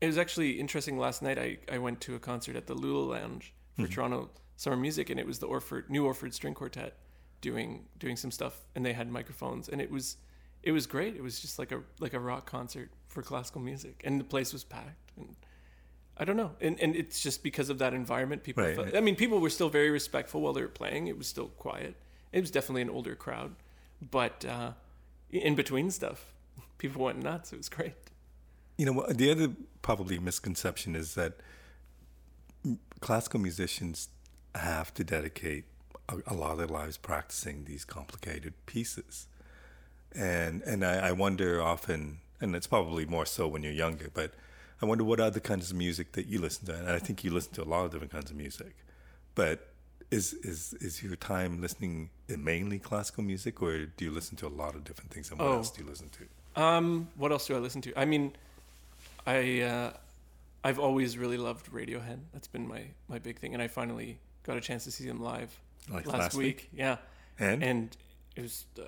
it 0.01 0.07
was 0.07 0.17
actually 0.17 0.51
interesting 0.59 0.97
last 0.99 1.21
night 1.21 1.37
I, 1.39 1.57
I 1.71 1.77
went 1.79 1.99
to 2.01 2.15
a 2.15 2.19
concert 2.19 2.55
at 2.55 2.67
the 2.67 2.75
Lula 2.75 3.13
Lounge 3.13 3.53
for 3.75 3.81
Mm-hmm. 3.83 3.91
Toronto 3.93 4.29
Summer 4.55 4.77
Music 4.77 5.09
and 5.09 5.19
it 5.19 5.25
was 5.27 5.39
the 5.39 5.47
Orford 5.47 5.89
New 5.89 6.05
Orford 6.05 6.33
String 6.33 6.53
Quartet 6.53 6.93
doing 7.41 7.85
doing 7.97 8.15
some 8.15 8.31
stuff 8.31 8.61
and 8.75 8.85
they 8.85 8.93
had 8.93 9.09
microphones 9.11 9.67
and 9.67 9.81
it 9.81 9.91
was 9.91 10.17
it 10.63 10.71
was 10.71 10.87
great 10.87 11.15
it 11.15 11.21
was 11.23 11.39
just 11.39 11.59
like 11.59 11.71
a 11.71 11.81
like 11.99 12.13
a 12.13 12.19
rock 12.19 12.45
concert 12.49 12.89
for 13.07 13.21
classical 13.21 13.61
music 13.61 14.01
and 14.05 14.19
the 14.19 14.23
place 14.23 14.53
was 14.53 14.63
packed 14.63 15.11
and 15.17 15.35
I 16.17 16.23
don't 16.25 16.37
know. 16.37 16.51
And 16.61 16.79
and 16.79 16.95
it's 16.95 17.21
just 17.21 17.43
because 17.43 17.69
of 17.69 17.77
that 17.79 17.93
environment. 17.93 18.43
People 18.43 18.63
Right. 18.63 18.75
felt, 18.75 18.95
I 18.95 19.01
mean 19.01 19.15
people 19.15 19.39
were 19.39 19.49
still 19.49 19.69
very 19.69 19.89
respectful 19.89 20.41
while 20.41 20.53
they 20.53 20.61
were 20.61 20.67
playing. 20.67 21.07
It 21.07 21.17
was 21.17 21.27
still 21.27 21.49
quiet. 21.57 21.95
It 22.31 22.41
was 22.41 22.51
definitely 22.51 22.81
an 22.83 22.89
older 22.89 23.15
crowd. 23.15 23.55
But 24.11 24.45
uh, 24.45 24.71
in 25.31 25.55
between 25.55 25.91
stuff 25.91 26.33
people 26.77 27.03
went 27.05 27.21
nuts. 27.21 27.51
It 27.53 27.57
was 27.57 27.69
great. 27.69 27.95
You 28.77 28.85
know, 28.87 29.05
the 29.09 29.31
other 29.31 29.49
probably 29.81 30.19
misconception 30.19 30.95
is 30.95 31.15
that 31.15 31.33
classical 32.99 33.39
musicians 33.39 34.09
have 34.53 34.93
to 34.93 35.03
dedicate 35.03 35.65
a, 36.09 36.17
a 36.27 36.33
lot 36.33 36.51
of 36.51 36.57
their 36.57 36.67
lives 36.67 36.97
practicing 36.97 37.65
these 37.65 37.85
complicated 37.85 38.53
pieces, 38.65 39.27
and 40.13 40.61
and 40.63 40.85
I, 40.85 41.09
I 41.09 41.11
wonder 41.11 41.61
often, 41.61 42.19
and 42.41 42.55
it's 42.55 42.67
probably 42.67 43.05
more 43.05 43.25
so 43.25 43.47
when 43.47 43.63
you're 43.63 43.71
younger, 43.73 44.09
but 44.13 44.33
I 44.81 44.85
wonder 44.85 45.03
what 45.03 45.19
other 45.19 45.39
kinds 45.39 45.71
of 45.71 45.77
music 45.77 46.11
that 46.13 46.27
you 46.27 46.39
listen 46.39 46.65
to, 46.67 46.75
and 46.75 46.89
I 46.89 46.99
think 46.99 47.23
you 47.23 47.31
listen 47.31 47.53
to 47.53 47.63
a 47.63 47.65
lot 47.65 47.85
of 47.85 47.91
different 47.91 48.11
kinds 48.11 48.31
of 48.31 48.37
music, 48.37 48.75
but. 49.35 49.71
Is, 50.11 50.33
is 50.33 50.73
is 50.81 51.01
your 51.01 51.15
time 51.15 51.59
listening 51.61 52.11
mainly 52.29 52.77
classical 52.77 53.23
music, 53.23 53.59
or 53.63 53.87
do 53.87 54.05
you 54.05 54.11
listen 54.11 54.37
to 54.37 54.45
a 54.47 54.53
lot 54.63 54.75
of 54.75 54.83
different 54.83 55.09
things? 55.11 55.31
And 55.31 55.39
what 55.39 55.47
Oh. 55.47 55.53
else 55.55 55.71
do 55.71 55.81
you 55.83 55.89
listen 55.89 56.09
to? 56.09 56.61
Um, 56.61 57.09
what 57.15 57.31
else 57.31 57.47
do 57.47 57.55
I 57.55 57.59
listen 57.59 57.81
to? 57.81 57.99
I 57.99 58.05
mean, 58.05 58.33
I 59.25 59.61
uh, 59.61 59.93
I've 60.63 60.77
always 60.77 61.17
really 61.17 61.37
loved 61.37 61.71
Radiohead. 61.71 62.19
That's 62.33 62.47
been 62.47 62.67
my 62.67 62.83
my 63.07 63.17
big 63.17 63.39
thing, 63.39 63.53
and 63.55 63.63
I 63.63 63.67
finally 63.67 64.19
got 64.43 64.57
a 64.57 64.61
chance 64.61 64.83
to 64.83 64.91
see 64.91 65.07
them 65.07 65.19
live 65.21 65.59
Like 65.89 66.05
last, 66.05 66.19
last 66.19 66.35
week. 66.35 66.69
Yeah, 66.71 66.97
And 67.39 67.63
and 67.63 67.97
it 68.35 68.43
was 68.43 68.65
a 68.77 68.83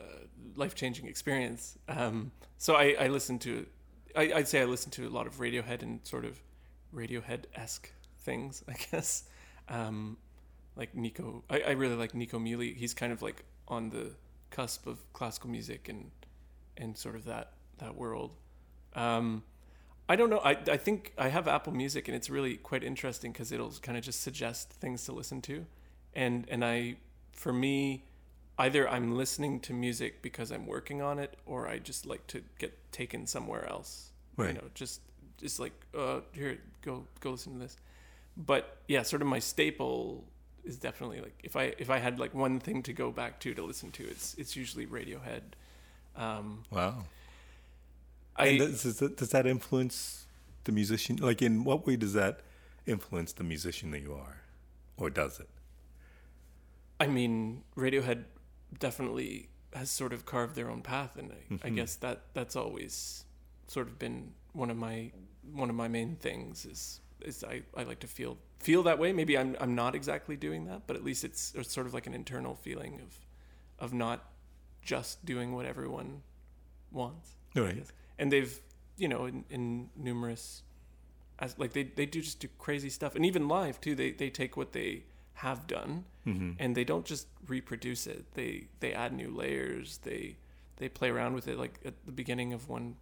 life 0.55 0.75
changing 0.75 1.07
experience. 1.07 1.79
Um, 1.89 2.31
so 2.59 2.75
I 2.75 2.95
I 2.99 3.07
listened 3.07 3.41
to, 3.41 3.65
I, 4.17 4.31
I'd 4.35 4.47
say 4.47 4.61
I 4.61 4.65
listen 4.65 4.91
to 4.91 5.07
a 5.07 5.11
lot 5.11 5.27
of 5.27 5.37
Radiohead 5.37 5.83
and 5.83 5.99
sort 6.03 6.25
of 6.25 6.41
Radiohead 6.93 7.43
esque 7.55 7.91
things, 8.19 8.63
I 8.69 8.73
guess. 8.91 9.23
Um, 9.69 10.17
like 10.75 10.95
Nico. 10.95 11.43
I, 11.49 11.61
I 11.61 11.71
really 11.71 11.95
like 11.95 12.13
Nico 12.13 12.39
Muhly. 12.39 12.75
He's 12.75 12.93
kind 12.93 13.13
of 13.13 13.21
like 13.21 13.45
on 13.67 13.89
the 13.89 14.11
cusp 14.49 14.87
of 14.87 14.99
classical 15.13 15.49
music 15.49 15.89
and 15.89 16.11
and 16.77 16.97
sort 16.97 17.15
of 17.15 17.25
that 17.25 17.53
that 17.79 17.95
world. 17.95 18.35
Um, 18.95 19.43
I 20.09 20.15
don't 20.15 20.29
know. 20.29 20.39
I 20.39 20.51
I 20.51 20.77
think 20.77 21.13
I 21.17 21.29
have 21.29 21.47
Apple 21.47 21.73
Music 21.73 22.07
and 22.07 22.15
it's 22.15 22.29
really 22.29 22.55
quite 22.55 22.83
interesting 22.83 23.31
because 23.31 23.51
it'll 23.51 23.73
kind 23.81 23.97
of 23.97 24.03
just 24.03 24.21
suggest 24.21 24.71
things 24.71 25.05
to 25.05 25.11
listen 25.11 25.41
to, 25.43 25.65
and 26.13 26.45
and 26.49 26.63
I 26.63 26.97
for 27.31 27.51
me 27.51 28.05
either 28.57 28.89
I'm 28.89 29.15
listening 29.15 29.59
to 29.61 29.73
music 29.73 30.21
because 30.21 30.51
I'm 30.51 30.65
working 30.65 31.01
on 31.01 31.19
it 31.19 31.35
or 31.45 31.67
I 31.67 31.79
just 31.79 32.05
like 32.05 32.25
to 32.27 32.43
get 32.57 32.73
taken 32.91 33.27
somewhere 33.27 33.67
else. 33.69 34.11
Right. 34.35 34.49
You 34.49 34.53
know, 34.55 34.63
just 34.73 35.01
just 35.37 35.59
like 35.59 35.73
uh 35.97 36.21
here 36.31 36.57
go 36.81 37.05
go 37.19 37.31
listen 37.31 37.53
to 37.53 37.59
this. 37.59 37.77
But 38.35 38.77
yeah, 38.87 39.03
sort 39.03 39.21
of 39.21 39.27
my 39.27 39.39
staple 39.39 40.23
is 40.63 40.77
definitely 40.77 41.21
like 41.21 41.39
if 41.43 41.55
I 41.55 41.73
if 41.77 41.89
I 41.89 41.97
had 41.99 42.19
like 42.19 42.33
one 42.33 42.59
thing 42.59 42.83
to 42.83 42.93
go 42.93 43.11
back 43.11 43.39
to 43.41 43.53
to 43.53 43.63
listen 43.63 43.91
to, 43.91 44.03
it's 44.03 44.33
it's 44.35 44.55
usually 44.55 44.85
Radiohead. 44.85 45.41
Um, 46.15 46.63
Wow. 46.71 47.05
I 48.35 48.45
and 48.47 48.59
does, 48.59 48.83
does 48.83 48.99
that- 48.99 49.17
does 49.17 49.29
that 49.29 49.45
influence 49.47 50.25
the 50.65 50.71
musician? 50.71 51.15
Like, 51.17 51.41
in 51.41 51.63
what 51.63 51.87
way 51.87 51.95
does 51.95 52.13
that 52.13 52.41
influence 52.85 53.33
the 53.33 53.43
musician 53.43 53.91
that 53.91 54.01
you 54.01 54.13
are, 54.13 54.41
or 54.97 55.09
does 55.09 55.39
it? 55.39 55.49
I 56.99 57.07
mean, 57.07 57.63
Radiohead 57.75 58.25
definitely 58.79 59.49
has 59.73 59.89
sort 59.89 60.13
of 60.13 60.25
carved 60.25 60.55
their 60.55 60.69
own 60.69 60.81
path, 60.81 61.17
and 61.17 61.31
I, 61.31 61.35
I 61.35 61.55
mm-hmm. 61.67 61.75
guess 61.75 61.95
that 61.97 62.21
that's 62.33 62.55
always 62.55 63.25
sort 63.67 63.87
of 63.87 63.99
been 63.99 64.33
one 64.53 64.69
of 64.69 64.77
my 64.77 65.11
one 65.53 65.69
of 65.69 65.75
my 65.75 65.87
main 65.87 66.15
things 66.15 66.65
is 66.65 67.01
is 67.21 67.43
I, 67.43 67.61
I 67.75 67.83
like 67.83 67.99
to 67.99 68.07
feel 68.07 68.37
feel 68.59 68.83
that 68.83 68.99
way. 68.99 69.13
Maybe 69.13 69.37
I'm 69.37 69.55
I'm 69.59 69.75
not 69.75 69.95
exactly 69.95 70.35
doing 70.35 70.65
that, 70.65 70.83
but 70.87 70.95
at 70.95 71.03
least 71.03 71.23
it's, 71.23 71.53
it's 71.55 71.71
sort 71.71 71.87
of 71.87 71.93
like 71.93 72.07
an 72.07 72.13
internal 72.13 72.55
feeling 72.55 73.01
of 73.01 73.15
of 73.79 73.93
not 73.93 74.31
just 74.81 75.25
doing 75.25 75.53
what 75.53 75.65
everyone 75.65 76.21
wants. 76.91 77.35
I 77.55 77.59
Right. 77.59 77.75
guess. 77.77 77.91
And 78.17 78.31
they've 78.31 78.59
you 78.97 79.07
know 79.07 79.25
in, 79.25 79.45
in 79.49 79.89
numerous 79.95 80.63
as 81.39 81.57
like 81.59 81.73
they, 81.73 81.83
they 81.83 82.05
do 82.05 82.21
just 82.21 82.39
do 82.39 82.47
crazy 82.57 82.89
stuff 82.89 83.15
and 83.15 83.25
even 83.25 83.47
live 83.47 83.79
too 83.79 83.93
they 83.93 84.11
they 84.11 84.29
take 84.29 84.57
what 84.57 84.73
they 84.73 85.03
have 85.45 85.67
done 85.67 86.03
Mm-hmm. 86.25 86.51
and 86.59 86.75
they 86.75 86.83
don't 86.83 87.05
just 87.05 87.25
reproduce 87.47 88.05
it. 88.05 88.25
They 88.33 88.67
they 88.81 88.91
add 88.91 89.13
new 89.13 89.29
layers. 89.33 89.99
They 89.99 90.35
they 90.75 90.89
play 90.89 91.09
around 91.09 91.35
with 91.35 91.47
it 91.47 91.57
like 91.57 91.79
at 91.85 91.93
the 92.05 92.11
beginning 92.11 92.51
of 92.51 92.67
one, 92.67 92.97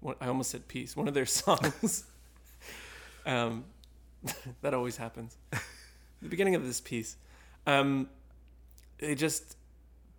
one 0.00 0.16
i 0.22 0.26
almost 0.26 0.50
said 0.50 0.66
piece 0.68 0.96
one 0.96 1.06
of 1.06 1.12
their 1.12 1.26
songs. 1.42 2.04
Um 3.26 3.64
that 4.62 4.72
always 4.72 4.96
happens. 4.96 5.36
The 6.22 6.28
beginning 6.30 6.54
of 6.54 6.64
this 6.64 6.80
piece 6.80 7.16
um 7.66 8.08
they 8.98 9.14
just 9.14 9.56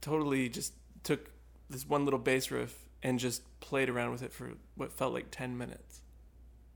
totally 0.01 0.47
just 0.49 0.73
took 1.03 1.31
this 1.71 1.87
one 1.89 2.03
little 2.05 2.19
bass 2.19 2.51
riff 2.51 2.87
and 3.01 3.17
just 3.17 3.41
played 3.61 3.89
around 3.89 4.11
with 4.11 4.21
it 4.21 4.31
for 4.31 4.51
what 4.75 4.91
felt 4.91 5.11
like 5.13 5.27
10 5.31 5.57
minutes. 5.57 6.01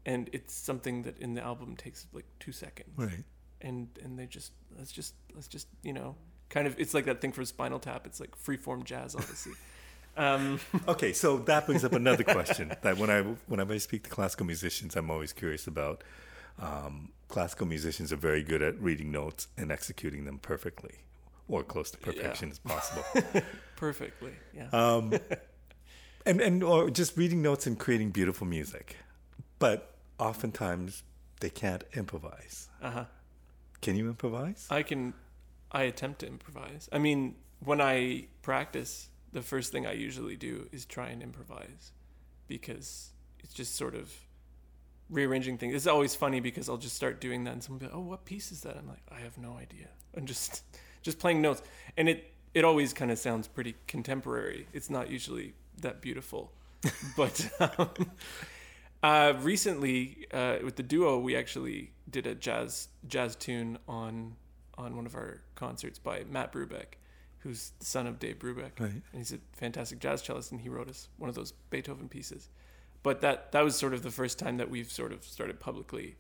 And 0.06 0.30
it's 0.34 0.54
something 0.56 1.04
that 1.04 1.18
in 1.20 1.36
the 1.36 1.42
album 1.44 1.76
takes 1.76 2.08
like 2.14 2.26
two 2.40 2.52
seconds. 2.52 2.90
Right. 2.96 3.24
And 3.62 3.88
and 4.04 4.18
they 4.18 4.26
just 4.26 4.52
let's 4.78 4.92
just 4.92 5.14
let's 5.34 5.48
just 5.48 5.68
you 5.84 5.94
know 5.94 6.16
kind 6.50 6.68
of 6.68 6.80
it's 6.80 6.94
like 6.94 7.06
that 7.06 7.22
thing 7.22 7.32
for 7.32 7.44
spinal 7.46 7.80
tap 7.80 8.06
it's 8.06 8.20
like 8.20 8.38
freeform 8.38 8.84
jazz 8.84 9.16
obviously 9.16 9.54
um 10.18 10.60
Okay, 10.88 11.14
so 11.14 11.38
that 11.40 11.66
brings 11.66 11.84
up 11.86 11.94
another 11.94 12.24
question 12.24 12.74
that 12.82 12.98
when 12.98 13.10
I 13.10 13.22
whenever 13.48 13.74
I 13.74 13.78
speak 13.78 14.04
to 14.04 14.10
classical 14.10 14.46
musicians, 14.46 14.96
I'm 14.96 15.10
always 15.12 15.34
curious 15.34 15.68
about. 15.68 16.04
Um, 16.60 17.10
classical 17.28 17.68
musicians 17.68 18.12
are 18.12 18.16
very 18.18 18.42
good 18.42 18.64
at 18.64 18.82
reading 18.82 19.12
notes 19.12 19.48
and 19.58 19.72
executing 19.72 20.26
them 20.26 20.40
perfectly, 20.40 20.96
or 21.48 21.64
close 21.64 21.92
to 21.92 22.00
perfection 22.00 22.50
as 22.50 22.58
possible. 22.58 23.04
perfectly 23.76 24.32
yeah 24.56 24.70
um, 24.74 25.14
and 26.26 26.42
and 26.42 26.64
or 26.64 26.90
just 26.90 27.16
reading 27.16 27.44
notes 27.44 27.68
and 27.68 27.78
creating 27.78 28.10
beautiful 28.10 28.48
music, 28.48 28.96
but 29.60 29.94
oftentimes 30.18 31.04
they 31.42 31.50
can't 31.52 31.84
improvise. 31.94 32.70
uh-huh 32.82 33.06
Can 33.88 33.96
you 33.96 34.10
improvise? 34.10 34.68
i 34.70 34.84
can 34.84 35.14
i 35.72 35.84
attempt 35.84 36.20
to 36.20 36.28
improvise. 36.28 36.90
I 36.92 36.98
mean 36.98 37.36
when 37.64 37.80
i 37.80 38.28
practice 38.42 39.08
the 39.32 39.42
first 39.42 39.72
thing 39.72 39.88
i 39.88 39.94
usually 39.94 40.36
do 40.36 40.68
is 40.74 40.84
try 40.86 41.08
and 41.08 41.24
improvise 41.24 41.94
because 42.48 43.12
it's 43.40 43.54
just 43.54 43.78
sort 43.78 43.96
of 43.96 44.14
rearranging 45.10 45.58
things. 45.58 45.74
It's 45.74 45.88
always 45.88 46.16
funny 46.16 46.42
because 46.42 46.68
i'll 46.68 46.84
just 46.88 46.98
start 46.98 47.22
doing 47.22 47.46
that 47.46 47.54
and 47.54 47.64
someone 47.64 47.80
will 47.80 47.88
be 47.88 47.94
like 47.94 47.98
oh 47.98 48.10
what 48.10 48.26
piece 48.26 48.52
is 48.52 48.60
that? 48.64 48.76
I'm 48.76 48.90
like 48.90 49.04
i 49.10 49.20
have 49.22 49.38
no 49.38 49.56
idea. 49.56 49.88
I'm 50.18 50.26
just 50.26 50.64
just 51.02 51.18
playing 51.18 51.42
notes. 51.42 51.62
And 51.96 52.10
it 52.10 52.34
it 52.54 52.66
always 52.66 52.92
kind 52.92 53.10
of 53.10 53.18
sounds 53.18 53.48
pretty 53.48 53.76
contemporary. 53.88 54.68
It's 54.74 54.90
not 54.90 55.10
usually 55.10 55.54
that 55.80 56.02
beautiful. 56.02 56.52
But 57.16 57.36
um, 57.62 58.12
uh, 59.02 59.34
recently 59.54 60.28
uh, 60.34 60.58
with 60.62 60.76
the 60.76 60.84
duo 60.84 61.20
we 61.20 61.38
actually 61.38 61.92
did 62.10 62.28
a 62.28 62.36
jazz 62.36 62.90
jazz 63.08 63.36
tune 63.36 63.78
on 63.88 64.36
on 64.78 64.96
one 64.96 65.06
of 65.06 65.16
our 65.16 65.42
concerts 65.56 66.00
by 66.00 66.24
Matt 66.30 66.52
Brubeck 66.52 66.98
who's 67.40 67.72
the 67.80 67.86
son 67.86 68.08
of 68.08 68.20
Dave 68.20 68.40
Brubeck. 68.40 68.80
Right. 68.80 68.92
and 68.92 69.04
he's 69.14 69.32
a 69.32 69.40
fantastic 69.54 70.00
jazz 70.00 70.22
cellist 70.22 70.52
and 70.52 70.62
he 70.62 70.70
wrote 70.70 70.90
us 70.90 71.08
one 71.18 71.30
of 71.30 71.36
those 71.36 71.54
Beethoven 71.70 72.10
pieces. 72.10 72.50
But 73.04 73.22
that 73.22 73.52
that 73.52 73.64
was 73.64 73.76
sort 73.76 73.94
of 73.94 74.04
the 74.04 74.12
first 74.12 74.38
time 74.38 74.58
that 74.58 74.70
we've 74.70 74.92
sort 74.92 75.14
of 75.14 75.24
started 75.24 75.60
publicly 75.60 76.16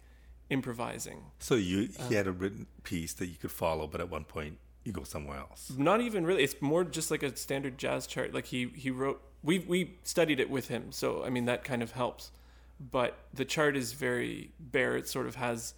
improvising. 0.49 1.23
So 1.39 1.55
you 1.55 1.89
he 2.07 2.15
uh, 2.15 2.17
had 2.17 2.27
a 2.27 2.31
written 2.31 2.67
piece 2.83 3.13
that 3.13 3.27
you 3.27 3.35
could 3.35 3.51
follow, 3.51 3.87
but 3.87 3.99
at 3.99 4.09
one 4.09 4.23
point 4.23 4.57
you 4.85 4.93
go 4.93 5.03
somewhere 5.03 5.39
else. 5.39 5.73
not 5.77 5.99
even 5.99 6.25
really. 6.25 6.43
It's 6.43 6.61
more 6.61 6.85
just 6.85 7.11
like 7.11 7.23
a 7.23 7.35
standard 7.35 7.77
jazz 7.77 8.07
chart. 8.07 8.33
Like 8.33 8.45
he 8.45 8.67
he 8.75 8.89
wrote 8.89 9.21
we 9.43 9.59
we 9.59 9.95
studied 10.03 10.39
it 10.39 10.49
with 10.49 10.69
him. 10.69 10.91
So 10.91 11.23
i 11.25 11.29
mean 11.29 11.45
that 11.45 11.63
kind 11.63 11.83
of 11.83 11.91
helps 11.91 12.31
but 12.79 13.17
the 13.33 13.45
chart 13.45 13.75
is 13.75 13.93
very 13.93 14.51
bare. 14.59 14.95
It 14.95 15.07
sort 15.07 15.27
of 15.27 15.35
has 15.35 15.73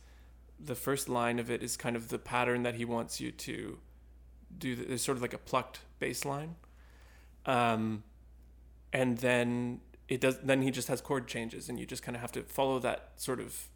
the 0.59 0.75
first 0.75 1.07
line 1.07 1.39
of 1.39 1.49
it 1.49 1.63
is 1.63 1.77
kind 1.77 1.95
of 1.95 2.09
the 2.09 2.19
pattern 2.19 2.63
that 2.63 2.75
he 2.75 2.83
wants 2.83 3.21
you 3.21 3.31
to 3.31 3.79
do 4.57 4.75
there's 4.75 5.01
sort 5.01 5.15
of 5.15 5.21
like 5.21 5.33
a 5.33 5.37
plucked 5.37 5.79
bass 5.99 6.25
line 6.25 6.55
um 7.45 8.03
and 8.91 9.19
then 9.19 9.79
it 10.09 10.19
does 10.19 10.37
then 10.39 10.63
he 10.63 10.71
just 10.71 10.89
has 10.89 10.99
chord 10.99 11.27
changes 11.27 11.69
and 11.69 11.79
you 11.79 11.85
just 11.85 12.03
kind 12.03 12.15
of 12.15 12.19
have 12.19 12.31
to 12.31 12.41
follow 12.41 12.79
that 12.79 13.11
sort 13.15 13.39
of 13.39 13.69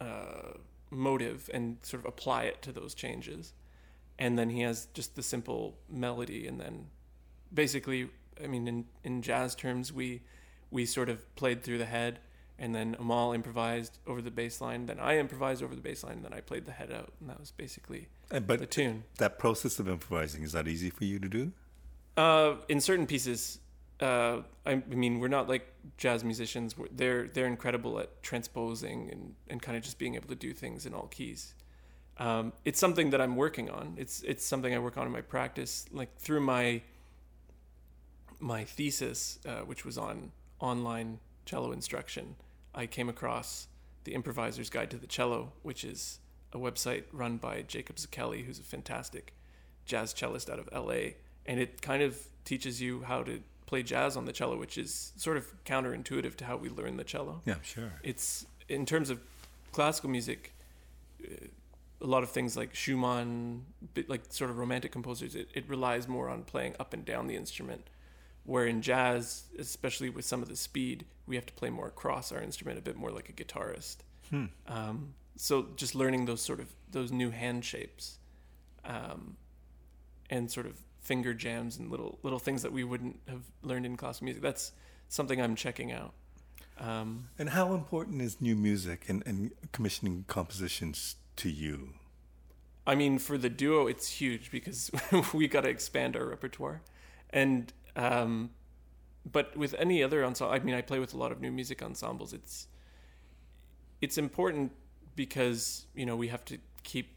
uh 0.00 0.52
motive 0.90 1.48
and 1.54 1.78
sort 1.82 2.00
of 2.00 2.06
apply 2.06 2.44
it 2.44 2.60
to 2.62 2.72
those 2.72 2.94
changes. 2.94 3.52
And 4.18 4.38
then 4.38 4.50
he 4.50 4.60
has 4.62 4.86
just 4.92 5.16
the 5.16 5.22
simple 5.22 5.78
melody 5.88 6.46
and 6.46 6.60
then 6.60 6.88
basically 7.52 8.08
i 8.42 8.46
mean 8.46 8.68
in, 8.68 8.84
in 9.02 9.22
jazz 9.22 9.54
terms 9.56 9.92
we 9.92 10.22
we 10.70 10.86
sort 10.86 11.08
of 11.08 11.34
played 11.36 11.62
through 11.62 11.78
the 11.78 11.86
head 11.86 12.18
and 12.58 12.74
then 12.74 12.94
Amahl 13.00 13.32
improvised 13.32 13.98
over 14.06 14.20
the 14.20 14.30
bass 14.30 14.60
line 14.60 14.86
then 14.86 15.00
i 15.00 15.18
improvised 15.18 15.62
over 15.62 15.74
the 15.74 15.80
bass 15.80 16.04
line 16.04 16.14
and 16.14 16.24
then 16.24 16.32
i 16.32 16.40
played 16.40 16.66
the 16.66 16.72
head 16.72 16.92
out 16.92 17.12
and 17.20 17.28
that 17.30 17.40
was 17.40 17.50
basically 17.50 18.08
And, 18.30 18.46
the 18.46 18.66
tune 18.66 19.04
that 19.18 19.38
process 19.38 19.78
of 19.78 19.88
improvising 19.88 20.42
is 20.42 20.52
that 20.52 20.68
easy 20.68 20.90
for 20.90 21.04
you 21.04 21.18
to 21.18 21.28
do? 21.28 21.52
uh, 22.16 22.56
in 22.68 22.80
certain 22.80 23.06
pieces 23.06 23.58
uh, 24.00 24.40
I, 24.64 24.72
I 24.72 24.76
mean 24.94 25.20
we're 25.20 25.28
not 25.28 25.48
like 25.48 25.72
jazz 25.96 26.24
musicians 26.24 26.76
We're, 26.76 26.88
they're 26.90 27.28
they're 27.28 27.46
incredible 27.46 27.98
at 27.98 28.22
transposing 28.22 29.10
and, 29.10 29.34
and 29.48 29.60
kind 29.60 29.76
of 29.76 29.82
just 29.82 29.98
being 29.98 30.14
able 30.14 30.28
to 30.28 30.34
do 30.34 30.52
things 30.52 30.86
in 30.86 30.94
all 30.94 31.06
keys 31.08 31.54
um, 32.18 32.52
it's 32.66 32.78
something 32.78 33.10
that 33.10 33.20
I'm 33.22 33.34
working 33.34 33.70
on. 33.70 33.94
It's 33.96 34.20
it's 34.22 34.44
something 34.44 34.74
I 34.74 34.78
work 34.78 34.98
on 34.98 35.06
in 35.06 35.12
my 35.12 35.22
practice, 35.22 35.86
like 35.90 36.14
through 36.18 36.42
my 36.42 36.82
my 38.38 38.64
thesis, 38.64 39.38
uh, 39.46 39.60
which 39.60 39.86
was 39.86 39.96
on 39.96 40.30
online 40.60 41.18
cello 41.44 41.72
instruction. 41.72 42.36
I 42.74 42.86
came 42.86 43.08
across 43.08 43.68
the 44.04 44.14
Improviser's 44.14 44.70
Guide 44.70 44.90
to 44.90 44.96
the 44.96 45.06
Cello, 45.06 45.52
which 45.62 45.84
is 45.84 46.20
a 46.52 46.58
website 46.58 47.04
run 47.12 47.36
by 47.36 47.62
Jacob 47.62 47.96
Szekely, 47.96 48.44
who's 48.44 48.58
a 48.58 48.62
fantastic 48.62 49.34
jazz 49.84 50.12
cellist 50.14 50.48
out 50.50 50.58
of 50.58 50.68
LA, 50.72 51.12
and 51.46 51.58
it 51.60 51.82
kind 51.82 52.02
of 52.02 52.18
teaches 52.44 52.80
you 52.80 53.02
how 53.02 53.22
to 53.22 53.40
play 53.66 53.82
jazz 53.82 54.16
on 54.16 54.24
the 54.24 54.32
cello, 54.32 54.56
which 54.56 54.76
is 54.78 55.12
sort 55.16 55.36
of 55.36 55.46
counterintuitive 55.64 56.34
to 56.36 56.44
how 56.44 56.56
we 56.56 56.68
learn 56.68 56.96
the 56.96 57.04
cello 57.04 57.40
Yeah, 57.44 57.56
sure. 57.62 57.92
it's 58.02 58.46
in 58.68 58.84
terms 58.86 59.10
of 59.10 59.20
classical 59.72 60.10
music 60.10 60.52
a 62.02 62.06
lot 62.06 62.22
of 62.22 62.30
things 62.30 62.56
like 62.56 62.74
schumann 62.74 63.64
like 64.08 64.22
sort 64.30 64.50
of 64.50 64.58
romantic 64.58 64.90
composers 64.90 65.34
it, 65.36 65.48
it 65.54 65.68
relies 65.68 66.08
more 66.08 66.28
on 66.28 66.42
playing 66.42 66.74
up 66.80 66.92
and 66.94 67.04
down 67.04 67.26
the 67.26 67.36
instrument 67.36 67.86
where 68.44 68.66
in 68.66 68.82
jazz 68.82 69.44
especially 69.58 70.10
with 70.10 70.24
some 70.24 70.42
of 70.42 70.48
the 70.48 70.56
speed 70.56 71.04
we 71.26 71.36
have 71.36 71.46
to 71.46 71.52
play 71.52 71.70
more 71.70 71.86
across 71.88 72.32
our 72.32 72.40
instrument 72.42 72.78
a 72.78 72.82
bit 72.82 72.96
more 72.96 73.10
like 73.10 73.28
a 73.28 73.32
guitarist 73.32 73.98
Hmm. 74.30 74.44
um, 74.68 75.14
so 75.36 75.68
just 75.74 75.94
learning 75.94 76.26
those 76.26 76.40
sort 76.40 76.60
of 76.60 76.68
those 76.90 77.10
new 77.10 77.30
hand 77.30 77.64
shapes 77.64 78.18
um, 78.84 79.36
and 80.28 80.50
sort 80.50 80.66
of 80.66 80.80
finger 81.00 81.34
jams 81.34 81.76
and 81.78 81.90
little 81.90 82.18
little 82.22 82.38
things 82.38 82.62
that 82.62 82.72
we 82.72 82.84
wouldn't 82.84 83.18
have 83.28 83.42
learned 83.62 83.86
in 83.86 83.96
classical 83.96 84.26
music 84.26 84.42
that's 84.42 84.72
something 85.08 85.40
i'm 85.40 85.56
checking 85.56 85.90
out 85.92 86.12
um, 86.78 87.28
And 87.38 87.50
how 87.50 87.74
important 87.74 88.22
is 88.22 88.40
new 88.40 88.56
music 88.56 89.04
and, 89.08 89.22
and 89.26 89.50
commissioning 89.72 90.24
compositions 90.28 91.16
to 91.36 91.50
you? 91.50 91.92
I 92.86 92.94
mean, 92.94 93.18
for 93.18 93.36
the 93.36 93.50
duo, 93.50 93.86
it's 93.86 94.08
huge 94.08 94.50
because 94.50 94.90
we 95.34 95.46
got 95.46 95.62
to 95.62 95.68
expand 95.68 96.16
our 96.16 96.24
repertoire, 96.24 96.80
and 97.28 97.70
um, 97.96 98.50
but 99.30 99.56
with 99.56 99.74
any 99.74 100.02
other 100.02 100.24
ensemble, 100.24 100.54
I 100.54 100.58
mean, 100.60 100.74
I 100.74 100.80
play 100.82 100.98
with 100.98 101.14
a 101.14 101.16
lot 101.18 101.32
of 101.32 101.40
new 101.40 101.50
music 101.52 101.82
ensembles. 101.82 102.32
It's 102.32 102.66
it's 104.00 104.16
important 104.18 104.72
because 105.16 105.86
you 105.94 106.06
know 106.06 106.16
we 106.16 106.28
have 106.28 106.44
to 106.46 106.58
keep 106.82 107.14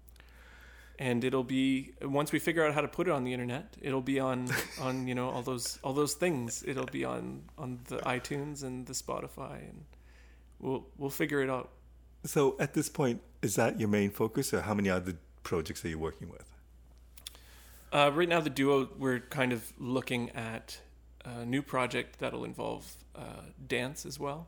And 1.00 1.22
it'll 1.22 1.44
be 1.44 1.92
once 2.02 2.32
we 2.32 2.40
figure 2.40 2.66
out 2.66 2.74
how 2.74 2.80
to 2.80 2.88
put 2.88 3.06
it 3.06 3.12
on 3.12 3.24
the 3.24 3.32
internet, 3.32 3.76
it'll 3.80 4.02
be 4.02 4.18
on 4.18 4.48
on 4.80 5.06
you 5.06 5.14
know 5.14 5.30
all 5.30 5.42
those 5.42 5.78
all 5.84 5.92
those 5.92 6.14
things. 6.14 6.64
It'll 6.66 6.86
be 6.86 7.04
on 7.04 7.42
on 7.56 7.80
the 7.84 7.98
iTunes 7.98 8.62
and 8.62 8.86
the 8.86 8.94
Spotify, 8.94 9.58
and 9.58 9.84
we'll 10.58 10.86
we'll 10.96 11.10
figure 11.10 11.40
it 11.40 11.50
out. 11.50 11.70
So 12.24 12.56
at 12.58 12.74
this 12.74 12.88
point, 12.88 13.20
is 13.42 13.54
that 13.54 13.78
your 13.78 13.88
main 13.88 14.10
focus, 14.10 14.52
or 14.52 14.62
how 14.62 14.74
many 14.74 14.90
other 14.90 15.14
projects 15.44 15.84
are 15.84 15.88
you 15.88 15.98
working 15.98 16.28
with? 16.28 16.50
Uh, 17.92 18.10
right 18.12 18.28
now, 18.28 18.40
the 18.40 18.50
duo 18.50 18.88
we're 18.98 19.20
kind 19.20 19.52
of 19.52 19.72
looking 19.78 20.30
at 20.30 20.80
a 21.24 21.44
new 21.44 21.62
project 21.62 22.18
that'll 22.18 22.44
involve 22.44 22.92
uh, 23.14 23.42
dance 23.66 24.04
as 24.04 24.18
well. 24.18 24.46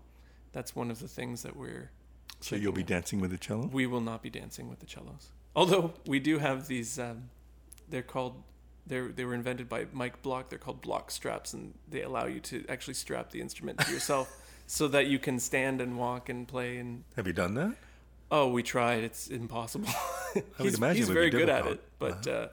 That's 0.53 0.75
one 0.75 0.91
of 0.91 0.99
the 1.01 1.09
things 1.09 1.43
that 1.43 1.57
we're. 1.57 1.91
So 2.41 2.57
you'll 2.57 2.73
be 2.73 2.83
out. 2.83 2.89
dancing 2.89 3.21
with 3.21 3.31
the 3.31 3.39
cello. 3.39 3.69
We 3.73 3.87
will 3.87 4.01
not 4.01 4.23
be 4.23 4.31
dancing 4.31 4.69
with 4.69 4.81
the 4.81 4.87
cellos, 4.87 5.31
although 5.55 5.95
we 6.07 6.21
do 6.21 6.39
have 6.39 6.67
these. 6.67 6.99
Um, 6.99 7.31
they're 7.89 8.03
called. 8.03 8.43
They 8.87 9.01
they 9.01 9.25
were 9.25 9.35
invented 9.35 9.69
by 9.69 9.87
Mike 9.93 10.23
Block. 10.23 10.49
They're 10.49 10.59
called 10.59 10.81
block 10.81 11.11
straps, 11.11 11.53
and 11.53 11.75
they 11.89 12.03
allow 12.03 12.27
you 12.27 12.41
to 12.41 12.65
actually 12.69 12.95
strap 12.95 13.31
the 13.31 13.41
instrument 13.41 13.79
to 13.81 13.93
yourself, 13.93 14.29
so 14.67 14.89
that 14.89 15.07
you 15.07 15.19
can 15.19 15.39
stand 15.39 15.81
and 15.81 15.99
walk 15.99 16.29
and 16.29 16.47
play. 16.47 16.79
And 16.79 17.05
Have 17.17 17.27
you 17.27 17.33
done 17.33 17.55
that? 17.55 17.75
oh, 18.31 18.49
we 18.49 18.63
tried. 18.63 19.03
It's 19.03 19.29
impossible. 19.29 19.89
I 20.37 20.43
would 20.63 20.75
imagine 20.75 20.97
he's 20.97 21.09
very 21.09 21.31
good 21.31 21.49
at 21.49 21.67
it, 21.67 21.83
but 21.99 22.27
uh, 22.27 22.49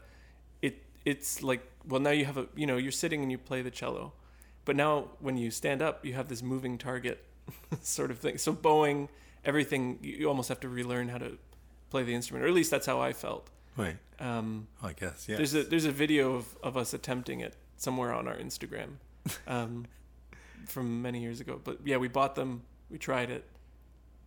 it 0.62 0.84
it's 1.06 1.44
like 1.44 1.62
well 1.88 2.02
now 2.02 2.10
you 2.12 2.26
have 2.26 2.38
a 2.38 2.48
you 2.56 2.66
know 2.66 2.78
you're 2.78 2.92
sitting 2.92 3.22
and 3.22 3.32
you 3.32 3.38
play 3.38 3.62
the 3.62 3.72
cello, 3.72 4.14
but 4.66 4.76
now 4.76 5.10
when 5.20 5.38
you 5.38 5.52
stand 5.52 5.82
up 5.82 6.06
you 6.06 6.14
have 6.14 6.28
this 6.28 6.42
moving 6.42 6.78
target 6.78 7.24
sort 7.82 8.12
of 8.12 8.20
thing. 8.20 8.38
So 8.38 8.52
bowing 8.52 9.10
everything 9.46 10.00
you 10.02 10.28
almost 10.28 10.50
have 10.50 10.60
to 10.62 10.70
relearn 10.70 11.10
how 11.10 11.20
to 11.20 11.38
play 11.90 12.04
the 12.04 12.14
instrument, 12.14 12.46
or 12.46 12.48
at 12.48 12.54
least 12.54 12.72
that's 12.72 12.86
how 12.86 13.00
I 13.00 13.14
felt. 13.14 13.50
Right. 13.76 13.98
Um, 14.20 14.68
I 14.82 14.94
guess. 14.94 15.28
Yeah. 15.30 15.38
There's 15.38 15.54
a 15.54 15.64
there's 15.64 15.86
a 15.86 15.92
video 15.92 16.36
of, 16.36 16.58
of 16.64 16.78
us 16.78 16.94
attempting 16.94 17.42
it 17.42 17.56
somewhere 17.78 18.14
on 18.14 18.28
our 18.28 18.36
Instagram 18.36 18.96
um, 19.48 19.86
from 20.66 21.02
many 21.02 21.22
years 21.22 21.40
ago. 21.40 21.60
But 21.64 21.80
yeah, 21.86 21.98
we 21.98 22.08
bought 22.08 22.36
them, 22.36 22.64
we 22.90 22.98
tried 22.98 23.30
it, 23.30 23.46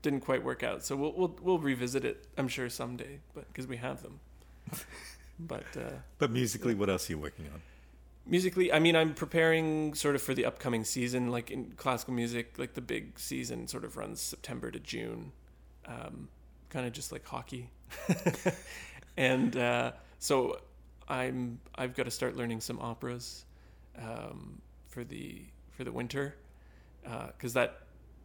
didn't 0.02 0.20
quite 0.20 0.44
work 0.44 0.62
out. 0.62 0.84
So 0.84 0.96
we'll 0.96 1.12
we'll 1.12 1.36
we'll 1.42 1.58
revisit 1.58 2.04
it, 2.04 2.26
I'm 2.38 2.48
sure 2.48 2.68
someday, 2.68 3.18
but 3.34 3.48
because 3.48 3.66
we 3.66 3.76
have 3.78 4.02
them. 4.02 4.20
but 5.40 5.64
uh, 5.76 5.98
But 6.18 6.30
musically, 6.30 6.74
what 6.74 6.88
else 6.88 7.08
are 7.08 7.12
you 7.14 7.18
working 7.18 7.46
on? 7.52 7.60
musically, 8.26 8.72
I 8.72 8.78
mean, 8.78 8.96
I'm 8.96 9.14
preparing 9.14 9.94
sort 9.94 10.14
of 10.14 10.22
for 10.22 10.34
the 10.34 10.44
upcoming 10.44 10.84
season. 10.84 11.30
Like 11.30 11.50
in 11.50 11.72
classical 11.76 12.14
music, 12.14 12.54
like 12.58 12.74
the 12.74 12.80
big 12.80 13.18
season 13.18 13.66
sort 13.68 13.84
of 13.84 13.96
runs 13.96 14.20
September 14.20 14.70
to 14.70 14.78
June, 14.78 15.32
um, 15.86 16.28
kind 16.70 16.86
of 16.86 16.92
just 16.92 17.12
like 17.12 17.26
hockey. 17.26 17.70
and 19.16 19.56
uh, 19.56 19.92
so 20.18 20.60
I'm 21.08 21.60
I've 21.76 21.94
got 21.94 22.04
to 22.04 22.10
start 22.10 22.36
learning 22.36 22.60
some 22.60 22.78
operas 22.80 23.44
um, 23.98 24.60
for 24.88 25.04
the 25.04 25.42
for 25.70 25.84
the 25.84 25.92
winter 25.92 26.36
because 27.02 27.52
that 27.54 27.80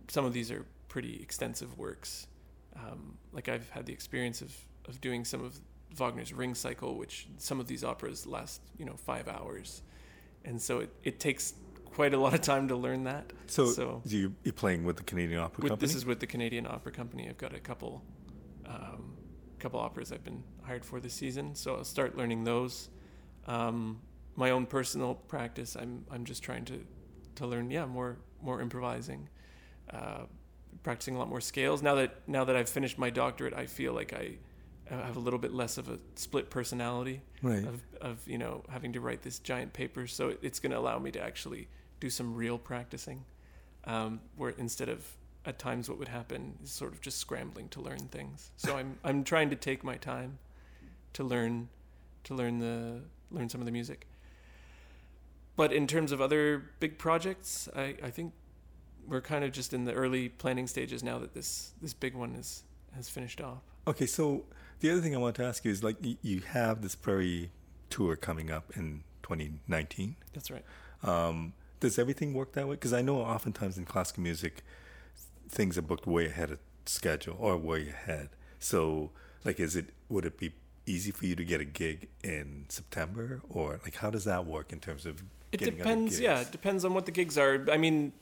some 0.08 0.26
of 0.26 0.34
these 0.34 0.52
are 0.52 0.66
pretty 0.88 1.20
extensive 1.22 1.78
works. 1.78 2.28
Um, 2.76 3.18
like 3.32 3.50
I've 3.50 3.70
had 3.70 3.86
the 3.86 3.94
experience 3.94 4.42
of 4.42 4.56
of 4.88 5.02
doing 5.02 5.26
some 5.26 5.44
of 5.44 5.60
Wagner's 5.98 6.34
Ring 6.34 6.54
Cycle, 6.56 6.98
which 6.98 7.28
some 7.38 7.60
of 7.60 7.68
these 7.68 7.84
operas 7.84 8.26
last 8.28 8.62
you 8.78 8.86
know 8.86 8.96
five 8.96 9.28
hours, 9.28 9.82
and 10.44 10.62
so 10.62 10.80
it, 10.80 10.90
it 11.04 11.20
takes 11.20 11.54
quite 11.86 12.14
a 12.14 12.18
lot 12.18 12.34
of 12.34 12.42
time 12.42 12.68
to 12.68 12.76
learn 12.76 13.06
that. 13.06 13.32
So, 13.48 13.68
So- 13.68 14.02
you, 14.06 14.36
you're 14.44 14.52
playing 14.52 14.84
with 14.84 14.98
the 14.98 15.04
Canadian 15.04 15.40
Opera 15.40 15.64
With, 15.64 15.70
Company. 15.72 15.88
this 15.88 15.96
is 15.96 16.06
with 16.06 16.20
the 16.20 16.28
Canadian 16.28 16.68
Opera 16.68 16.92
Company. 16.92 17.30
I've 17.30 17.38
got 17.38 17.56
a 17.56 17.60
couple, 17.60 18.04
um, 18.66 19.16
couple 19.60 19.80
operas 19.80 20.12
I've 20.12 20.24
been 20.24 20.44
hired 20.64 20.86
for 20.86 21.00
this 21.00 21.14
season, 21.14 21.56
so 21.56 21.76
I'll 21.76 21.84
start 21.84 22.18
learning 22.18 22.44
those. 22.44 22.90
Um, 23.48 24.00
my 24.36 24.52
own 24.52 24.66
personal 24.66 25.16
practice, 25.16 25.76
I'm 25.76 26.06
I'm 26.12 26.26
just 26.26 26.44
trying 26.44 26.66
to 26.66 26.86
to 27.36 27.48
learn, 27.48 27.72
yeah, 27.72 27.86
more 27.86 28.18
more 28.42 28.62
improvising, 28.62 29.30
uh, 29.92 30.24
practicing 30.84 31.16
a 31.16 31.20
lot 31.20 31.30
more 31.30 31.42
scales. 31.42 31.82
Now 31.82 31.96
that 31.96 32.28
now 32.28 32.44
that 32.46 32.56
I've 32.56 32.70
finished 32.70 32.98
my 32.98 33.10
doctorate, 33.10 33.54
I 33.54 33.66
feel 33.66 33.94
like 33.94 34.14
I, 34.14 34.38
have 34.88 35.18
a 35.18 35.20
little 35.20 35.40
bit 35.40 35.52
less 35.52 35.80
of 35.80 35.90
a 35.90 35.98
split 36.14 36.52
personality 36.52 37.20
right. 37.42 37.66
of, 37.66 37.82
of 38.02 38.20
you 38.28 38.38
know 38.38 38.64
having 38.70 38.94
to 38.94 39.00
write 39.00 39.24
this 39.24 39.40
giant 39.40 39.74
paper 39.74 40.06
so 40.06 40.36
it's 40.44 40.60
going 40.60 40.72
to 40.72 40.78
allow 40.78 41.00
me 41.00 41.10
to 41.10 41.20
actually 41.20 41.68
do 42.00 42.08
some 42.08 42.36
real 42.36 42.60
practicing 42.60 43.26
um, 43.86 44.20
where 44.36 44.52
instead 44.60 44.88
of 44.88 45.04
at 45.46 45.60
times 45.60 45.88
what 45.90 45.98
would 46.00 46.08
happen 46.08 46.58
is 46.64 46.72
sort 46.72 46.92
of 46.94 47.02
just 47.02 47.18
scrambling 47.20 47.68
to 47.70 47.82
learn 47.82 48.00
things 48.00 48.52
so 48.58 48.76
i'm 48.78 48.98
i'm 49.04 49.24
trying 49.24 49.50
to 49.50 49.56
take 49.56 49.84
my 49.84 49.96
time 49.96 50.38
to 51.14 51.24
learn 51.24 51.70
to 52.24 52.34
learn 52.34 52.60
the 52.60 53.02
learn 53.32 53.50
some 53.50 53.62
of 53.62 53.66
the 53.66 53.72
music 53.72 54.08
but 55.56 55.72
in 55.72 55.88
terms 55.88 56.12
of 56.12 56.20
other 56.22 56.64
big 56.80 56.98
projects 56.98 57.70
i 57.76 57.96
i 58.04 58.10
think 58.10 58.34
we're 59.08 59.22
kind 59.22 59.44
of 59.44 59.52
just 59.52 59.74
in 59.74 59.86
the 59.86 59.94
early 59.94 60.30
planning 60.30 60.66
stages 60.68 61.04
now 61.04 61.20
that 61.20 61.34
this 61.34 61.74
this 61.82 61.94
big 61.94 62.16
one 62.16 62.34
is 62.36 62.64
has 62.96 63.10
finished 63.10 63.42
off 63.42 63.62
Okay, 63.88 64.08
so 64.08 64.46
the 64.80 64.90
other 64.90 65.00
thing 65.00 65.14
I 65.16 65.20
want 65.20 65.36
to 65.36 65.44
ask 65.44 65.64
you 65.64 65.70
is 65.70 65.84
like 65.84 65.98
you 66.24 66.40
have 66.40 66.82
this 66.82 66.96
prairie 66.96 67.52
tour 67.92 68.16
coming 68.16 68.50
up 68.50 68.72
in 68.76 69.04
2019. 69.22 70.16
that's 70.34 70.50
right 70.50 70.66
Um, 71.04 71.54
does 71.80 72.00
everything 72.00 72.34
work 72.34 72.54
that 72.54 72.68
way? 72.68 72.74
Because 72.74 72.94
I 72.94 73.04
know 73.04 73.18
oftentimes 73.20 73.78
in 73.78 73.86
classical 73.86 74.24
music, 74.24 74.64
things 75.50 75.78
are 75.78 75.82
booked 75.82 76.08
way 76.08 76.28
ahead 76.28 76.52
of 76.52 76.60
schedule 76.86 77.36
or 77.40 77.58
way 77.58 77.90
ahead. 77.90 78.30
So, 78.60 79.12
like, 79.44 79.60
is 79.60 79.76
it 79.76 79.88
would 80.10 80.26
it 80.26 80.38
be 80.38 80.54
easy 80.86 81.12
for 81.12 81.26
you 81.26 81.36
to 81.36 81.44
get 81.44 81.62
a 81.62 81.66
gig 81.66 82.08
in 82.24 82.66
September, 82.70 83.42
or 83.50 83.80
like 83.84 83.96
how 83.96 84.10
does 84.10 84.26
that 84.26 84.46
work 84.46 84.72
in 84.72 84.80
terms 84.80 85.06
of 85.06 85.24
It 85.52 85.60
depends. 85.60 86.20
Yeah, 86.20 86.42
it 86.42 86.52
depends 86.52 86.86
on 86.86 86.94
what 86.94 87.06
the 87.06 87.12
gigs 87.12 87.38
are. 87.38 87.66
I 87.72 87.78
mean, 87.78 88.14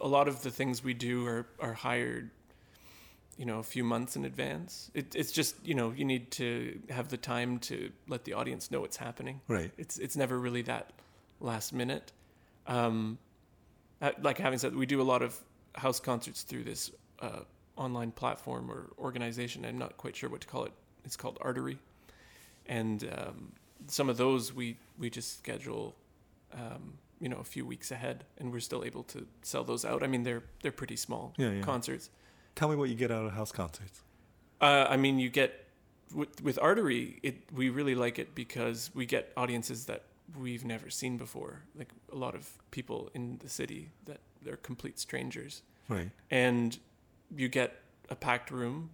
a 0.00 0.08
lot 0.08 0.28
of 0.28 0.42
the 0.42 0.50
things 0.50 0.82
we 0.82 0.94
do 0.94 1.26
are 1.26 1.46
are 1.60 1.74
hired, 1.74 2.30
you 3.36 3.44
know, 3.44 3.58
a 3.58 3.62
few 3.62 3.84
months 3.84 4.16
in 4.16 4.24
advance. 4.24 4.90
It, 4.94 5.14
it's 5.14 5.32
just 5.32 5.54
you 5.64 5.74
know 5.74 5.92
you 5.92 6.04
need 6.04 6.30
to 6.32 6.80
have 6.90 7.08
the 7.08 7.16
time 7.16 7.58
to 7.60 7.90
let 8.08 8.24
the 8.24 8.32
audience 8.32 8.70
know 8.70 8.80
what's 8.80 8.96
happening. 8.96 9.40
Right. 9.48 9.70
It's 9.78 9.98
it's 9.98 10.16
never 10.16 10.38
really 10.38 10.62
that 10.62 10.92
last 11.40 11.72
minute. 11.72 12.12
Um, 12.66 13.18
uh, 14.02 14.12
like 14.22 14.38
having 14.38 14.58
said, 14.58 14.74
we 14.74 14.86
do 14.86 15.00
a 15.00 15.04
lot 15.04 15.22
of 15.22 15.38
house 15.76 16.00
concerts 16.00 16.42
through 16.42 16.64
this 16.64 16.90
uh, 17.20 17.40
online 17.76 18.10
platform 18.12 18.70
or 18.70 18.90
organization. 18.98 19.64
I'm 19.64 19.78
not 19.78 19.96
quite 19.96 20.16
sure 20.16 20.28
what 20.28 20.40
to 20.42 20.46
call 20.46 20.64
it. 20.64 20.72
It's 21.04 21.16
called 21.16 21.38
Artery, 21.40 21.78
and 22.66 23.02
um, 23.16 23.52
some 23.86 24.08
of 24.08 24.16
those 24.16 24.52
we 24.54 24.76
we 24.98 25.08
just 25.10 25.38
schedule 25.38 25.94
um, 26.52 26.94
you 27.20 27.28
know 27.28 27.38
a 27.38 27.44
few 27.44 27.64
weeks 27.64 27.90
ahead, 27.90 28.24
and 28.38 28.52
we're 28.52 28.60
still 28.60 28.84
able 28.84 29.02
to 29.04 29.26
sell 29.42 29.64
those 29.64 29.84
out. 29.84 30.02
I 30.02 30.06
mean, 30.06 30.22
they're 30.24 30.42
they're 30.62 30.72
pretty 30.72 30.96
small 30.96 31.32
Yeah, 31.36 31.50
yeah. 31.50 31.62
concerts. 31.62 32.10
Tell 32.54 32.68
me 32.68 32.76
what 32.76 32.88
you 32.90 32.94
get 32.96 33.10
out 33.10 33.24
of 33.24 33.32
house 33.32 33.52
concerts. 33.52 34.02
Uh, 34.60 34.86
I 34.90 34.96
mean, 34.96 35.18
you 35.18 35.30
get 35.30 35.66
with 36.14 36.42
with 36.42 36.58
Artery, 36.58 37.18
it 37.22 37.36
we 37.54 37.70
really 37.70 37.94
like 37.94 38.18
it 38.18 38.34
because 38.34 38.90
we 38.94 39.06
get 39.06 39.32
audiences 39.36 39.86
that 39.86 40.02
we've 40.38 40.64
never 40.64 40.90
seen 40.90 41.16
before, 41.16 41.62
like 41.74 41.88
a 42.12 42.16
lot 42.16 42.34
of 42.34 42.48
people 42.70 43.10
in 43.14 43.38
the 43.38 43.48
city 43.48 43.90
that 44.04 44.20
they're 44.42 44.56
complete 44.56 44.98
strangers, 44.98 45.62
Right. 45.88 46.10
and 46.30 46.78
you 47.34 47.48
get 47.48 47.76
a 48.08 48.14
packed 48.16 48.50
room 48.50 48.90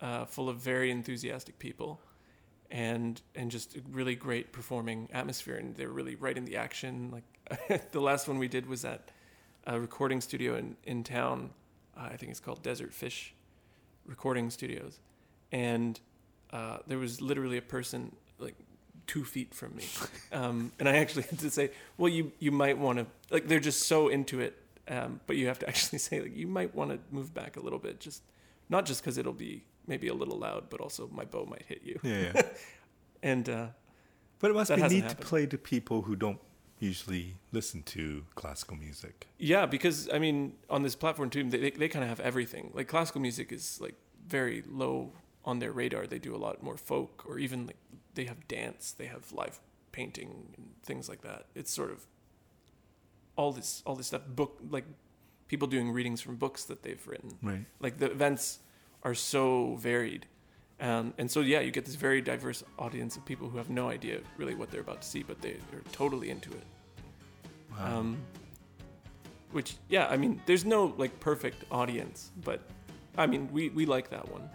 uh, 0.00 0.24
full 0.24 0.48
of 0.48 0.56
very 0.58 0.90
enthusiastic 0.90 1.58
people. 1.58 2.00
And 2.72 3.20
and 3.34 3.50
just 3.50 3.74
a 3.74 3.80
really 3.90 4.14
great 4.14 4.52
performing 4.52 5.08
atmosphere, 5.12 5.56
and 5.56 5.74
they're 5.74 5.88
really 5.88 6.14
right 6.14 6.36
in 6.38 6.44
the 6.44 6.56
action. 6.56 7.10
Like 7.10 7.90
the 7.90 8.00
last 8.00 8.28
one 8.28 8.38
we 8.38 8.46
did 8.46 8.66
was 8.68 8.84
at 8.84 9.10
a 9.66 9.80
recording 9.80 10.20
studio 10.20 10.54
in 10.54 10.76
in 10.84 11.02
town. 11.02 11.50
Uh, 11.96 12.10
I 12.12 12.16
think 12.16 12.30
it's 12.30 12.38
called 12.38 12.62
Desert 12.62 12.94
Fish 12.94 13.34
Recording 14.06 14.50
Studios, 14.50 15.00
and 15.50 15.98
uh, 16.52 16.78
there 16.86 16.98
was 16.98 17.20
literally 17.20 17.56
a 17.56 17.62
person 17.62 18.14
like 18.38 18.54
two 19.08 19.24
feet 19.24 19.52
from 19.52 19.74
me, 19.74 19.84
um, 20.32 20.70
and 20.78 20.88
I 20.88 20.98
actually 20.98 21.24
had 21.24 21.40
to 21.40 21.50
say, 21.50 21.72
"Well, 21.98 22.08
you 22.12 22.30
you 22.38 22.52
might 22.52 22.78
want 22.78 22.98
to 23.00 23.06
like." 23.30 23.48
They're 23.48 23.58
just 23.58 23.82
so 23.88 24.06
into 24.06 24.38
it, 24.38 24.56
um, 24.90 25.20
but 25.26 25.36
you 25.36 25.46
have 25.46 25.58
to 25.60 25.68
actually 25.72 25.98
say 25.98 26.20
like 26.20 26.36
you 26.36 26.46
might 26.46 26.74
want 26.74 26.90
to 26.90 26.98
move 27.10 27.32
back 27.32 27.56
a 27.56 27.60
little 27.60 27.78
bit, 27.78 28.00
just 28.00 28.22
not 28.68 28.84
just 28.84 29.00
because 29.00 29.16
it'll 29.16 29.32
be 29.32 29.64
maybe 29.86 30.08
a 30.08 30.14
little 30.14 30.38
loud, 30.38 30.64
but 30.68 30.80
also 30.80 31.08
my 31.12 31.24
bow 31.24 31.46
might 31.46 31.64
hit 31.66 31.82
you. 31.84 31.98
Yeah, 32.02 32.32
yeah. 32.34 32.42
And 33.22 33.50
uh, 33.50 33.66
but 34.38 34.50
it 34.50 34.54
must 34.54 34.74
be 34.74 34.80
neat 34.80 35.08
to 35.10 35.14
play 35.14 35.44
to 35.44 35.58
people 35.58 36.00
who 36.00 36.16
don't 36.16 36.40
usually 36.78 37.36
listen 37.52 37.82
to 37.82 38.24
classical 38.34 38.78
music. 38.78 39.28
Yeah, 39.36 39.66
because 39.66 40.08
I 40.10 40.18
mean, 40.18 40.54
on 40.70 40.82
this 40.82 40.96
platform 40.96 41.28
too, 41.28 41.44
they 41.44 41.58
they, 41.58 41.70
they 41.70 41.88
kind 41.88 42.02
of 42.02 42.08
have 42.08 42.20
everything. 42.20 42.70
Like 42.72 42.88
classical 42.88 43.20
music 43.20 43.52
is 43.52 43.78
like 43.78 43.94
very 44.26 44.62
low 44.66 45.12
on 45.44 45.58
their 45.58 45.72
radar. 45.72 46.06
They 46.06 46.18
do 46.18 46.34
a 46.34 46.38
lot 46.38 46.62
more 46.62 46.78
folk, 46.78 47.24
or 47.28 47.38
even 47.38 47.66
like 47.66 47.76
they 48.14 48.24
have 48.24 48.48
dance, 48.48 48.92
they 48.92 49.06
have 49.06 49.32
live 49.32 49.60
painting 49.92 50.54
and 50.56 50.70
things 50.82 51.08
like 51.08 51.20
that. 51.20 51.46
It's 51.54 51.70
sort 51.70 51.90
of 51.90 52.06
all 53.36 53.52
this 53.52 53.82
all 53.86 53.94
this 53.96 54.08
stuff. 54.08 54.22
Book 54.26 54.58
like 54.70 54.84
people 55.48 55.66
doing 55.66 55.90
readings 55.90 56.20
from 56.20 56.36
books 56.36 56.64
that 56.64 56.82
they've 56.82 57.04
written. 57.06 57.36
Right. 57.42 57.64
Like 57.80 57.98
the 57.98 58.10
events 58.10 58.60
are 59.02 59.14
so 59.14 59.76
varied. 59.76 60.26
Um, 60.80 61.12
and 61.18 61.30
so 61.30 61.40
yeah, 61.40 61.60
you 61.60 61.70
get 61.70 61.84
this 61.84 61.96
very 61.96 62.22
diverse 62.22 62.64
audience 62.78 63.16
of 63.16 63.24
people 63.26 63.48
who 63.50 63.58
have 63.58 63.68
no 63.68 63.90
idea 63.90 64.20
really 64.38 64.54
what 64.54 64.70
they're 64.70 64.80
about 64.80 65.02
to 65.02 65.08
see, 65.08 65.22
but 65.22 65.40
they, 65.42 65.56
they're 65.70 65.82
totally 65.92 66.30
into 66.30 66.50
it. 66.50 66.64
Wow. 67.72 67.98
Um, 67.98 68.16
which 69.52 69.74
yeah, 69.88 70.06
I 70.06 70.16
mean, 70.16 70.40
there's 70.46 70.64
no 70.64 70.94
like 70.96 71.18
perfect 71.20 71.64
audience, 71.70 72.30
but 72.44 72.60
I 73.18 73.26
mean, 73.26 73.48
we, 73.52 73.68
we 73.70 73.84
like 73.86 74.08
that 74.10 74.30
one, 74.30 74.48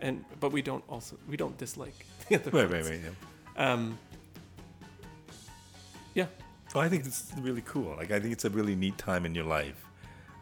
and 0.00 0.24
but 0.40 0.52
we 0.52 0.62
don't 0.62 0.84
also 0.88 1.16
we 1.28 1.36
don't 1.36 1.56
dislike 1.58 2.06
the 2.28 2.36
other 2.36 2.50
right, 2.50 2.70
ones. 2.70 2.88
right, 2.88 3.00
right. 3.04 3.12
Yeah. 3.56 3.72
Um, 3.72 3.98
Well, 6.74 6.84
I 6.84 6.88
think 6.88 7.06
it's 7.06 7.32
really 7.40 7.62
cool. 7.62 7.94
Like, 7.96 8.10
I 8.10 8.20
think 8.20 8.32
it's 8.32 8.44
a 8.44 8.50
really 8.50 8.76
neat 8.76 8.98
time 8.98 9.24
in 9.24 9.34
your 9.34 9.44
life 9.44 9.84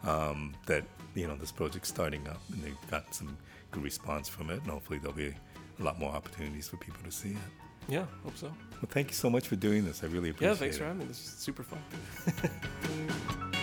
um, 0.03 0.53
that 0.65 0.83
you 1.15 1.27
know 1.27 1.35
this 1.35 1.51
project's 1.51 1.89
starting 1.89 2.27
up, 2.27 2.41
and 2.51 2.61
they've 2.63 2.77
got 2.91 3.13
some 3.13 3.37
good 3.71 3.83
response 3.83 4.27
from 4.27 4.49
it, 4.49 4.61
and 4.61 4.71
hopefully 4.71 4.99
there'll 4.99 5.15
be 5.15 5.33
a 5.79 5.83
lot 5.83 5.99
more 5.99 6.11
opportunities 6.11 6.67
for 6.67 6.77
people 6.77 7.03
to 7.03 7.11
see 7.11 7.29
it. 7.29 7.37
yeah, 7.87 8.05
hope 8.23 8.37
so. 8.37 8.47
Well, 8.47 8.89
thank 8.89 9.09
you 9.09 9.15
so 9.15 9.29
much 9.29 9.47
for 9.47 9.55
doing 9.55 9.85
this. 9.85 10.03
I 10.03 10.07
really 10.07 10.29
appreciate 10.29 10.47
it. 10.47 10.49
Yeah, 10.49 10.53
it. 10.53 10.57
thanks 10.57 10.77
for 10.77 10.83
having 10.83 10.99
me. 10.99 11.05
This 11.05 11.17
is 11.17 11.29
super 11.37 11.63
fun. 11.63 11.81